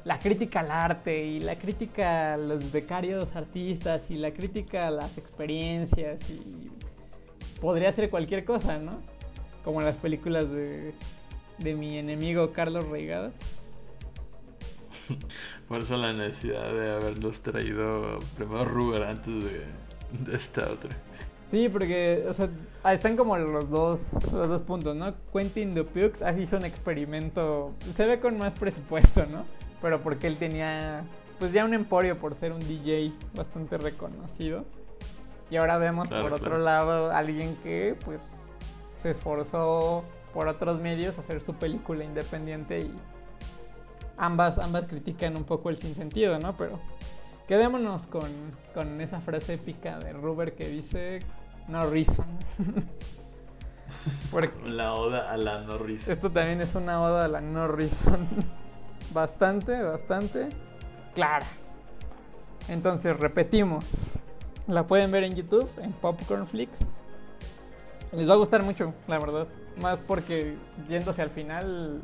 la 0.05 0.19
crítica 0.19 0.61
al 0.61 0.71
arte 0.71 1.25
y 1.25 1.41
la 1.41 1.57
crítica 1.57 2.35
a 2.35 2.37
los 2.37 2.71
becarios 2.71 3.35
artistas 3.35 4.09
y 4.09 4.15
la 4.15 4.31
crítica 4.31 4.87
a 4.87 4.91
las 4.91 5.17
experiencias 5.17 6.29
y 6.29 6.71
podría 7.59 7.91
ser 7.91 8.09
cualquier 8.09 8.45
cosa, 8.45 8.77
¿no? 8.77 8.99
Como 9.65 9.81
las 9.81 9.97
películas 9.97 10.49
de, 10.49 10.93
de 11.57 11.75
mi 11.75 11.97
enemigo 11.97 12.53
Carlos 12.53 12.87
Reigadas. 12.87 13.33
Por 15.67 15.81
eso 15.81 15.97
la 15.97 16.13
necesidad 16.13 16.71
de 16.71 16.93
haberlos 16.93 17.41
traído 17.41 18.19
primero 18.37 18.63
Ruber 18.63 19.03
antes 19.03 19.43
de, 19.43 19.61
de 20.31 20.37
esta 20.37 20.71
otra. 20.71 20.91
Sí, 21.47 21.69
porque, 21.69 22.25
o 22.27 22.33
sea, 22.33 22.49
están 22.91 23.15
como 23.15 23.37
los 23.37 23.69
dos, 23.69 24.31
los 24.33 24.49
dos 24.49 24.61
puntos, 24.63 24.95
¿no? 24.95 25.13
Quentin 25.31 25.75
Dupux 25.75 26.23
hizo 26.39 26.57
un 26.57 26.65
experimento, 26.65 27.73
se 27.87 28.05
ve 28.05 28.19
con 28.19 28.37
más 28.37 28.53
presupuesto, 28.53 29.25
¿no? 29.25 29.45
Pero 29.81 30.01
porque 30.01 30.27
él 30.27 30.37
tenía, 30.37 31.03
pues 31.37 31.53
ya 31.53 31.63
un 31.63 31.73
emporio 31.73 32.17
por 32.17 32.33
ser 32.33 32.51
un 32.51 32.59
DJ 32.59 33.11
bastante 33.35 33.77
reconocido. 33.77 34.65
Y 35.51 35.57
ahora 35.57 35.77
vemos 35.77 36.07
Claro, 36.07 36.23
por 36.23 36.33
otro 36.33 36.57
lado 36.57 37.11
alguien 37.11 37.55
que, 37.61 37.95
pues, 38.03 38.44
se 39.05 39.11
esforzó 39.11 40.03
por 40.33 40.47
otros 40.47 40.81
medios 40.81 41.19
a 41.19 41.21
hacer 41.21 41.39
su 41.39 41.53
película 41.53 42.03
independiente 42.03 42.79
y 42.79 42.91
ambas, 44.17 44.57
ambas 44.57 44.87
critican 44.87 45.37
un 45.37 45.43
poco 45.43 45.69
el 45.69 45.77
sinsentido, 45.77 46.39
¿no? 46.39 46.57
Pero 46.57 46.79
quedémonos 47.47 48.07
con, 48.07 48.27
con 48.73 48.99
esa 49.01 49.21
frase 49.21 49.53
épica 49.53 49.99
de 49.99 50.11
Ruber 50.11 50.55
que 50.55 50.67
dice 50.69 51.19
no 51.67 51.87
reason. 51.87 52.25
Porque 54.31 54.67
La 54.67 54.95
oda 54.95 55.31
a 55.31 55.37
la 55.37 55.61
no 55.61 55.77
risa. 55.77 56.11
esto 56.11 56.31
también 56.31 56.59
es 56.59 56.73
una 56.73 56.99
oda 56.99 57.25
a 57.25 57.27
la 57.27 57.41
no 57.41 57.67
reason. 57.67 58.25
bastante, 59.13 59.83
bastante 59.83 60.49
clara. 61.13 61.45
Entonces, 62.69 63.15
repetimos. 63.19 64.25
La 64.65 64.87
pueden 64.87 65.11
ver 65.11 65.25
en 65.25 65.35
YouTube, 65.35 65.69
en 65.77 65.93
Popcorn 65.93 66.47
Flix. 66.47 66.79
Les 68.15 68.29
va 68.29 68.33
a 68.33 68.37
gustar 68.37 68.63
mucho, 68.63 68.93
la 69.07 69.19
verdad. 69.19 69.47
Más 69.81 69.99
porque 69.99 70.55
yéndose 70.87 71.21
al 71.21 71.29
final 71.29 72.01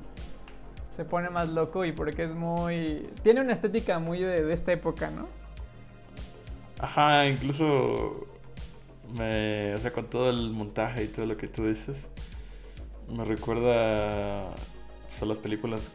se 0.96 1.06
pone 1.06 1.30
más 1.30 1.50
loco 1.50 1.86
y 1.86 1.92
porque 1.92 2.24
es 2.24 2.34
muy... 2.34 3.08
Tiene 3.24 3.42
una 3.42 3.54
estética 3.54 4.00
muy 4.00 4.20
de, 4.20 4.52
esta 4.52 4.74
época, 4.74 5.10
¿no? 5.10 5.28
Ajá, 6.80 7.28
incluso 7.28 8.28
me, 9.18 9.74
o 9.76 9.78
sea, 9.78 9.92
con 9.92 10.08
todo 10.08 10.30
el 10.30 10.52
montaje 10.52 11.04
y 11.04 11.08
todo 11.08 11.26
lo 11.26 11.38
que 11.38 11.48
tú 11.48 11.66
dices, 11.66 12.08
me 13.08 13.24
recuerda 13.24 14.50
pues, 15.10 15.22
a 15.22 15.26
las 15.26 15.38
películas 15.38 15.92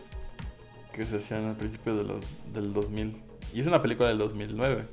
que 0.92 1.04
se 1.04 1.16
hacían 1.16 1.44
al 1.44 1.56
principio 1.56 1.96
de 1.96 2.04
los, 2.04 2.24
del 2.54 2.72
2000. 2.72 3.16
Y 3.52 3.60
es 3.60 3.66
una 3.66 3.82
película 3.82 4.08
del 4.08 4.18
2009. 4.18 4.84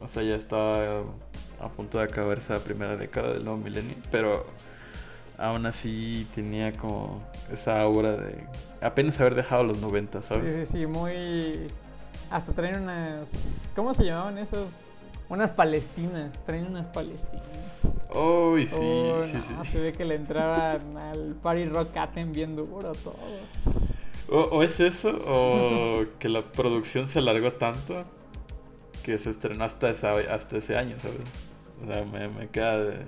O 0.00 0.08
sea, 0.08 0.22
ya 0.22 0.36
estaba 0.36 1.04
a 1.60 1.68
punto 1.68 1.98
de 1.98 2.04
acabar 2.04 2.38
esa 2.38 2.58
primera 2.60 2.96
década 2.96 3.32
del 3.32 3.44
nuevo 3.44 3.58
milenio, 3.58 3.94
pero 4.10 4.46
aún 5.38 5.66
así 5.66 6.26
tenía 6.34 6.72
como 6.72 7.22
esa 7.52 7.80
aura 7.80 8.16
de 8.16 8.44
apenas 8.80 9.20
haber 9.20 9.34
dejado 9.34 9.64
los 9.64 9.78
90, 9.78 10.22
¿sabes? 10.22 10.52
Sí, 10.52 10.64
sí, 10.64 10.72
sí, 10.72 10.86
muy... 10.86 11.68
Hasta 12.30 12.52
traen 12.52 12.82
unas... 12.82 13.30
¿Cómo 13.74 13.94
se 13.94 14.04
llamaban 14.04 14.38
esas? 14.38 14.66
Unas 15.28 15.52
palestinas, 15.52 16.38
traen 16.44 16.66
unas 16.66 16.88
palestinas. 16.88 17.42
Uy, 18.14 18.66
sí, 18.66 18.76
Oh, 18.78 19.24
sí, 19.24 19.38
no, 19.56 19.64
sí. 19.64 19.72
Se 19.72 19.80
ve 19.80 19.92
que 19.92 20.04
le 20.04 20.14
entraban 20.14 20.96
al 20.96 21.34
Party 21.42 21.66
Rock 21.66 21.96
Atem 21.96 22.32
bien 22.32 22.56
duro 22.56 22.92
todo. 22.92 23.16
O, 24.30 24.40
o 24.40 24.62
es 24.62 24.80
eso, 24.80 25.10
o 25.26 26.04
que 26.18 26.28
la 26.28 26.42
producción 26.42 27.08
se 27.08 27.18
alargó 27.18 27.52
tanto 27.52 28.04
que 29.08 29.18
se 29.18 29.30
estrenó 29.30 29.64
hasta, 29.64 29.88
esa, 29.88 30.12
hasta 30.12 30.58
ese 30.58 30.76
año, 30.76 30.96
¿sabes? 31.00 31.16
O 31.82 31.92
sea, 31.92 32.04
me, 32.04 32.28
me 32.28 32.48
queda 32.48 32.78
de- 32.78 33.04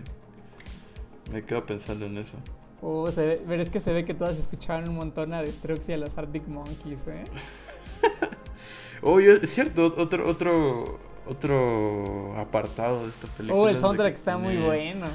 Me 1.30 1.44
quedo 1.44 1.64
pensando 1.66 2.06
en 2.06 2.16
eso. 2.18 2.36
Oh, 2.82 3.10
se 3.10 3.26
ve- 3.26 3.42
pero 3.46 3.62
es 3.62 3.68
que 3.68 3.78
se 3.80 3.92
ve 3.92 4.04
que 4.06 4.14
todas 4.14 4.38
escuchaban 4.38 4.88
un 4.88 4.96
montón 4.96 5.34
a 5.34 5.42
Destrux 5.42 5.88
y 5.90 5.92
a 5.92 5.98
los 5.98 6.16
Arctic 6.16 6.46
Monkeys, 6.48 7.00
¿eh? 7.06 7.24
Oye, 9.02 9.38
es 9.42 9.50
cierto, 9.52 9.94
otro, 9.96 10.28
otro, 10.28 10.98
otro 11.26 12.34
apartado 12.38 13.02
de 13.04 13.10
esta 13.10 13.28
película. 13.28 13.60
Oh, 13.62 13.68
el 13.68 13.78
soundtrack 13.78 14.14
está 14.14 14.36
muy 14.38 14.54
tiene- 14.54 14.64
bueno. 14.66 15.06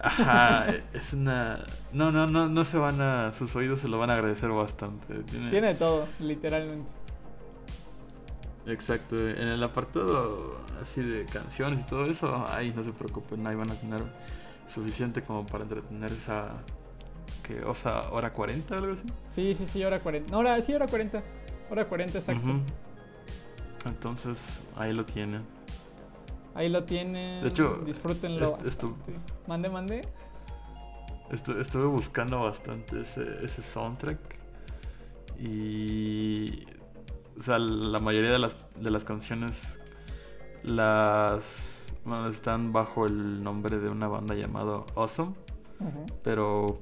Ajá, 0.00 0.66
es 0.92 1.12
una... 1.12 1.64
No, 1.92 2.10
no, 2.12 2.26
no, 2.26 2.48
no 2.48 2.64
se 2.64 2.76
van 2.78 3.00
a... 3.00 3.32
Sus 3.32 3.54
oídos 3.56 3.80
se 3.80 3.88
lo 3.88 3.98
van 3.98 4.10
a 4.10 4.14
agradecer 4.14 4.50
bastante. 4.50 5.14
Tiene... 5.24 5.50
Tiene 5.50 5.74
todo, 5.74 6.06
literalmente. 6.20 6.88
Exacto, 8.66 9.16
en 9.18 9.48
el 9.48 9.62
apartado 9.62 10.56
así 10.80 11.00
de 11.02 11.24
canciones 11.26 11.80
y 11.82 11.86
todo 11.86 12.06
eso, 12.06 12.46
ahí 12.48 12.72
no 12.74 12.82
se 12.84 12.92
preocupen, 12.92 13.44
ahí 13.46 13.56
van 13.56 13.70
a 13.70 13.74
tener 13.74 14.02
suficiente 14.66 15.20
como 15.22 15.44
para 15.44 15.64
entretenerse 15.64 16.30
a 16.30 16.52
que 17.42 17.64
osa 17.64 18.10
hora 18.12 18.32
40 18.32 18.76
algo 18.76 18.92
así. 18.94 19.02
Sí, 19.30 19.54
sí, 19.54 19.66
sí, 19.66 19.84
hora 19.84 19.98
40. 19.98 20.30
No, 20.30 20.38
hora, 20.38 20.60
sí, 20.60 20.72
hora 20.72 20.86
40. 20.86 21.22
Hora 21.70 21.88
40, 21.88 22.18
exacto. 22.18 22.60
Entonces, 23.84 24.62
ahí 24.76 24.92
lo 24.92 25.04
tienen. 25.04 25.42
Ahí 26.54 26.68
lo 26.68 26.84
tienen. 26.84 27.42
De 27.42 27.48
hecho, 27.48 27.82
disfrútenlo. 27.84 28.46
est- 28.46 28.60
estu- 28.62 28.94
bastante. 28.96 29.12
Mande, 29.48 29.68
mande. 29.70 30.00
Estu- 31.30 31.58
estuve 31.60 31.86
buscando 31.86 32.40
bastante 32.42 33.00
ese, 33.00 33.44
ese 33.44 33.62
soundtrack 33.62 34.18
y 35.40 36.64
o 37.38 37.42
sea, 37.42 37.58
la 37.58 37.98
mayoría 37.98 38.32
de 38.32 38.38
las, 38.38 38.56
de 38.76 38.90
las 38.90 39.04
canciones 39.04 39.80
las 40.62 41.94
bueno, 42.04 42.28
están 42.28 42.72
bajo 42.72 43.06
el 43.06 43.42
nombre 43.42 43.78
de 43.78 43.88
una 43.88 44.08
banda 44.08 44.34
llamada 44.34 44.84
Awesome. 44.96 45.34
Pero 46.22 46.80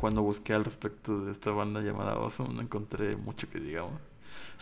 cuando 0.00 0.22
busqué 0.22 0.54
al 0.54 0.64
respecto 0.64 1.24
de 1.24 1.30
esta 1.30 1.50
banda 1.50 1.80
llamada 1.82 2.12
Awesome 2.12 2.54
no 2.54 2.60
encontré 2.62 3.16
mucho 3.16 3.48
que 3.48 3.60
digamos. 3.60 4.00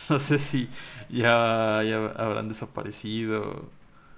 No 0.09 0.17
sé 0.17 0.39
si 0.39 0.69
ya, 1.09 1.83
ya 1.83 2.13
habrán 2.15 2.47
desaparecido 2.47 3.69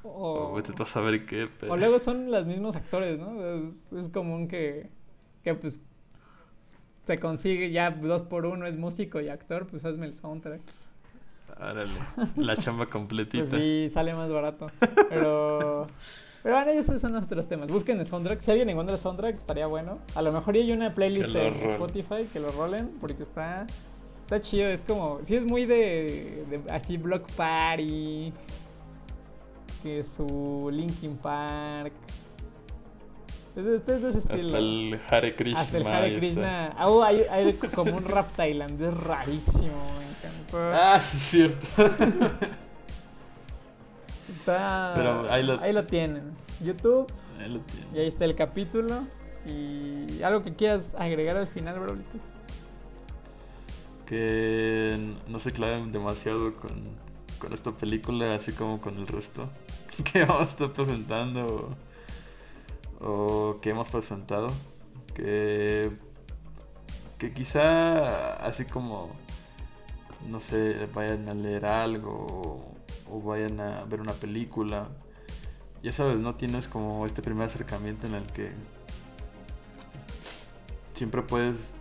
o 0.03 0.49
O, 0.49 0.53
vete 0.53 0.73
tú 0.73 0.83
a 0.83 0.85
saber 0.85 1.25
qué, 1.25 1.49
pero... 1.59 1.73
o 1.73 1.77
luego 1.77 1.97
son 1.99 2.31
los 2.31 2.45
mismos 2.45 2.75
actores, 2.75 3.19
¿no? 3.19 3.43
Es, 3.65 3.91
es 3.91 4.09
común 4.09 4.47
que, 4.47 4.89
que 5.43 5.55
pues 5.55 5.81
se 7.05 7.19
consigue 7.19 7.71
ya 7.71 7.91
dos 7.91 8.21
por 8.21 8.45
uno, 8.45 8.67
es 8.67 8.77
músico 8.77 9.19
y 9.21 9.29
actor, 9.29 9.67
pues 9.67 9.83
hazme 9.83 10.05
el 10.05 10.13
soundtrack. 10.13 10.61
Árale, 11.59 11.91
la 12.35 12.55
chamba 12.55 12.87
completita. 12.87 13.49
Pues 13.49 13.61
sí, 13.61 13.89
sale 13.91 14.13
más 14.13 14.31
barato. 14.31 14.67
Pero. 15.09 15.87
Pero 16.43 16.55
bueno, 16.55 16.71
esos 16.71 16.99
son 16.99 17.15
otros 17.15 17.47
temas. 17.47 17.69
Busquen 17.69 17.99
el 17.99 18.05
soundtrack. 18.05 18.41
Si 18.41 18.49
alguien 18.49 18.69
encuentra 18.69 18.95
el 18.95 19.01
soundtrack, 19.01 19.37
estaría 19.37 19.67
bueno. 19.67 19.99
A 20.15 20.21
lo 20.21 20.31
mejor 20.31 20.55
hay 20.55 20.71
una 20.71 20.93
playlist 20.93 21.35
en. 21.35 21.53
Spotify 21.53 22.27
que 22.31 22.39
lo 22.39 22.49
rolen 22.49 22.91
porque 22.99 23.23
está. 23.23 23.67
Está 24.23 24.41
chido. 24.41 24.69
Es 24.69 24.81
como. 24.81 25.19
Sí, 25.23 25.35
es 25.35 25.45
muy 25.45 25.65
de. 25.65 26.45
de 26.49 26.61
así, 26.73 26.97
Block 26.97 27.31
Party. 27.33 28.33
Que 29.83 30.03
su 30.03 30.69
Linkin 30.71 31.17
Park. 31.17 31.93
Es 33.55 33.65
es 33.65 34.03
ese 34.03 34.17
estilo. 34.19 34.47
Hasta 34.47 34.57
el 34.57 34.99
Hare 35.09 35.35
Krishna. 35.35 35.59
Hasta 35.59 35.77
el 35.77 35.87
Hare 35.87 36.17
Krishna. 36.17 36.73
Ah, 36.77 36.87
oh, 36.87 37.03
hay, 37.03 37.21
hay 37.29 37.53
como 37.53 37.97
un 37.97 38.05
rap 38.05 38.31
tailandés 38.35 38.93
rarísimo. 38.95 39.73
Encantó. 39.99 40.10
Ah, 40.53 40.99
sí, 41.01 41.17
es 41.17 41.23
cierto. 41.23 41.67
Está, 44.29 44.93
Pero 44.95 45.31
ahí 45.31 45.43
lo- 45.73 45.85
tienen. 45.85 46.31
YouTube, 46.63 47.11
Ahí 47.39 47.49
lo 47.49 47.59
y 47.93 47.99
ahí 47.99 48.07
está 48.07 48.25
el 48.25 48.35
capítulo. 48.35 49.03
Y 49.47 50.21
algo 50.21 50.43
que 50.43 50.55
quieras 50.55 50.93
agregar 50.97 51.35
al 51.37 51.47
final, 51.47 51.79
Brolitos. 51.79 52.21
Que 54.05 54.97
no 55.27 55.39
se 55.39 55.51
claven 55.51 55.91
demasiado 55.91 56.53
con, 56.53 56.71
con 57.39 57.53
esta 57.53 57.71
película, 57.71 58.35
así 58.35 58.51
como 58.51 58.79
con 58.81 58.97
el 58.97 59.07
resto 59.07 59.49
que 60.11 60.25
vamos 60.25 60.47
a 60.47 60.49
estar 60.49 60.71
presentando 60.73 61.75
o, 63.01 63.07
o 63.07 63.61
que 63.61 63.69
hemos 63.71 63.89
presentado. 63.89 64.47
Que, 65.15 65.91
que 67.17 67.33
quizá 67.33 68.35
así 68.45 68.65
como, 68.65 69.11
no 70.27 70.39
sé, 70.39 70.87
vayan 70.93 71.27
a 71.29 71.33
leer 71.33 71.65
algo 71.65 72.11
o, 73.09 73.15
o 73.15 73.21
vayan 73.21 73.59
a 73.59 73.83
ver 73.85 74.01
una 74.01 74.13
película. 74.13 74.89
Ya 75.83 75.91
sabes, 75.93 76.17
no 76.19 76.35
tienes 76.35 76.67
como 76.67 77.05
este 77.05 77.21
primer 77.21 77.47
acercamiento 77.47 78.07
en 78.07 78.13
el 78.15 78.25
que 78.27 78.51
siempre 80.93 81.21
puedes 81.21 81.75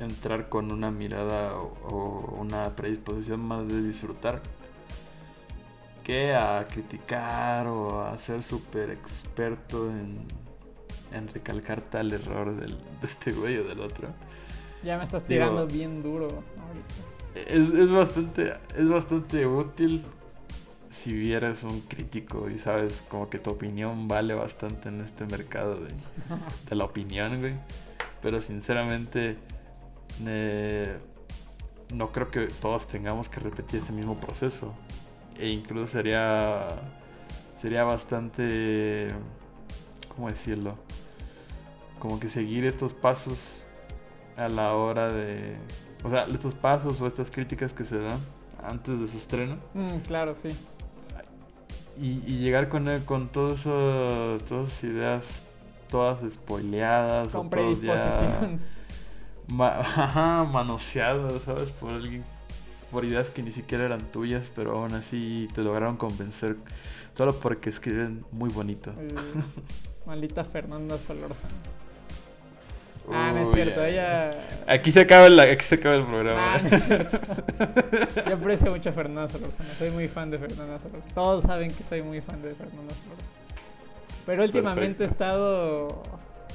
entrar 0.00 0.48
con 0.48 0.72
una 0.72 0.90
mirada 0.90 1.56
o, 1.56 1.72
o 1.90 2.36
una 2.40 2.74
predisposición 2.76 3.40
más 3.40 3.66
de 3.68 3.82
disfrutar 3.82 4.40
que 6.04 6.34
a 6.34 6.64
criticar 6.68 7.66
o 7.68 8.02
a 8.04 8.18
ser 8.18 8.42
súper 8.42 8.90
experto 8.90 9.88
en, 9.88 10.18
en 11.12 11.28
recalcar 11.28 11.80
tal 11.80 12.12
error 12.12 12.56
del, 12.56 12.76
de 12.78 13.06
este 13.06 13.32
güey 13.32 13.58
o 13.58 13.64
del 13.64 13.80
otro. 13.80 14.08
Ya 14.82 14.98
me 14.98 15.04
estás 15.04 15.26
Digo- 15.28 15.44
tirando 15.44 15.66
bien 15.68 16.02
duro 16.02 16.24
ahorita. 16.26 17.11
Es, 17.34 17.68
es 17.68 17.90
bastante 17.90 18.54
es 18.76 18.88
bastante 18.88 19.46
útil 19.46 20.04
si 20.90 21.32
eres 21.32 21.62
un 21.62 21.80
crítico 21.80 22.50
y 22.50 22.58
sabes 22.58 23.02
como 23.08 23.30
que 23.30 23.38
tu 23.38 23.50
opinión 23.50 24.08
vale 24.08 24.34
bastante 24.34 24.90
en 24.90 25.00
este 25.00 25.24
mercado 25.24 25.76
de, 25.76 25.88
de 26.68 26.76
la 26.76 26.84
opinión, 26.84 27.40
güey. 27.40 27.54
Pero 28.20 28.40
sinceramente 28.40 29.38
eh, 30.26 30.98
no 31.94 32.12
creo 32.12 32.30
que 32.30 32.46
todos 32.46 32.86
tengamos 32.86 33.28
que 33.28 33.40
repetir 33.40 33.80
ese 33.80 33.92
mismo 33.92 34.20
proceso. 34.20 34.74
E 35.38 35.50
incluso 35.50 35.86
sería 35.92 36.68
sería 37.56 37.84
bastante 37.84 39.08
¿cómo 40.14 40.28
decirlo? 40.28 40.76
Como 41.98 42.20
que 42.20 42.28
seguir 42.28 42.66
estos 42.66 42.94
pasos 42.94 43.62
a 44.36 44.48
la 44.48 44.74
hora 44.74 45.08
de 45.12 45.56
o 46.04 46.10
sea, 46.10 46.24
estos 46.24 46.54
pasos 46.54 47.00
o 47.00 47.06
estas 47.06 47.30
críticas 47.30 47.72
que 47.72 47.84
se 47.84 47.98
dan 47.98 48.18
antes 48.62 48.98
de 49.00 49.06
su 49.08 49.16
estreno 49.18 49.56
Mm, 49.74 49.98
claro, 50.06 50.34
sí. 50.34 50.48
y, 51.98 52.10
y 52.26 52.38
llegar 52.38 52.68
con 52.68 52.88
él 52.88 53.04
con 53.04 53.28
todo 53.28 53.52
eso, 53.54 54.38
todas 54.48 54.68
esas 54.68 54.84
ideas 54.84 55.42
todas 55.88 56.20
spoileadas 56.32 57.28
Con 57.28 57.40
o 57.40 57.44
ya 57.44 57.50
predisposición. 57.50 58.60
ma- 59.48 59.78
ajá, 59.80 60.44
manoseadas, 60.44 61.42
¿sabes? 61.42 61.70
Por 61.70 61.92
alguien 61.92 62.24
por 62.90 63.04
ideas 63.06 63.30
que 63.30 63.42
ni 63.42 63.52
siquiera 63.52 63.84
eran 63.86 64.00
tuyas, 64.12 64.50
pero 64.54 64.78
aún 64.78 64.92
así 64.94 65.48
te 65.54 65.62
lograron 65.62 65.96
convencer 65.96 66.56
solo 67.14 67.34
porque 67.40 67.70
escriben 67.70 68.24
muy 68.32 68.50
bonito. 68.50 68.90
Eh, 68.98 69.08
maldita 70.06 70.44
Fernanda 70.44 70.98
Solórzano. 70.98 71.54
Ah, 73.10 73.30
no 73.32 73.48
es 73.48 73.54
cierto, 73.54 73.84
ella. 73.84 74.30
Aquí 74.66 74.92
se 74.92 75.00
acaba 75.00 75.26
el, 75.26 75.38
aquí 75.40 75.64
se 75.64 75.74
acaba 75.74 75.96
el 75.96 76.06
programa. 76.06 76.54
Ah, 76.54 76.60
no. 76.62 78.28
Yo 78.28 78.34
aprecio 78.34 78.70
mucho 78.70 78.90
a 78.90 78.92
Fernanda 78.92 79.28
Solórzano. 79.28 79.68
Soy 79.78 79.90
muy 79.90 80.08
fan 80.08 80.30
de 80.30 80.38
Fernanda 80.38 80.78
Solórzano. 80.78 81.14
Todos 81.14 81.42
saben 81.44 81.70
que 81.72 81.82
soy 81.82 82.02
muy 82.02 82.20
fan 82.20 82.42
de 82.42 82.54
Fernanda 82.54 82.94
Solórzano. 82.94 83.32
Pero 84.24 84.44
últimamente 84.44 85.04
he 85.04 85.06
estado. 85.06 86.02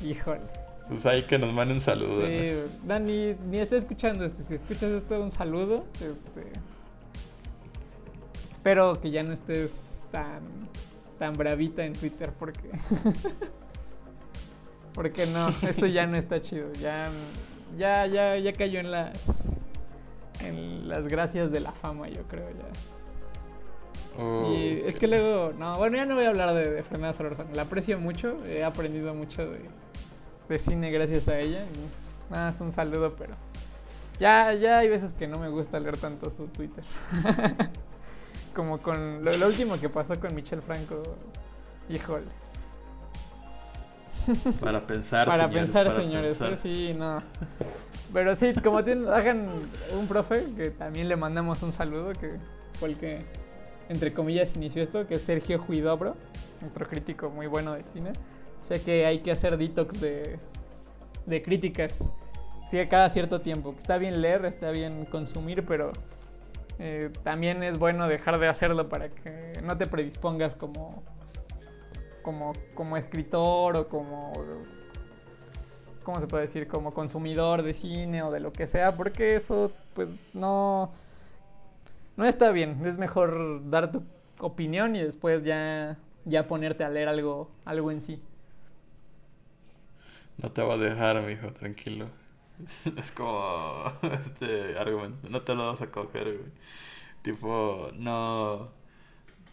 Híjole. 0.04 0.42
Pues 0.88 1.06
ahí 1.06 1.24
que 1.24 1.38
nos 1.38 1.54
manden 1.54 1.78
un 1.78 1.82
saludo. 1.82 2.22
¿no? 2.22 2.28
Sí, 2.28 2.54
Dani, 2.84 3.36
ni 3.50 3.58
está 3.58 3.76
escuchando 3.76 4.24
esto. 4.24 4.42
Si 4.42 4.56
escuchas 4.56 4.92
esto, 4.92 5.22
un 5.22 5.32
saludo. 5.32 5.86
Este, 5.96 6.52
espero 8.54 8.94
que 8.94 9.12
ya 9.12 9.24
no 9.24 9.34
estés 9.34 9.74
tan, 10.12 10.42
tan 11.20 11.34
bravita 11.34 11.84
en 11.84 11.94
Twitter 11.94 12.32
porque. 12.40 12.70
porque 14.98 15.28
no, 15.28 15.50
esto 15.50 15.86
ya 15.86 16.08
no 16.08 16.18
está 16.18 16.42
chido. 16.42 16.74
Ya, 16.74 17.08
ya, 17.78 18.08
ya, 18.08 18.36
ya 18.36 18.52
cayó 18.52 18.80
en 18.80 18.90
las. 18.90 19.54
En 20.42 20.90
las 20.90 21.08
gracias 21.08 21.52
de 21.52 21.60
la 21.60 21.72
fama, 21.72 22.08
yo 22.10 22.24
creo 22.24 22.50
ya. 22.50 24.20
Oh, 24.20 24.52
Y 24.56 24.82
es 24.88 24.96
que 24.96 25.06
luego, 25.08 25.54
no, 25.56 25.76
bueno, 25.76 25.98
ya 25.98 26.06
no 26.06 26.16
voy 26.16 26.26
a 26.26 26.30
hablar 26.30 26.56
de, 26.56 26.72
de 26.72 26.82
Fernanda 26.82 27.14
Solórzano. 27.14 27.52
La 27.54 27.62
aprecio 27.62 28.00
mucho, 28.00 28.44
he 28.48 28.64
aprendido 28.64 29.14
mucho 29.14 29.48
de, 29.48 29.60
de 30.50 30.60
cine 30.60 30.90
gracias 30.90 31.28
a 31.28 31.40
ella. 31.40 31.64
y 31.64 32.34
Nada, 32.34 32.50
es 32.50 32.60
un 32.60 32.72
saludo, 32.72 33.16
pero 33.16 33.36
ya, 34.20 34.52
ya 34.54 34.80
hay 34.80 34.90
veces 34.90 35.14
que 35.14 35.28
no 35.28 35.38
me 35.38 35.50
gusta 35.50 35.80
leer 35.80 35.98
tanto 36.00 36.32
su 36.32 36.48
Twitter. 36.48 36.84
Como 38.56 38.80
con 38.80 39.24
lo, 39.24 39.38
lo 39.38 39.48
último 39.48 39.80
que 39.80 39.90
pasó 39.90 40.20
con 40.20 40.34
Michelle 40.34 40.64
Franco. 40.64 41.04
Híjole. 41.88 42.47
Para 44.60 44.86
pensar, 44.86 45.28
Para 45.28 45.48
señores, 45.48 45.64
pensar, 45.66 45.88
para 45.88 45.98
señores, 45.98 46.38
pensar. 46.38 46.56
sí, 46.58 46.94
no. 46.98 47.22
Pero 48.14 48.36
sí, 48.36 48.54
como 48.64 48.84
tienen, 48.84 49.08
hagan 49.10 49.50
un 49.98 50.08
profe, 50.08 50.44
que 50.56 50.72
también 50.72 51.08
le 51.10 51.16
mandamos 51.16 51.62
un 51.64 51.72
saludo, 51.72 52.14
que 52.14 52.36
fue 52.80 52.90
el 52.90 52.98
que, 52.98 53.22
entre 53.90 54.14
comillas, 54.14 54.56
inició 54.56 54.82
esto, 54.82 55.06
que 55.08 55.16
es 55.16 55.22
Sergio 55.22 55.60
Juidobro, 55.60 56.16
otro 56.66 56.88
crítico 56.88 57.30
muy 57.30 57.48
bueno 57.48 57.74
de 57.74 57.84
cine. 57.84 58.14
Sé 58.62 58.82
que 58.82 59.06
hay 59.06 59.20
que 59.20 59.32
hacer 59.32 59.58
detox 59.58 60.00
de, 60.00 60.40
de 61.26 61.44
críticas, 61.44 62.08
sí, 62.70 62.80
a 62.80 62.88
cada 62.90 63.10
cierto 63.10 63.42
tiempo. 63.42 63.76
Está 63.78 63.98
bien 63.98 64.22
leer, 64.22 64.46
está 64.46 64.72
bien 64.72 65.06
consumir, 65.06 65.66
pero 65.66 65.92
eh, 66.80 67.12
también 67.24 67.64
es 67.64 67.78
bueno 67.78 68.08
dejar 68.08 68.40
de 68.40 68.48
hacerlo 68.48 68.88
para 68.88 69.10
que 69.10 69.54
no 69.64 69.78
te 69.78 69.86
predispongas 69.86 70.56
como, 70.56 71.04
como, 72.28 72.52
como 72.74 72.98
escritor 72.98 73.78
o 73.78 73.88
como 73.88 74.34
¿cómo 76.04 76.20
se 76.20 76.28
puede 76.28 76.44
decir? 76.44 76.68
Como 76.68 76.94
consumidor 76.94 77.64
de 77.64 77.74
cine 77.74 78.22
o 78.22 78.32
de 78.32 78.42
lo 78.42 78.52
que 78.52 78.68
sea, 78.68 78.98
porque 78.98 79.34
eso 79.34 79.72
pues 79.94 80.28
no, 80.34 80.92
no 82.18 82.26
está 82.26 82.52
bien. 82.52 82.86
Es 82.86 82.98
mejor 82.98 83.70
dar 83.70 83.94
tu 83.94 84.04
opinión 84.40 84.98
y 84.98 85.02
después 85.04 85.46
ya, 85.46 85.98
ya 86.26 86.48
ponerte 86.50 86.84
a 86.84 86.90
leer 86.90 87.08
algo, 87.08 87.50
algo 87.64 87.92
en 87.92 88.02
sí. 88.02 88.22
No 90.38 90.52
te 90.52 90.62
voy 90.62 90.74
a 90.74 90.78
dejar, 90.90 91.22
mijo, 91.22 91.54
tranquilo. 91.54 92.10
Es 92.98 93.14
como 93.14 93.86
este 94.26 94.78
argumento, 94.78 95.30
no 95.30 95.44
te 95.44 95.56
lo 95.56 95.68
vas 95.68 95.82
a 95.82 95.90
coger, 95.92 96.26
güey. 96.40 96.52
Tipo, 97.22 97.90
no, 97.94 98.68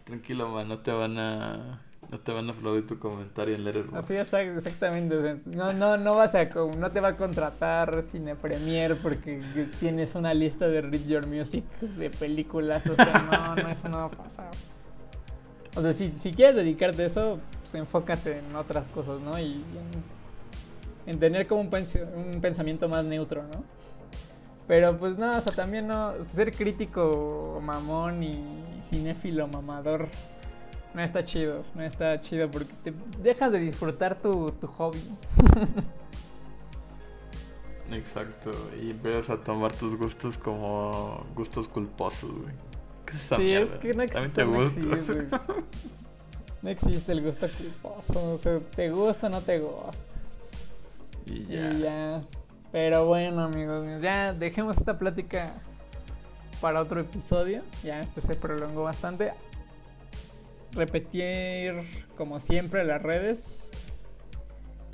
tranquilo, 0.02 0.48
man, 0.48 0.66
no 0.66 0.80
te 0.80 0.90
van 0.90 1.18
a, 1.18 1.80
no 2.14 2.20
te 2.20 2.30
van 2.30 2.48
a 2.48 2.52
aplaudir 2.52 2.86
tu 2.86 2.96
comentario 2.96 3.56
en 3.56 3.64
Letterboxd. 3.64 3.96
Así 3.96 4.14
está, 4.14 4.40
exactamente. 4.40 5.40
No, 5.46 5.72
no, 5.72 5.96
no 5.96 6.14
vas 6.14 6.32
a, 6.36 6.44
no 6.44 6.92
te 6.92 7.00
va 7.00 7.08
a 7.08 7.16
contratar 7.16 8.04
Cine 8.04 8.36
Premier 8.36 8.96
porque 9.02 9.42
tienes 9.80 10.14
una 10.14 10.32
lista 10.32 10.68
de 10.68 10.80
Read 10.80 11.06
Your 11.08 11.26
Music 11.26 11.64
de 11.80 12.10
películas. 12.10 12.86
O 12.86 12.94
sea, 12.94 13.56
no, 13.56 13.62
no, 13.64 13.68
eso 13.68 13.88
no 13.88 13.98
va 13.98 14.04
a 14.04 14.10
pasar. 14.10 14.50
O 15.74 15.82
sea, 15.82 15.92
si, 15.92 16.12
si 16.16 16.30
quieres 16.30 16.54
dedicarte 16.54 17.02
a 17.02 17.06
eso, 17.06 17.40
pues 17.62 17.74
enfócate 17.74 18.38
en 18.38 18.54
otras 18.54 18.86
cosas, 18.86 19.20
¿no? 19.20 19.36
Y 19.36 19.54
en, 21.06 21.12
en 21.12 21.18
tener 21.18 21.48
como 21.48 21.62
un, 21.62 21.70
un 22.14 22.40
pensamiento 22.40 22.88
más 22.88 23.04
neutro, 23.04 23.42
¿no? 23.42 23.64
Pero 24.68 24.96
pues 24.98 25.18
no, 25.18 25.30
o 25.30 25.40
sea, 25.40 25.52
también 25.52 25.88
no, 25.88 26.12
ser 26.32 26.52
crítico 26.52 27.60
mamón 27.60 28.22
y 28.22 28.40
cinéfilo 28.88 29.48
mamador 29.48 30.06
no 30.94 31.02
está 31.02 31.24
chido, 31.24 31.64
no 31.74 31.82
está 31.82 32.20
chido 32.20 32.50
porque 32.50 32.72
te 32.84 32.94
dejas 33.22 33.52
de 33.52 33.58
disfrutar 33.58 34.20
tu, 34.20 34.50
tu 34.52 34.66
hobby. 34.66 35.02
Exacto, 37.92 38.50
y 38.80 38.92
empiezas 38.92 39.30
a 39.30 39.36
tomar 39.36 39.72
tus 39.72 39.96
gustos 39.96 40.38
como 40.38 41.26
gustos 41.34 41.68
culposos, 41.68 42.30
güey. 42.30 42.54
¿Qué 43.04 43.12
es 43.12 43.24
esa 43.24 43.36
sí, 43.36 43.52
es 43.52 43.68
que 43.70 43.92
no 43.92 44.02
existe, 44.02 44.42
te 44.42 44.46
no 44.46 44.64
existe. 44.64 45.26
No 46.62 46.70
existe 46.70 47.12
el 47.12 47.22
gusto 47.22 47.46
culposo, 47.46 48.32
o 48.32 48.38
sea, 48.38 48.58
te 48.74 48.90
gusta 48.90 49.26
o 49.26 49.30
no 49.30 49.42
te 49.42 49.58
gusta. 49.58 50.14
y 51.26 51.44
ya. 51.44 51.70
Y 51.70 51.80
ya. 51.80 52.22
Pero 52.72 53.06
bueno, 53.06 53.42
amigos, 53.44 53.84
míos, 53.84 54.00
ya 54.00 54.32
dejemos 54.32 54.76
esta 54.78 54.98
plática 54.98 55.52
para 56.60 56.80
otro 56.80 57.00
episodio. 57.00 57.62
Ya 57.82 58.00
este 58.00 58.22
se 58.22 58.34
prolongó 58.34 58.84
bastante. 58.84 59.34
Repetir, 60.74 61.74
como 62.16 62.40
siempre, 62.40 62.84
las 62.84 63.02
redes. 63.02 63.70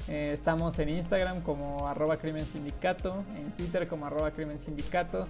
Eh, 0.08 0.32
estamos 0.34 0.78
en 0.78 0.88
Instagram 0.88 1.40
como 1.42 1.88
arroba 1.88 2.18
crimen 2.18 2.44
sindicato, 2.44 3.24
en 3.36 3.52
Twitter 3.52 3.88
como 3.88 4.06
arroba 4.06 4.30
crimen 4.32 4.58
sindicato. 4.58 5.26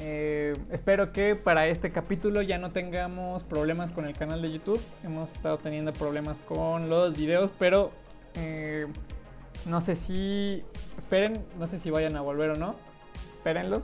Eh, 0.00 0.52
espero 0.70 1.12
que 1.12 1.34
para 1.36 1.66
este 1.68 1.90
capítulo 1.90 2.42
ya 2.42 2.58
no 2.58 2.70
tengamos 2.70 3.44
problemas 3.44 3.92
con 3.92 4.06
el 4.06 4.16
canal 4.16 4.42
de 4.42 4.52
YouTube. 4.52 4.80
Hemos 5.02 5.32
estado 5.32 5.58
teniendo 5.58 5.92
problemas 5.92 6.40
con 6.40 6.88
los 6.88 7.16
videos, 7.16 7.52
pero 7.58 7.90
eh, 8.34 8.86
no 9.66 9.80
sé 9.80 9.96
si. 9.96 10.62
Esperen, 10.96 11.34
no 11.58 11.66
sé 11.66 11.78
si 11.78 11.90
vayan 11.90 12.16
a 12.16 12.20
volver 12.20 12.50
o 12.50 12.56
no. 12.56 12.76
Espérenlo. 13.36 13.82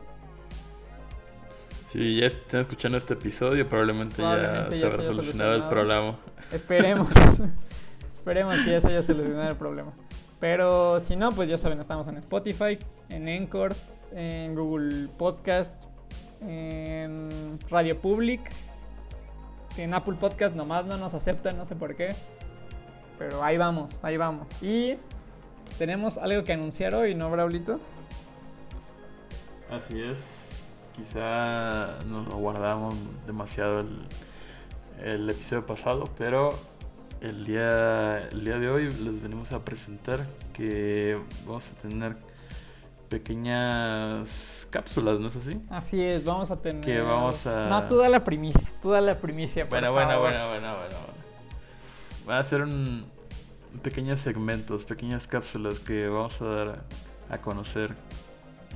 Si 1.93 2.17
ya 2.17 2.27
están 2.27 2.63
escuchando 2.63 2.97
este 2.97 3.13
episodio, 3.13 3.69
probablemente, 3.69 4.17
Probablemente 4.17 4.71
ya 4.71 4.71
ya 4.71 4.79
se 4.79 4.87
habrá 4.87 5.03
haya 5.03 5.13
solucionado 5.13 5.55
el 5.55 5.61
solucionado. 5.61 5.71
problema. 5.71 6.19
Esperemos. 6.51 7.09
Esperemos 8.15 8.55
que 8.65 8.71
ya 8.71 8.81
se 8.81 8.89
haya 8.89 9.03
solucionado 9.03 9.51
el 9.51 9.57
problema. 9.57 9.93
Pero 10.41 11.01
si 11.01 11.17
no, 11.17 11.33
pues 11.33 11.51
ya 11.51 11.59
saben, 11.59 11.81
estamos 11.81 12.09
en 12.09 12.17
Spotify, 12.17 12.79
en 13.11 13.29
Anchor, 13.29 13.75
en 14.11 14.55
Google 14.55 15.09
Podcast, 15.19 15.75
en 16.41 17.59
Radio 17.69 18.01
Public, 18.01 18.41
en 19.77 19.93
Apple 19.93 20.15
Podcast 20.19 20.55
nomás 20.55 20.87
no 20.87 20.97
nos 20.97 21.13
aceptan, 21.13 21.59
no 21.59 21.67
sé 21.67 21.77
por 21.77 21.95
qué. 21.95 22.15
Pero 23.19 23.45
ahí 23.45 23.59
vamos, 23.59 24.01
ahí 24.03 24.17
vamos. 24.17 24.49
Y 24.63 24.95
tenemos 25.77 26.17
algo 26.17 26.43
que 26.43 26.55
anunciar 26.55 26.95
hoy, 26.95 27.15
¿no, 27.15 27.31
Braulitos? 27.31 27.83
Así 29.71 30.01
es. 30.01 30.42
Quizá 30.97 31.99
nos 32.07 32.27
lo 32.29 32.37
guardamos 32.37 32.95
demasiado 33.27 33.81
el, 33.81 33.89
el 35.03 35.31
episodio 35.31 35.65
pasado, 35.67 36.05
pero 36.19 36.51
el 37.21 37.45
día, 37.47 38.19
el 38.29 38.45
día 38.45 38.59
de 38.59 38.69
hoy 38.69 38.85
les 38.93 39.23
venimos 39.23 39.53
a 39.53 39.65
presentar 39.65 40.21
que 40.53 41.19
vamos 41.47 41.71
a 41.71 41.75
tener 41.81 42.17
pequeñas 43.09 44.67
cápsulas, 44.71 45.19
¿no 45.21 45.29
es 45.29 45.37
así? 45.37 45.61
Así 45.71 46.01
es, 46.03 46.25
vamos 46.25 46.51
a 46.51 46.57
tener. 46.57 46.81
Que 46.85 47.01
vamos 47.01 47.47
a- 47.47 47.69
No, 47.69 47.89
tú 47.89 47.97
da 47.97 48.09
la 48.09 48.25
primicia, 48.25 48.69
tú 48.83 48.91
da 48.91 49.01
la 49.01 49.19
primicia. 49.19 49.65
por 49.69 49.79
Bueno, 49.81 49.93
bueno, 49.93 50.21
bueno, 50.21 50.49
bueno, 50.49 50.77
bueno, 50.77 50.79
bueno. 50.79 50.97
Va 52.29 52.39
a 52.39 52.45
ser 52.45 52.63
un 52.63 53.05
pequeños 53.83 54.21
segmentos, 54.21 54.85
pequeñas 54.85 55.27
cápsulas 55.27 55.81
que 55.81 56.07
vamos 56.09 56.41
a 56.43 56.45
dar 56.45 56.83
a 57.31 57.39
conocer 57.39 57.95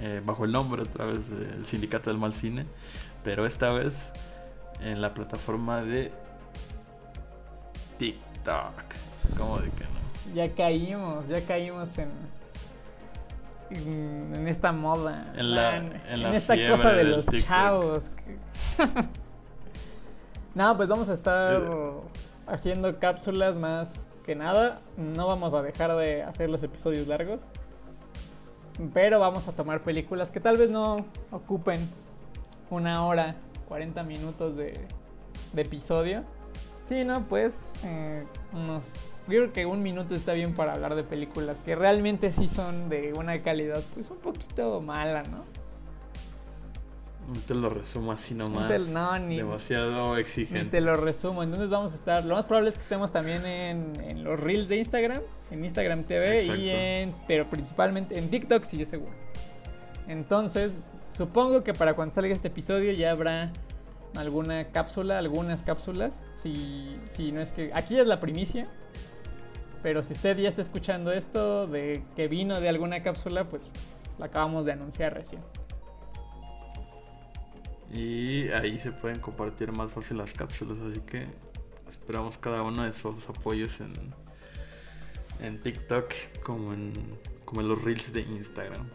eh, 0.01 0.21
bajo 0.25 0.45
el 0.45 0.53
nombre 0.53 0.83
a 0.83 0.87
través 0.87 1.29
del 1.31 1.65
Sindicato 1.67 2.11
del 2.11 2.19
Mal 2.19 2.33
Cine, 2.33 2.67
pero 3.25 3.47
esta 3.47 3.73
vez 3.73 4.13
en 4.81 5.01
la 5.01 5.15
plataforma 5.15 5.83
de 5.83 6.13
TikTok. 7.99 8.75
¿Cómo 9.39 9.59
de 9.59 9.71
que 9.71 9.85
no? 9.85 10.35
Ya 10.35 10.55
caímos, 10.55 11.27
ya 11.29 11.41
caímos 11.47 11.97
en. 11.99 12.11
En, 13.71 14.33
en 14.37 14.47
esta 14.49 14.71
moda. 14.71 15.33
En 15.37 15.53
la- 15.53 15.77
en 15.79 16.23
la 16.23 16.37
esta 16.37 16.55
cosa 16.71 16.93
de 16.93 17.05
los 17.05 17.27
TikTok. 17.27 17.49
chavos. 17.49 18.05
no, 20.55 20.77
pues 20.77 20.89
vamos 20.89 21.09
a 21.09 21.13
estar 21.15 21.61
haciendo 22.47 22.99
cápsulas 22.99 23.57
más 23.57 24.07
que 24.25 24.35
nada. 24.35 24.81
No 24.97 25.27
vamos 25.27 25.55
a 25.55 25.63
dejar 25.63 25.97
de 25.97 26.23
hacer 26.23 26.49
los 26.49 26.63
episodios 26.63 27.07
largos. 27.07 27.45
Pero 28.93 29.21
vamos 29.21 29.49
a 29.49 29.53
tomar 29.53 29.81
películas 29.81 30.31
que 30.31 30.41
tal 30.41 30.57
vez 30.57 30.71
no 30.71 31.07
ocupen 31.31 31.81
una 32.71 33.07
hora, 33.07 33.37
40 33.69 34.03
minutos 34.03 34.57
de, 34.57 34.75
de 35.53 35.63
episodio. 35.63 36.25
Sí, 36.83 37.05
no, 37.05 37.27
pues 37.27 37.75
eh, 37.85 38.25
unos... 38.53 38.95
Creo 39.27 39.53
que 39.53 39.67
un 39.67 39.83
minuto 39.83 40.15
está 40.15 40.35
bien 40.35 40.55
para 40.55 40.75
hablar 40.75 40.95
de 40.95 41.03
películas 41.03 41.59
que 41.59 41.75
realmente 41.75 42.33
sí 42.33 42.47
son 42.47 42.89
de 42.89 43.13
una 43.19 43.43
calidad 43.43 43.83
pues 43.95 44.09
un 44.11 44.19
poquito 44.19 44.81
mala, 44.81 45.25
¿no? 45.25 45.43
Te 47.49 47.55
lo 47.55 47.69
resumo 47.71 48.13
así 48.13 48.35
nomás. 48.35 48.69
te- 48.69 48.79
no, 48.93 49.19
ni- 49.19 49.37
demasiado 49.39 50.17
exigente. 50.17 50.71
te 50.71 50.81
lo 50.81 50.95
resumo. 50.95 51.43
Entonces 51.43 51.71
vamos 51.71 51.93
a 51.93 51.97
estar. 51.97 52.25
Lo 52.25 52.35
más 52.37 52.47
probable 52.47 52.71
es 52.71 52.77
que 52.77 52.83
estemos 52.83 53.11
también 53.11 53.45
en, 53.45 53.93
en 54.01 54.23
los 54.25 54.39
reels 54.39 54.69
de 54.69 54.77
Instagram, 54.77 55.21
en 55.51 55.65
Instagram 55.65 56.05
TV 56.05 56.39
Exacto. 56.39 56.61
y 56.61 56.71
en. 56.71 57.15
Pero 57.27 57.51
principalmente 57.51 58.19
en 58.19 58.31
TikTok, 58.31 58.63
sí, 58.63 58.81
es 58.83 58.89
seguro. 58.89 59.13
Entonces, 60.09 60.77
supongo 61.11 61.65
que 61.65 61.73
para 61.73 61.95
cuando 61.95 62.15
salga 62.15 62.33
este 62.33 62.49
episodio 62.49 62.93
ya 62.93 63.11
habrá 63.11 63.51
alguna 64.15 64.69
cápsula, 64.69 65.19
algunas 65.19 65.63
cápsulas. 65.63 66.23
Si, 66.37 66.97
si 67.07 67.33
no 67.33 67.41
es 67.41 67.51
que. 67.51 67.71
Aquí 67.75 67.99
es 67.99 68.07
la 68.07 68.21
primicia. 68.21 68.69
Pero 69.83 70.03
si 70.03 70.15
usted 70.15 70.37
ya 70.39 70.49
está 70.49 70.63
escuchando 70.63 71.13
esto 71.13 71.67
de 71.67 72.03
que 72.17 72.29
vino 72.29 72.61
de 72.61 72.69
alguna 72.69 73.03
cápsula, 73.03 73.49
pues 73.49 73.69
la 74.19 74.27
acabamos 74.27 74.65
de 74.65 74.73
anunciar 74.73 75.15
recién. 75.15 75.43
Y 77.95 78.49
ahí 78.49 78.79
se 78.79 78.93
pueden 78.93 79.21
compartir 79.21 79.73
más 79.73 79.93
fácil 79.93 80.19
las 80.19 80.33
cápsulas, 80.33 80.79
así 80.81 81.01
que 81.01 81.27
esperamos 81.89 82.37
cada 82.37 82.63
uno 82.63 82.83
de 82.83 82.93
sus 82.93 83.29
apoyos 83.29 83.81
en, 83.81 83.93
en 85.41 85.63
TikTok 85.63 86.13
como 86.45 86.73
en, 86.73 86.93
como 87.45 87.61
en 87.61 87.69
los 87.69 87.83
reels 87.83 88.13
de 88.13 88.23
Instagram. 88.23 88.89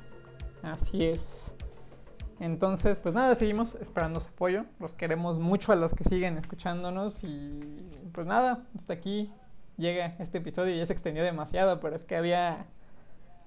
Así 0.62 1.06
es. 1.06 1.56
Entonces, 2.40 3.00
pues 3.00 3.14
nada, 3.14 3.36
seguimos 3.36 3.76
esperando 3.76 4.20
su 4.20 4.30
apoyo. 4.30 4.66
Los 4.80 4.94
queremos 4.94 5.38
mucho 5.40 5.72
a 5.72 5.76
los 5.76 5.94
que 5.94 6.04
siguen 6.04 6.38
escuchándonos. 6.38 7.24
Y 7.24 7.60
pues 8.12 8.26
nada, 8.28 8.66
hasta 8.76 8.94
aquí 8.94 9.32
llega 9.78 10.16
este 10.20 10.40
episodio. 10.40 10.76
Ya 10.76 10.86
se 10.86 10.94
extendió 10.94 11.24
demasiado, 11.24 11.80
pero 11.80 11.96
es 11.96 12.04
que 12.04 12.16
había. 12.16 12.66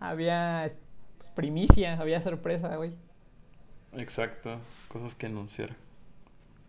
Había 0.00 0.64
es- 0.64 0.82
pues, 1.18 1.28
primicia, 1.30 1.94
había 2.00 2.20
sorpresa, 2.20 2.76
güey. 2.76 2.94
Exacto, 3.96 4.58
cosas 4.88 5.14
que 5.14 5.26
anunciar. 5.26 5.76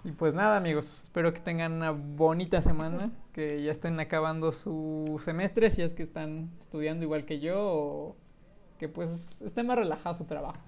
Y 0.03 0.11
pues 0.11 0.35
nada, 0.35 0.57
amigos, 0.57 1.01
espero 1.03 1.33
que 1.33 1.39
tengan 1.39 1.73
una 1.73 1.89
bonita 1.89 2.61
semana, 2.61 3.11
que 3.33 3.63
ya 3.63 3.71
estén 3.71 3.99
acabando 3.99 4.51
su 4.51 5.19
semestre, 5.23 5.71
si 5.71 5.81
es 5.81 5.95
que 5.95 6.03
están 6.03 6.51
estudiando 6.59 7.03
igual 7.03 7.25
que 7.25 7.39
yo, 7.39 7.59
o 7.59 8.15
que 8.79 8.87
pues 8.87 9.35
esté 9.43 9.63
más 9.63 9.77
relajado 9.77 10.13
su 10.13 10.25
trabajo. 10.25 10.59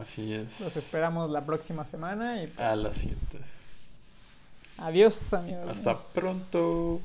Así 0.00 0.34
es. 0.34 0.60
Los 0.60 0.76
esperamos 0.76 1.30
la 1.30 1.44
próxima 1.44 1.86
semana 1.86 2.42
y 2.42 2.46
pues, 2.48 2.60
A 2.60 2.74
las 2.76 2.94
7. 2.94 3.16
adiós, 4.78 5.32
amigos. 5.34 5.70
Hasta 5.70 6.20
pronto. 6.20 7.00